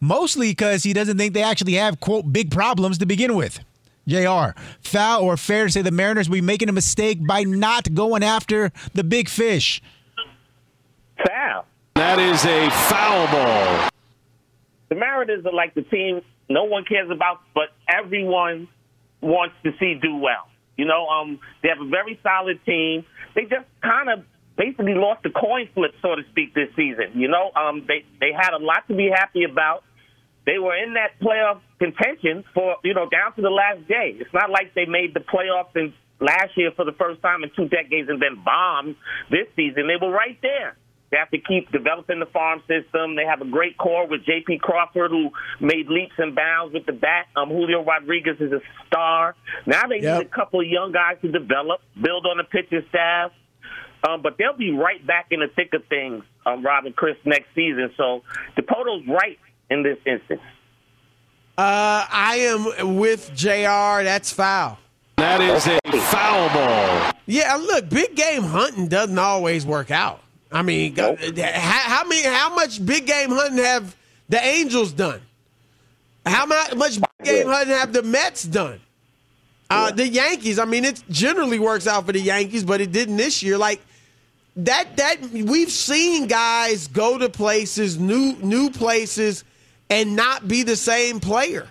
mostly 0.01 0.53
because 0.53 0.83
he 0.83 0.95
doesn't 0.95 1.19
think 1.19 1.35
they 1.35 1.43
actually 1.43 1.75
have, 1.75 2.01
quote, 2.01 2.33
big 2.33 2.51
problems 2.51 2.97
to 2.97 3.05
begin 3.05 3.37
with. 3.37 3.61
JR, 4.09 4.59
foul 4.81 5.23
or 5.23 5.37
fair 5.37 5.67
to 5.67 5.73
say 5.73 5.83
the 5.83 5.91
Mariners 5.91 6.27
will 6.27 6.37
be 6.37 6.41
making 6.41 6.71
a 6.71 6.73
mistake 6.73 7.19
by 7.27 7.43
not 7.43 7.93
going 7.93 8.23
after 8.23 8.73
the 8.95 9.05
big 9.05 9.29
fish? 9.29 9.83
Foul. 11.27 11.67
That 11.97 12.19
is 12.19 12.47
a 12.47 12.71
foul 12.89 13.27
ball. 13.27 13.91
The 14.93 14.99
Mariners 15.01 15.47
are 15.47 15.55
like 15.55 15.73
the 15.73 15.81
team 15.81 16.21
no 16.51 16.65
one 16.65 16.85
cares 16.85 17.09
about, 17.11 17.41
but 17.55 17.73
everyone 17.89 18.69
wants 19.23 19.55
to 19.65 19.71
see 19.81 19.95
do 19.95 20.17
well. 20.17 20.53
You 20.77 20.85
know, 20.85 21.09
um, 21.09 21.41
they 21.63 21.71
have 21.71 21.81
a 21.81 21.89
very 21.89 22.21
solid 22.23 22.61
team. 22.67 23.07
They 23.35 23.49
just 23.49 23.65
kind 23.83 24.11
of 24.11 24.27
basically 24.55 24.93
lost 24.93 25.23
the 25.23 25.31
coin 25.31 25.71
flip, 25.73 25.93
so 26.03 26.15
to 26.15 26.21
speak, 26.29 26.53
this 26.53 26.69
season. 26.77 27.17
You 27.17 27.29
know, 27.29 27.53
um, 27.57 27.87
they 27.89 28.05
they 28.21 28.37
had 28.37 28.53
a 28.53 28.61
lot 28.63 28.87
to 28.89 28.95
be 28.95 29.09
happy 29.09 29.45
about. 29.45 29.83
They 30.45 30.59
were 30.59 30.77
in 30.77 30.93
that 30.93 31.17
playoff 31.25 31.63
contention 31.79 32.45
for 32.53 32.77
you 32.85 32.93
know 32.93 33.09
down 33.09 33.33
to 33.37 33.41
the 33.41 33.49
last 33.49 33.89
day. 33.89 34.13
It's 34.21 34.35
not 34.35 34.51
like 34.51 34.75
they 34.75 34.85
made 34.85 35.15
the 35.15 35.21
playoffs 35.21 35.75
in 35.75 35.95
last 36.21 36.53
year 36.55 36.71
for 36.77 36.85
the 36.85 36.93
first 36.93 37.23
time 37.23 37.45
in 37.45 37.51
two 37.57 37.67
decades 37.73 38.11
and 38.11 38.21
then 38.21 38.45
bombed 38.45 38.97
this 39.31 39.49
season. 39.57 39.89
They 39.89 39.97
were 39.97 40.13
right 40.13 40.37
there. 40.43 40.77
They 41.13 41.19
have 41.19 41.31
to 41.31 41.39
keep 41.39 41.71
developing 41.71 42.19
the 42.21 42.27
farm 42.27 42.63
system. 42.67 43.15
They 43.17 43.25
have 43.27 43.43
a 43.43 43.45
great 43.45 43.77
core 43.77 44.07
with 44.09 44.25
J.P. 44.25 44.59
Crawford, 44.63 45.11
who 45.11 45.31
made 45.61 45.87
leaps 45.89 46.15
and 46.19 46.35
bounds 46.35 46.73
with 46.73 46.87
the 46.87 46.93
bat. 46.93 47.27
Um, 47.37 47.51
Julio 47.51 47.85
Rodriguez 47.85 48.39
is 48.41 48.51
a 48.51 48.61
star. 48.87 49.37
Now 49.67 49.87
they 49.87 50.01
Yep. 50.01 50.19
need 50.19 50.27
a 50.27 50.31
couple 50.31 50.61
of 50.61 50.67
young 50.67 50.91
guys 50.91 51.19
to 51.21 51.31
develop, 51.31 51.83
build 52.01 52.25
on 52.27 52.39
the 52.39 52.45
pitching 52.45 52.83
staff. 52.89 53.31
Um, 54.09 54.23
but 54.23 54.37
they'll 54.39 54.57
be 54.57 54.73
right 54.73 55.07
back 55.07 55.27
in 55.31 55.41
the 55.41 55.49
thick 55.55 55.75
of 55.75 55.85
things, 55.91 56.25
um, 56.47 56.65
Rob 56.65 56.87
and 56.87 56.97
Chris, 56.97 57.17
next 57.27 57.49
season. 57.55 57.91
So 57.99 58.23
Dipoto's 58.57 59.07
right 59.07 59.39
in 59.71 59.83
this 59.83 59.99
instance. 60.07 60.41
Uh, 61.59 62.07
I 62.11 62.37
am 62.79 62.97
with 62.97 63.31
Jr. 63.35 64.03
That's 64.03 64.33
foul. 64.33 64.79
That 65.19 65.43
is 65.43 65.67
a 65.67 65.79
foul 66.01 66.49
ball. 66.49 67.13
Yeah, 67.27 67.55
look, 67.57 67.91
big 67.91 68.17
game 68.17 68.43
hunting 68.45 68.89
doesn't 68.89 69.19
always 69.19 69.67
work 69.67 69.91
out. 69.91 70.22
I 70.53 70.63
mean, 70.63 70.95
go- 70.95 71.17
how, 71.17 71.81
how 72.03 72.05
many, 72.07 72.23
how 72.23 72.55
much 72.55 72.85
big 72.85 73.07
game 73.07 73.31
hunting 73.31 73.65
have 73.65 73.97
the 74.29 74.45
Angels 74.45 74.93
done? 74.93 75.21
How 76.27 76.47
much 76.47 77.01
big 77.01 77.25
game 77.25 77.47
hunting 77.47 77.75
have 77.75 77.93
the 77.93 78.03
Mets 78.03 78.45
done? 78.45 78.81
Uh, 79.71 79.91
The 79.91 80.07
Yankees. 80.07 80.59
I 80.59 80.67
mean, 80.67 80.85
it 80.85 81.03
generally 81.11 81.59
works 81.59 81.87
out 81.87 82.05
for 82.05 82.13
the 82.13 82.21
Yankees, 82.21 82.63
but 82.63 82.81
it 82.83 82.93
didn't 82.93 83.17
this 83.17 83.43
year. 83.43 83.57
Like 83.57 83.81
that. 84.57 84.97
That 84.99 85.23
we've 85.33 85.71
seen 85.71 86.27
guys 86.27 86.89
go 86.89 87.17
to 87.17 87.31
places, 87.31 87.99
new 87.99 88.37
new 88.43 88.69
places, 88.71 89.45
and 89.89 90.15
not 90.15 90.47
be 90.47 90.63
the 90.63 90.77
same 90.77 91.21
player. 91.21 91.67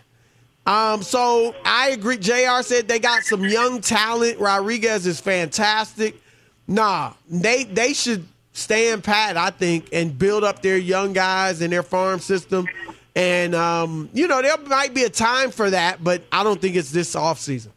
Um, 0.66 1.04
so 1.04 1.54
I 1.64 1.90
agree. 1.90 2.18
Jr. 2.18 2.62
said 2.64 2.88
they 2.88 2.98
got 3.00 3.24
some 3.24 3.44
young 3.46 3.82
talent. 3.82 4.40
Rodriguez 4.40 5.06
is 5.06 5.20
fantastic. 5.20 6.20
Nah, 6.68 7.14
they 7.30 7.66
they 7.66 7.94
should 7.94 8.26
stand 8.54 9.04
pat, 9.04 9.38
I 9.38 9.50
think, 9.50 9.90
and 9.94 10.18
build 10.18 10.44
up 10.44 10.62
their 10.62 10.78
young 10.78 11.14
guys 11.14 11.62
and 11.62 11.72
their 11.72 11.84
farm 11.84 12.20
system. 12.20 12.68
And 13.16 13.56
um, 13.56 14.10
you 14.14 14.28
know, 14.28 14.42
there 14.42 14.58
might 14.58 14.94
be 14.94 15.04
a 15.04 15.10
time 15.10 15.52
for 15.52 15.70
that, 15.70 16.04
but 16.04 16.24
I 16.32 16.44
don't 16.44 16.62
think 16.62 16.76
it's 16.76 16.92
this 16.92 17.16
offseason. 17.16 17.70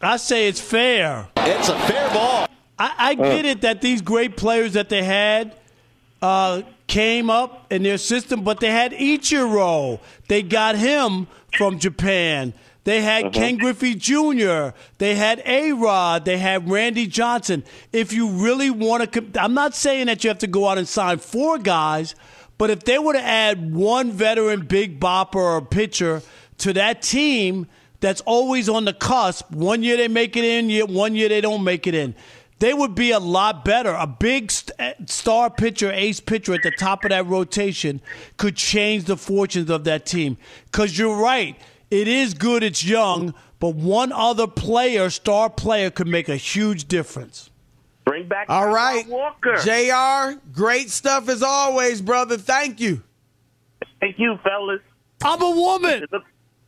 I 0.00 0.16
say 0.16 0.48
it's 0.48 0.60
fair. 0.60 1.26
It's 1.36 1.68
a 1.68 1.78
fair 1.80 2.08
ball. 2.10 2.46
I, 2.78 2.94
I 2.98 3.14
get 3.14 3.44
it 3.44 3.62
that 3.62 3.80
these 3.80 4.02
great 4.02 4.36
players 4.36 4.74
that 4.74 4.88
they 4.88 5.02
had 5.02 5.56
uh, 6.22 6.62
came 6.86 7.30
up 7.30 7.72
in 7.72 7.82
their 7.82 7.98
system, 7.98 8.44
but 8.44 8.60
they 8.60 8.70
had 8.70 8.92
Ichiro. 8.92 10.00
They 10.28 10.42
got 10.42 10.76
him 10.76 11.26
from 11.56 11.78
Japan. 11.78 12.54
They 12.88 13.02
had 13.02 13.34
Ken 13.34 13.58
Griffey 13.58 13.94
Jr. 13.94 14.70
They 14.96 15.14
had 15.14 15.42
A 15.44 15.72
Rod. 15.72 16.24
They 16.24 16.38
had 16.38 16.70
Randy 16.70 17.06
Johnson. 17.06 17.62
If 17.92 18.14
you 18.14 18.30
really 18.30 18.70
want 18.70 19.12
to, 19.12 19.26
I'm 19.38 19.52
not 19.52 19.74
saying 19.74 20.06
that 20.06 20.24
you 20.24 20.28
have 20.28 20.38
to 20.38 20.46
go 20.46 20.66
out 20.66 20.78
and 20.78 20.88
sign 20.88 21.18
four 21.18 21.58
guys, 21.58 22.14
but 22.56 22.70
if 22.70 22.84
they 22.84 22.98
were 22.98 23.12
to 23.12 23.20
add 23.20 23.74
one 23.74 24.10
veteran 24.10 24.62
big 24.62 24.98
bopper 24.98 25.34
or 25.34 25.60
pitcher 25.60 26.22
to 26.60 26.72
that 26.72 27.02
team 27.02 27.66
that's 28.00 28.22
always 28.22 28.70
on 28.70 28.86
the 28.86 28.94
cusp, 28.94 29.50
one 29.50 29.82
year 29.82 29.98
they 29.98 30.08
make 30.08 30.34
it 30.34 30.44
in, 30.44 30.94
one 30.94 31.14
year 31.14 31.28
they 31.28 31.42
don't 31.42 31.64
make 31.64 31.86
it 31.86 31.94
in 31.94 32.14
they 32.58 32.74
would 32.74 32.94
be 32.94 33.12
a 33.12 33.18
lot 33.18 33.64
better. 33.64 33.90
A 33.90 34.06
big 34.06 34.50
st- 34.50 34.74
eh, 34.78 34.94
star 35.06 35.50
pitcher, 35.50 35.92
ace 35.92 36.20
pitcher 36.20 36.54
at 36.54 36.62
the 36.62 36.70
top 36.72 37.04
of 37.04 37.10
that 37.10 37.26
rotation 37.26 38.00
could 38.36 38.56
change 38.56 39.04
the 39.04 39.16
fortunes 39.16 39.70
of 39.70 39.84
that 39.84 40.06
team. 40.06 40.36
Because 40.66 40.98
you're 40.98 41.16
right, 41.16 41.56
it 41.90 42.08
is 42.08 42.34
good, 42.34 42.62
it's 42.62 42.84
young, 42.84 43.34
but 43.58 43.74
one 43.74 44.12
other 44.12 44.46
player, 44.46 45.10
star 45.10 45.50
player, 45.50 45.90
could 45.90 46.06
make 46.06 46.28
a 46.28 46.36
huge 46.36 46.86
difference. 46.86 47.50
Bring 48.04 48.26
back 48.26 48.46
All 48.48 48.68
right, 48.68 49.06
Walker. 49.06 49.56
Jr. 49.56 50.40
Great 50.52 50.90
stuff 50.90 51.28
as 51.28 51.42
always, 51.42 52.00
brother. 52.00 52.38
Thank 52.38 52.80
you. 52.80 53.02
Thank 54.00 54.18
you, 54.18 54.38
fellas. 54.42 54.80
I'm 55.22 55.42
a 55.42 55.50
woman. 55.50 56.06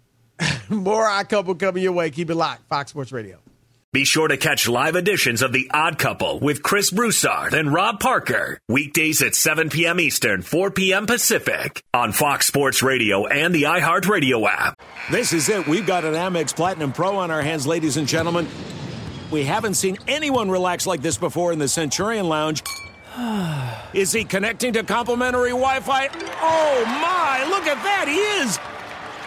More 0.69 1.09
I 1.09 1.25
couple 1.25 1.55
coming 1.55 1.83
your 1.83 1.93
way. 1.93 2.11
Keep 2.11 2.31
it 2.31 2.35
locked. 2.35 2.69
Fox 2.69 2.91
Sports 2.91 3.13
Radio. 3.13 3.39
Be 3.93 4.05
sure 4.05 4.29
to 4.29 4.37
catch 4.37 4.69
live 4.69 4.95
editions 4.95 5.43
of 5.43 5.53
The 5.53 5.69
Odd 5.75 5.99
Couple 5.99 6.39
with 6.39 6.63
Chris 6.63 6.93
Broussard 6.93 7.55
and 7.55 7.73
Rob 7.73 7.99
Parker. 7.99 8.61
Weekdays 8.69 9.21
at 9.21 9.35
7 9.35 9.69
p.m. 9.69 9.99
Eastern, 9.99 10.43
4 10.43 10.71
p.m. 10.71 11.07
Pacific 11.07 11.83
on 11.93 12.13
Fox 12.13 12.47
Sports 12.47 12.85
Radio 12.85 13.27
and 13.27 13.53
the 13.53 13.65
iHeartRadio 13.65 14.49
app. 14.49 14.81
This 15.11 15.33
is 15.33 15.49
it. 15.49 15.67
We've 15.67 15.89
got 15.89 16.05
an 16.05 16.15
Amex 16.15 16.55
Platinum 16.55 16.93
Pro 16.93 17.17
on 17.17 17.33
our 17.33 17.43
hands, 17.43 17.67
ladies 17.67 17.97
and 17.97 18.07
gentlemen. 18.07 18.47
We 19.33 19.43
haven't 19.43 19.75
seen 19.75 19.99
anyone 20.07 20.53
relax 20.53 20.87
like 20.87 21.03
this 21.03 21.19
before 21.19 21.53
in 21.53 21.59
the 21.59 21.67
Centurion 21.67 22.29
Lounge. 22.29 22.63
Is 23.93 24.13
he 24.13 24.23
connecting 24.23 24.73
to 24.75 24.85
complimentary 24.85 25.51
Wi 25.51 25.81
Fi? 25.81 26.07
Oh 26.41 26.85
my, 26.87 27.45
look 27.51 27.67
at 27.67 27.83
that, 27.83 28.07
he 28.07 28.19
is! 28.45 28.80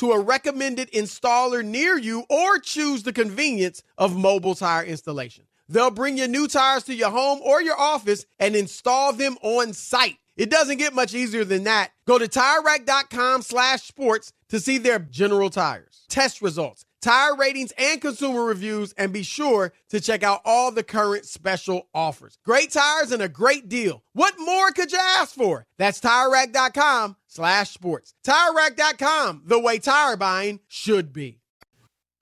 to 0.00 0.12
a 0.12 0.18
recommended 0.18 0.90
installer 0.92 1.62
near 1.62 1.98
you 1.98 2.24
or 2.30 2.58
choose 2.58 3.02
the 3.02 3.12
convenience 3.12 3.82
of 3.98 4.16
mobile 4.16 4.54
tire 4.54 4.82
installation. 4.82 5.44
They'll 5.68 5.90
bring 5.90 6.16
your 6.16 6.26
new 6.26 6.48
tires 6.48 6.84
to 6.84 6.94
your 6.94 7.10
home 7.10 7.40
or 7.42 7.60
your 7.60 7.78
office 7.78 8.24
and 8.38 8.56
install 8.56 9.12
them 9.12 9.36
on 9.42 9.74
site. 9.74 10.16
It 10.38 10.48
doesn't 10.48 10.78
get 10.78 10.94
much 10.94 11.12
easier 11.12 11.44
than 11.44 11.64
that. 11.64 11.90
Go 12.06 12.18
to 12.18 12.26
TireRack.com 12.26 13.42
slash 13.42 13.82
sports 13.82 14.32
to 14.50 14.60
see 14.60 14.78
their 14.78 14.98
general 14.98 15.50
tires, 15.50 16.04
test 16.08 16.42
results, 16.42 16.84
tire 17.00 17.34
ratings, 17.36 17.72
and 17.78 18.00
consumer 18.00 18.44
reviews, 18.44 18.92
and 18.92 19.12
be 19.12 19.22
sure 19.22 19.72
to 19.88 20.00
check 20.00 20.22
out 20.22 20.40
all 20.44 20.70
the 20.70 20.82
current 20.82 21.24
special 21.24 21.88
offers. 21.94 22.38
Great 22.44 22.70
tires 22.70 23.10
and 23.10 23.22
a 23.22 23.28
great 23.28 23.68
deal. 23.68 24.04
What 24.12 24.34
more 24.38 24.70
could 24.72 24.92
you 24.92 24.98
ask 25.00 25.34
for? 25.34 25.66
That's 25.78 26.00
TireRack.com 26.00 27.16
slash 27.26 27.70
sports. 27.70 28.14
TireRack.com, 28.24 29.42
the 29.46 29.58
way 29.58 29.78
tire 29.78 30.16
buying 30.16 30.60
should 30.68 31.12
be. 31.12 31.38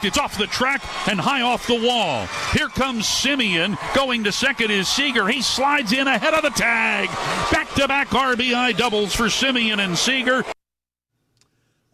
It's 0.04 0.16
off 0.16 0.38
the 0.38 0.46
track 0.46 0.80
and 1.08 1.20
high 1.20 1.42
off 1.42 1.66
the 1.66 1.74
wall. 1.74 2.28
Here 2.52 2.68
comes 2.68 3.04
Semien. 3.04 3.76
Going 3.96 4.22
to 4.24 4.30
second 4.30 4.70
is 4.70 4.86
Seager. 4.86 5.26
He 5.26 5.42
slides 5.42 5.92
in 5.92 6.06
ahead 6.06 6.34
of 6.34 6.44
the 6.44 6.50
tag. 6.50 7.08
Back 7.50 7.68
to 7.74 7.88
back 7.88 8.06
RBI 8.10 8.76
doubles 8.76 9.12
for 9.12 9.24
Semien 9.24 9.80
and 9.80 9.98
Seager. 9.98 10.44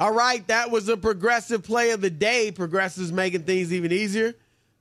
All 0.01 0.13
right, 0.13 0.47
that 0.49 0.71
was 0.71 0.89
a 0.89 0.97
progressive 0.97 1.63
play 1.63 1.91
of 1.91 2.01
the 2.01 2.11
day. 2.11 2.51
Progressive's 2.51 3.13
making 3.13 3.45
things 3.45 3.73
even 3.73 3.93
easier. 3.93 4.35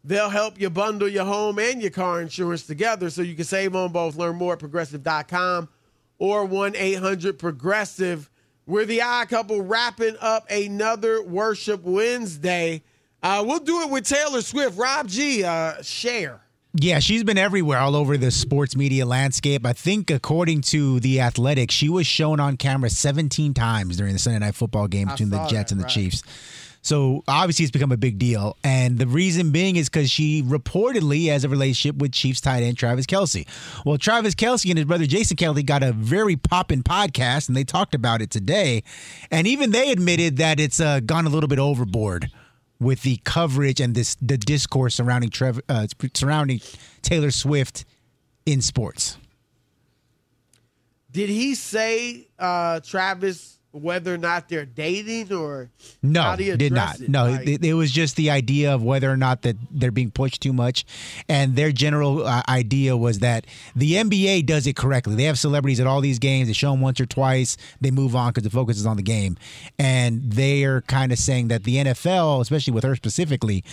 They'll 0.04 0.30
help 0.30 0.60
you 0.60 0.70
bundle 0.70 1.08
your 1.08 1.24
home 1.24 1.60
and 1.60 1.82
your 1.82 1.92
car 1.92 2.22
insurance 2.22 2.66
together 2.66 3.10
so 3.10 3.22
you 3.22 3.36
can 3.36 3.46
save 3.46 3.76
on 3.76 3.92
both. 3.92 4.16
Learn 4.16 4.36
more 4.36 4.54
at 4.54 4.60
progressive.com 4.60 5.70
or 6.18 6.46
1 6.46 6.76
800 6.76 7.40
Progressive. 7.40 8.30
We're 8.66 8.86
the 8.86 9.02
odd 9.02 9.30
couple 9.30 9.62
wrapping 9.62 10.16
up 10.20 10.50
another 10.50 11.22
Worship 11.22 11.84
Wednesday. 11.84 12.84
Uh, 13.22 13.44
we'll 13.46 13.60
do 13.60 13.82
it 13.82 13.90
with 13.90 14.06
Taylor 14.06 14.42
Swift. 14.42 14.78
Rob 14.78 15.08
G, 15.08 15.44
uh, 15.44 15.82
share. 15.82 16.42
Yeah, 16.76 16.98
she's 16.98 17.24
been 17.24 17.38
everywhere, 17.38 17.78
all 17.78 17.96
over 17.96 18.18
the 18.18 18.32
sports 18.32 18.76
media 18.76 19.06
landscape. 19.06 19.64
I 19.64 19.74
think, 19.74 20.10
according 20.10 20.62
to 20.62 21.00
the 21.02 21.22
Athletic, 21.22 21.70
she 21.70 21.88
was 21.88 22.08
shown 22.08 22.40
on 22.40 22.58
camera 22.58 22.90
17 22.90 23.54
times 23.54 23.98
during 23.98 24.14
the 24.14 24.20
Sunday 24.20 24.40
Night 24.40 24.56
Football 24.56 24.88
game 24.88 25.08
between 25.08 25.30
the 25.30 25.38
Jets 25.46 25.52
that, 25.52 25.72
and 25.72 25.80
the 25.80 25.84
right. 25.84 25.94
Chiefs. 25.94 26.24
So 26.82 27.24
obviously, 27.28 27.64
it's 27.64 27.72
become 27.72 27.92
a 27.92 27.98
big 27.98 28.18
deal, 28.18 28.58
and 28.64 28.98
the 28.98 29.06
reason 29.06 29.52
being 29.52 29.76
is 29.76 29.88
because 29.88 30.10
she 30.10 30.42
reportedly 30.42 31.30
has 31.30 31.44
a 31.44 31.50
relationship 31.50 32.02
with 32.02 32.12
Chiefs 32.12 32.42
tight 32.42 32.64
end 32.64 32.76
Travis 32.76 33.06
Kelce. 33.06 33.48
Well, 33.86 34.00
Travis 34.00 34.34
Kelce 34.34 34.70
and 34.70 34.80
his 34.80 34.86
brother 34.86 35.06
Jason 35.06 35.38
Kelce 35.38 35.64
got 35.64 35.84
a 35.84 35.94
very 35.94 36.36
poppin' 36.36 36.82
podcast, 36.82 37.50
and 37.50 37.56
they 37.56 37.64
talked 37.64 37.94
about 37.94 38.22
it 38.22 38.32
today, 38.32 38.84
and 39.30 39.46
even 39.46 39.70
they 39.70 39.92
admitted 39.92 40.38
that 40.38 40.60
it's 40.60 40.80
uh, 40.80 41.02
gone 41.02 41.28
a 41.28 41.30
little 41.30 41.48
bit 41.48 41.60
overboard 41.60 42.32
with 42.80 43.02
the 43.04 43.18
coverage 43.24 43.80
and 43.80 43.96
this 43.96 44.16
the 44.16 44.38
discourse 44.38 44.96
surrounding 44.96 45.30
Trev, 45.30 45.60
uh, 45.70 45.88
surrounding 46.14 46.62
Taylor 47.02 47.32
Swift 47.32 47.86
in 48.46 48.62
sports. 48.62 49.18
Did 51.12 51.30
he 51.30 51.54
say, 51.54 52.28
uh, 52.40 52.80
Travis, 52.80 53.60
whether 53.74 54.14
or 54.14 54.18
not 54.20 54.50
they're 54.50 54.66
dating 54.68 55.34
or 55.34 55.72
No, 56.04 56.22
how 56.22 56.36
do 56.36 56.44
you 56.44 56.56
did 56.56 56.72
address 56.72 57.00
not. 57.00 57.02
It? 57.02 57.10
No, 57.10 57.26
Like, 57.26 57.48
it, 57.48 57.66
it 57.66 57.74
was 57.74 57.92
just 57.92 58.16
the 58.16 58.30
idea 58.30 58.74
of 58.74 58.84
whether 58.84 59.10
or 59.12 59.18
not 59.18 59.42
that 59.42 59.58
they're 59.72 59.92
being 59.92 60.12
pushed 60.12 60.42
too 60.42 60.54
much, 60.54 60.86
and 61.28 61.56
their 61.56 61.72
general 61.72 62.26
uh, 62.26 62.44
idea 62.48 62.96
was 62.96 63.20
that 63.20 63.46
the 63.76 63.94
NBA 63.94 64.46
does 64.46 64.68
it 64.68 64.76
correctly. 64.76 65.16
They 65.16 65.24
have 65.24 65.40
celebrities 65.40 65.80
at 65.80 65.88
all 65.88 66.02
these 66.02 66.20
games. 66.20 66.48
They 66.48 66.54
show 66.54 66.72
them 66.72 66.82
once 66.82 67.00
or 67.00 67.08
twice. 67.08 67.58
They 67.82 67.90
move 67.90 68.16
on 68.16 68.30
because 68.30 68.44
the 68.44 68.52
focus 68.52 68.78
is 68.78 68.86
on 68.86 68.96
the 68.96 69.04
game, 69.04 69.38
and 69.80 70.32
they 70.32 70.64
are 70.66 70.82
kind 70.82 71.12
of 71.12 71.18
saying 71.18 71.48
that 71.48 71.64
the 71.64 71.78
NFL, 71.78 72.42
especially 72.42 72.74
with 72.74 72.84
her 72.84 72.96
specifically. 72.96 73.64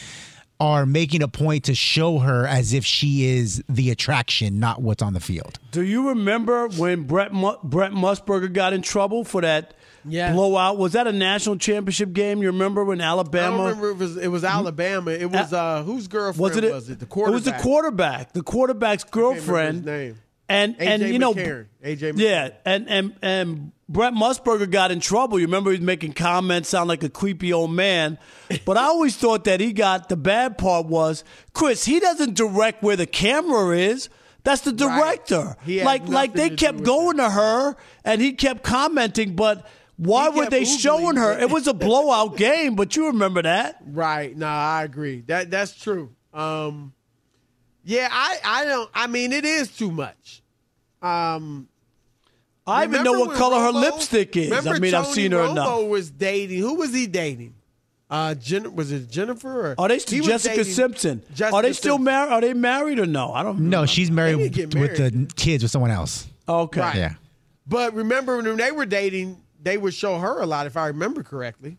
Are 0.62 0.84
making 0.84 1.22
a 1.22 1.28
point 1.28 1.64
to 1.64 1.74
show 1.74 2.18
her 2.18 2.46
as 2.46 2.74
if 2.74 2.84
she 2.84 3.24
is 3.24 3.64
the 3.66 3.90
attraction, 3.90 4.61
not 4.61 4.82
what's 4.82 5.01
on 5.01 5.14
the 5.14 5.20
field. 5.20 5.59
Do 5.70 5.80
you 5.80 6.11
remember 6.11 6.68
when 6.68 7.05
Brett 7.05 7.32
Mu- 7.32 7.57
Brent 7.64 7.94
Musburger 7.94 8.53
got 8.53 8.74
in 8.74 8.82
trouble 8.82 9.24
for 9.24 9.40
that 9.40 9.72
Yeah. 10.05 10.32
blowout? 10.32 10.78
Was 10.78 10.92
that 10.92 11.07
a 11.07 11.12
national 11.12 11.57
championship 11.57 12.12
game? 12.12 12.42
You 12.42 12.48
remember 12.48 12.84
when 12.84 13.01
I 13.01 13.07
Alabama? 13.07 13.57
don't 13.57 13.66
remember 13.66 13.90
if 13.90 13.96
it 13.96 13.98
was, 13.98 14.16
it 14.16 14.28
was 14.28 14.44
Alabama. 14.44 15.11
It 15.11 15.30
was 15.30 15.53
uh, 15.53 15.82
whose 15.82 16.09
girlfriend 16.09 16.40
was 16.40 16.57
it? 16.57 16.72
was 16.72 16.90
it? 16.90 16.98
The 17.01 17.07
quarterback? 17.07 17.30
It 17.30 17.34
was 17.34 17.44
the 17.44 17.62
quarterback. 17.62 18.32
The 18.32 18.42
quarterback's 18.42 19.05
girlfriend. 19.05 19.78
his 19.78 19.86
name. 19.86 20.18
And 20.48 20.76
AJ 20.78 20.86
and 20.86 21.03
you 21.03 21.18
know, 21.20 21.32
McCarron. 21.32 21.66
AJ 21.84 22.18
yeah, 22.18 22.51
and 22.64 22.88
and 22.88 23.14
and 23.22 23.72
Brent 23.88 24.16
Musburger 24.16 24.68
got 24.68 24.90
in 24.90 24.98
trouble. 24.98 25.38
You 25.38 25.46
remember 25.46 25.70
he 25.70 25.76
was 25.76 25.86
making 25.86 26.14
comments, 26.14 26.68
sound 26.68 26.88
like 26.88 27.05
a 27.05 27.09
creepy 27.09 27.53
old 27.53 27.70
man. 27.70 28.18
But 28.64 28.76
I 28.76 28.84
always 28.84 29.16
thought 29.16 29.44
that 29.44 29.61
he 29.61 29.72
got 29.72 30.09
the 30.09 30.16
bad 30.16 30.59
part 30.59 30.86
was 30.86 31.22
Chris. 31.53 31.84
He 31.84 32.01
doesn't 32.01 32.34
direct 32.34 32.82
where 32.82 32.96
the 32.96 33.07
camera 33.07 33.76
is. 33.76 34.09
That's 34.42 34.62
the 34.62 34.72
director. 34.72 35.57
Had 35.64 35.84
Like 35.84 36.09
like 36.09 36.32
they 36.32 36.51
kept 36.51 36.82
going 36.82 37.18
to 37.18 37.30
her, 37.30 37.76
and 38.05 38.20
he 38.20 38.32
kept 38.32 38.64
commenting, 38.64 39.36
but. 39.36 39.66
Why 40.01 40.30
He 40.30 40.38
were 40.38 40.46
they 40.46 40.62
Googling, 40.62 40.80
showing 40.80 41.16
her? 41.16 41.34
but- 41.34 41.42
It 41.42 41.51
was 41.51 41.66
a 41.66 41.74
blowout 41.88 42.36
game, 42.38 42.74
but 42.74 42.96
you 42.96 43.07
remember 43.09 43.42
that. 43.42 43.76
Right. 43.86 44.34
No, 44.34 44.46
I 44.46 44.82
agree. 44.84 45.20
That 45.26 45.51
that's 45.51 45.78
true. 45.78 46.11
Um, 46.32 46.94
yeah, 47.84 48.09
I 48.11 48.38
I 48.44 48.64
don't. 48.64 48.90
I 48.94 49.07
mean, 49.09 49.32
it 49.32 49.44
is 49.44 49.68
too 49.76 49.90
much. 49.90 50.42
Um, 51.03 51.68
I 52.66 52.84
even 52.84 53.03
know 53.03 53.12
what 53.18 53.28
when 53.30 53.36
color 53.38 53.61
her 53.61 53.72
lipstick 53.72 54.36
is. 54.36 54.53
I 54.53 54.59
remember 54.59 54.80
mean, 54.80 54.94
I've 54.94 55.07
seen 55.07 55.32
her 55.32 55.38
Romo 55.38 55.51
enough. 55.53 55.88
was 55.88 56.11
dating. 56.11 56.61
Who 56.61 56.74
was 56.76 56.94
he 56.94 57.07
dating? 57.07 57.55
Uh, 58.09 58.34
Jen, 58.34 58.74
was 58.74 58.90
it 58.92 59.09
Jennifer? 59.11 59.72
Or, 59.72 59.74
Are 59.78 59.88
they 59.88 59.98
still 59.98 60.24
Jessica 60.24 60.64
Simpson? 60.64 61.22
Jessica 61.34 61.57
are 61.57 61.62
they 61.62 61.72
still 61.72 61.98
married? 61.98 62.32
Are 62.32 62.40
they 62.40 62.55
married 62.55 62.98
or 62.98 63.07
no? 63.07 63.32
I 63.32 63.42
don't. 63.42 63.61
Know. 63.61 63.80
No, 63.82 63.86
she's 63.86 64.11
married, 64.11 64.53
didn't 64.53 64.80
with 64.80 64.96
the 64.96 65.32
kids 65.36 65.62
with 65.62 65.70
someone 65.70 65.90
else. 65.90 66.26
Okay. 66.48 66.80
Right. 66.80 66.96
Yeah. 66.96 67.14
But 67.66 67.94
remember 67.94 68.36
when 68.42 68.57
they 68.57 68.72
were 68.72 68.86
dating, 68.86 69.36
they 69.63 69.79
would 69.79 69.95
show 69.95 70.19
her 70.19 70.41
a 70.41 70.47
lot, 70.47 70.67
if 70.67 70.77
I 70.77 70.89
remember 70.89 71.23
correctly, 71.23 71.79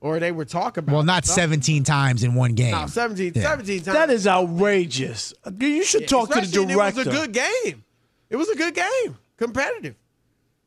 or 0.00 0.18
they 0.18 0.32
would 0.32 0.48
talk 0.48 0.76
about. 0.76 0.92
Well, 0.92 1.02
not 1.02 1.24
something. 1.24 1.60
17 1.62 1.84
times 1.84 2.22
in 2.22 2.34
one 2.34 2.54
game. 2.54 2.72
No, 2.72 2.86
17, 2.86 3.32
Yeah. 3.34 3.42
17 3.42 3.82
times. 3.82 3.94
That 3.96 4.10
is 4.10 4.26
outrageous. 4.26 5.32
You 5.58 5.84
should 5.84 6.08
talk 6.08 6.28
to 6.28 6.34
the 6.34 6.40
Especially, 6.42 6.66
director. 6.74 7.00
It 7.00 7.06
was 7.06 7.16
a 7.16 7.20
good 7.20 7.32
game. 7.32 7.84
It 8.30 8.36
was 8.36 8.48
a 8.48 8.56
good 8.56 8.74
game, 8.74 9.16
competitive. 9.36 9.94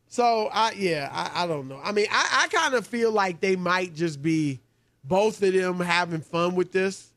So 0.10 0.50
I 0.54 0.72
yeah, 0.72 1.10
I, 1.12 1.44
I 1.44 1.48
don't 1.48 1.68
know. 1.68 1.80
I 1.84 1.92
mean, 1.92 2.08
I, 2.10 2.46
I 2.46 2.48
kind 2.48 2.74
of 2.76 2.88
feel 2.88 3.12
like 3.12 3.42
they 3.42 3.56
might 3.58 3.94
just 3.94 4.22
be 4.22 4.62
both 5.04 5.42
of 5.44 5.54
them 5.54 5.80
having 5.82 6.22
fun 6.22 6.56
with 6.56 6.72
this, 6.72 7.12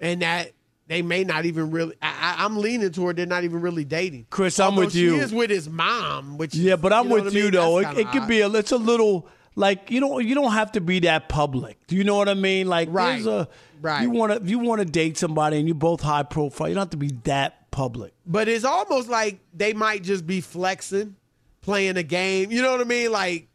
and 0.00 0.22
that 0.22 0.52
they 0.88 1.02
may 1.02 1.24
not 1.24 1.44
even 1.46 1.70
really. 1.70 1.96
I, 2.00 2.36
I'm 2.38 2.56
leaning 2.58 2.90
toward 2.92 3.16
they're 3.16 3.26
not 3.26 3.44
even 3.44 3.60
really 3.60 3.84
dating. 3.84 4.26
Chris, 4.30 4.60
I'm 4.60 4.70
Although 4.70 4.86
with 4.86 4.94
you. 4.94 5.10
She 5.12 5.18
is 5.18 5.34
with 5.34 5.50
his 5.50 5.68
mom, 5.68 6.38
which 6.38 6.54
Yeah, 6.54 6.76
but 6.76 6.92
I'm 6.92 7.04
you 7.04 7.08
know 7.16 7.24
with 7.24 7.34
I 7.34 7.36
you 7.38 7.44
mean? 7.44 7.52
though. 7.52 7.82
That's 7.82 7.98
It, 7.98 8.06
it 8.06 8.12
could 8.12 8.28
be 8.28 8.40
a. 8.40 8.48
It's 8.50 8.72
a 8.72 8.76
little 8.76 9.28
like 9.56 9.90
you 9.90 10.00
don't 10.00 10.24
you 10.24 10.34
don't 10.34 10.52
have 10.52 10.72
to 10.72 10.80
be 10.80 11.00
that 11.00 11.28
public. 11.28 11.78
Do 11.86 11.96
you 11.96 12.04
know 12.04 12.16
what 12.16 12.28
I 12.28 12.34
mean? 12.34 12.68
Like 12.68 12.88
Right. 12.90 13.14
there's 13.14 13.26
a 13.26 13.48
Right. 13.82 14.02
You 14.02 14.10
want 14.10 14.32
to 14.32 14.48
you 14.48 14.58
want 14.58 14.80
to 14.80 14.84
date 14.84 15.18
somebody 15.18 15.58
and 15.58 15.68
you're 15.68 15.74
both 15.74 16.00
high 16.00 16.22
profile, 16.22 16.68
you 16.68 16.74
don't 16.74 16.82
have 16.82 16.90
to 16.90 16.96
be 16.96 17.10
that 17.24 17.70
public. 17.70 18.14
But 18.26 18.48
it's 18.48 18.64
almost 18.64 19.08
like 19.08 19.40
they 19.54 19.72
might 19.72 20.02
just 20.02 20.26
be 20.26 20.40
flexing, 20.40 21.16
playing 21.60 21.96
a 21.96 22.02
game. 22.02 22.50
You 22.50 22.62
know 22.62 22.72
what 22.72 22.80
I 22.80 22.84
mean? 22.84 23.12
Like, 23.12 23.48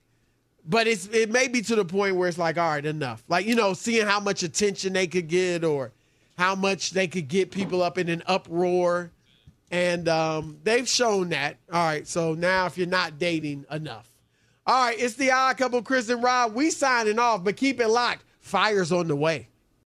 but 0.66 0.88
it's 0.88 1.08
it 1.08 1.32
may 1.32 1.48
be 1.48 1.62
to 1.64 1.76
the 1.76 1.86
point 1.86 2.16
where 2.18 2.30
it's 2.30 2.38
like, 2.38 2.58
all 2.58 2.70
right, 2.70 2.86
enough. 2.86 3.24
Like, 3.28 3.46
you 3.48 3.56
know, 3.56 3.74
seeing 3.74 4.06
how 4.06 4.20
much 4.20 4.44
attention 4.44 4.94
they 4.94 5.08
could 5.08 5.28
get 5.28 5.64
or 5.64 5.92
how 6.42 6.56
much 6.56 6.90
they 6.90 7.08
could 7.08 7.28
get 7.28 7.52
people 7.52 7.84
up 7.84 8.00
in 8.00 8.10
an 8.10 8.24
uproar. 8.26 9.12
And 9.70 10.10
um, 10.10 10.58
they've 10.64 10.90
shown 10.90 11.30
that. 11.30 11.58
All 11.72 11.86
right, 11.86 12.08
so 12.08 12.34
now 12.34 12.66
if 12.66 12.80
you're 12.80 12.88
not 12.88 13.20
dating, 13.20 13.66
enough. 13.70 14.10
All 14.66 14.86
right, 14.86 15.00
it's 15.00 15.14
the 15.14 15.30
odd 15.30 15.58
couple, 15.58 15.84
Chris 15.84 16.10
and 16.10 16.24
Rob. 16.24 16.56
We 16.56 16.72
signing 16.72 17.20
off, 17.20 17.44
but 17.44 17.58
keep 17.58 17.80
it 17.80 17.90
locked. 17.90 18.26
Fire's 18.40 18.92
on 18.92 19.08
the 19.08 19.16
way. 19.16 19.50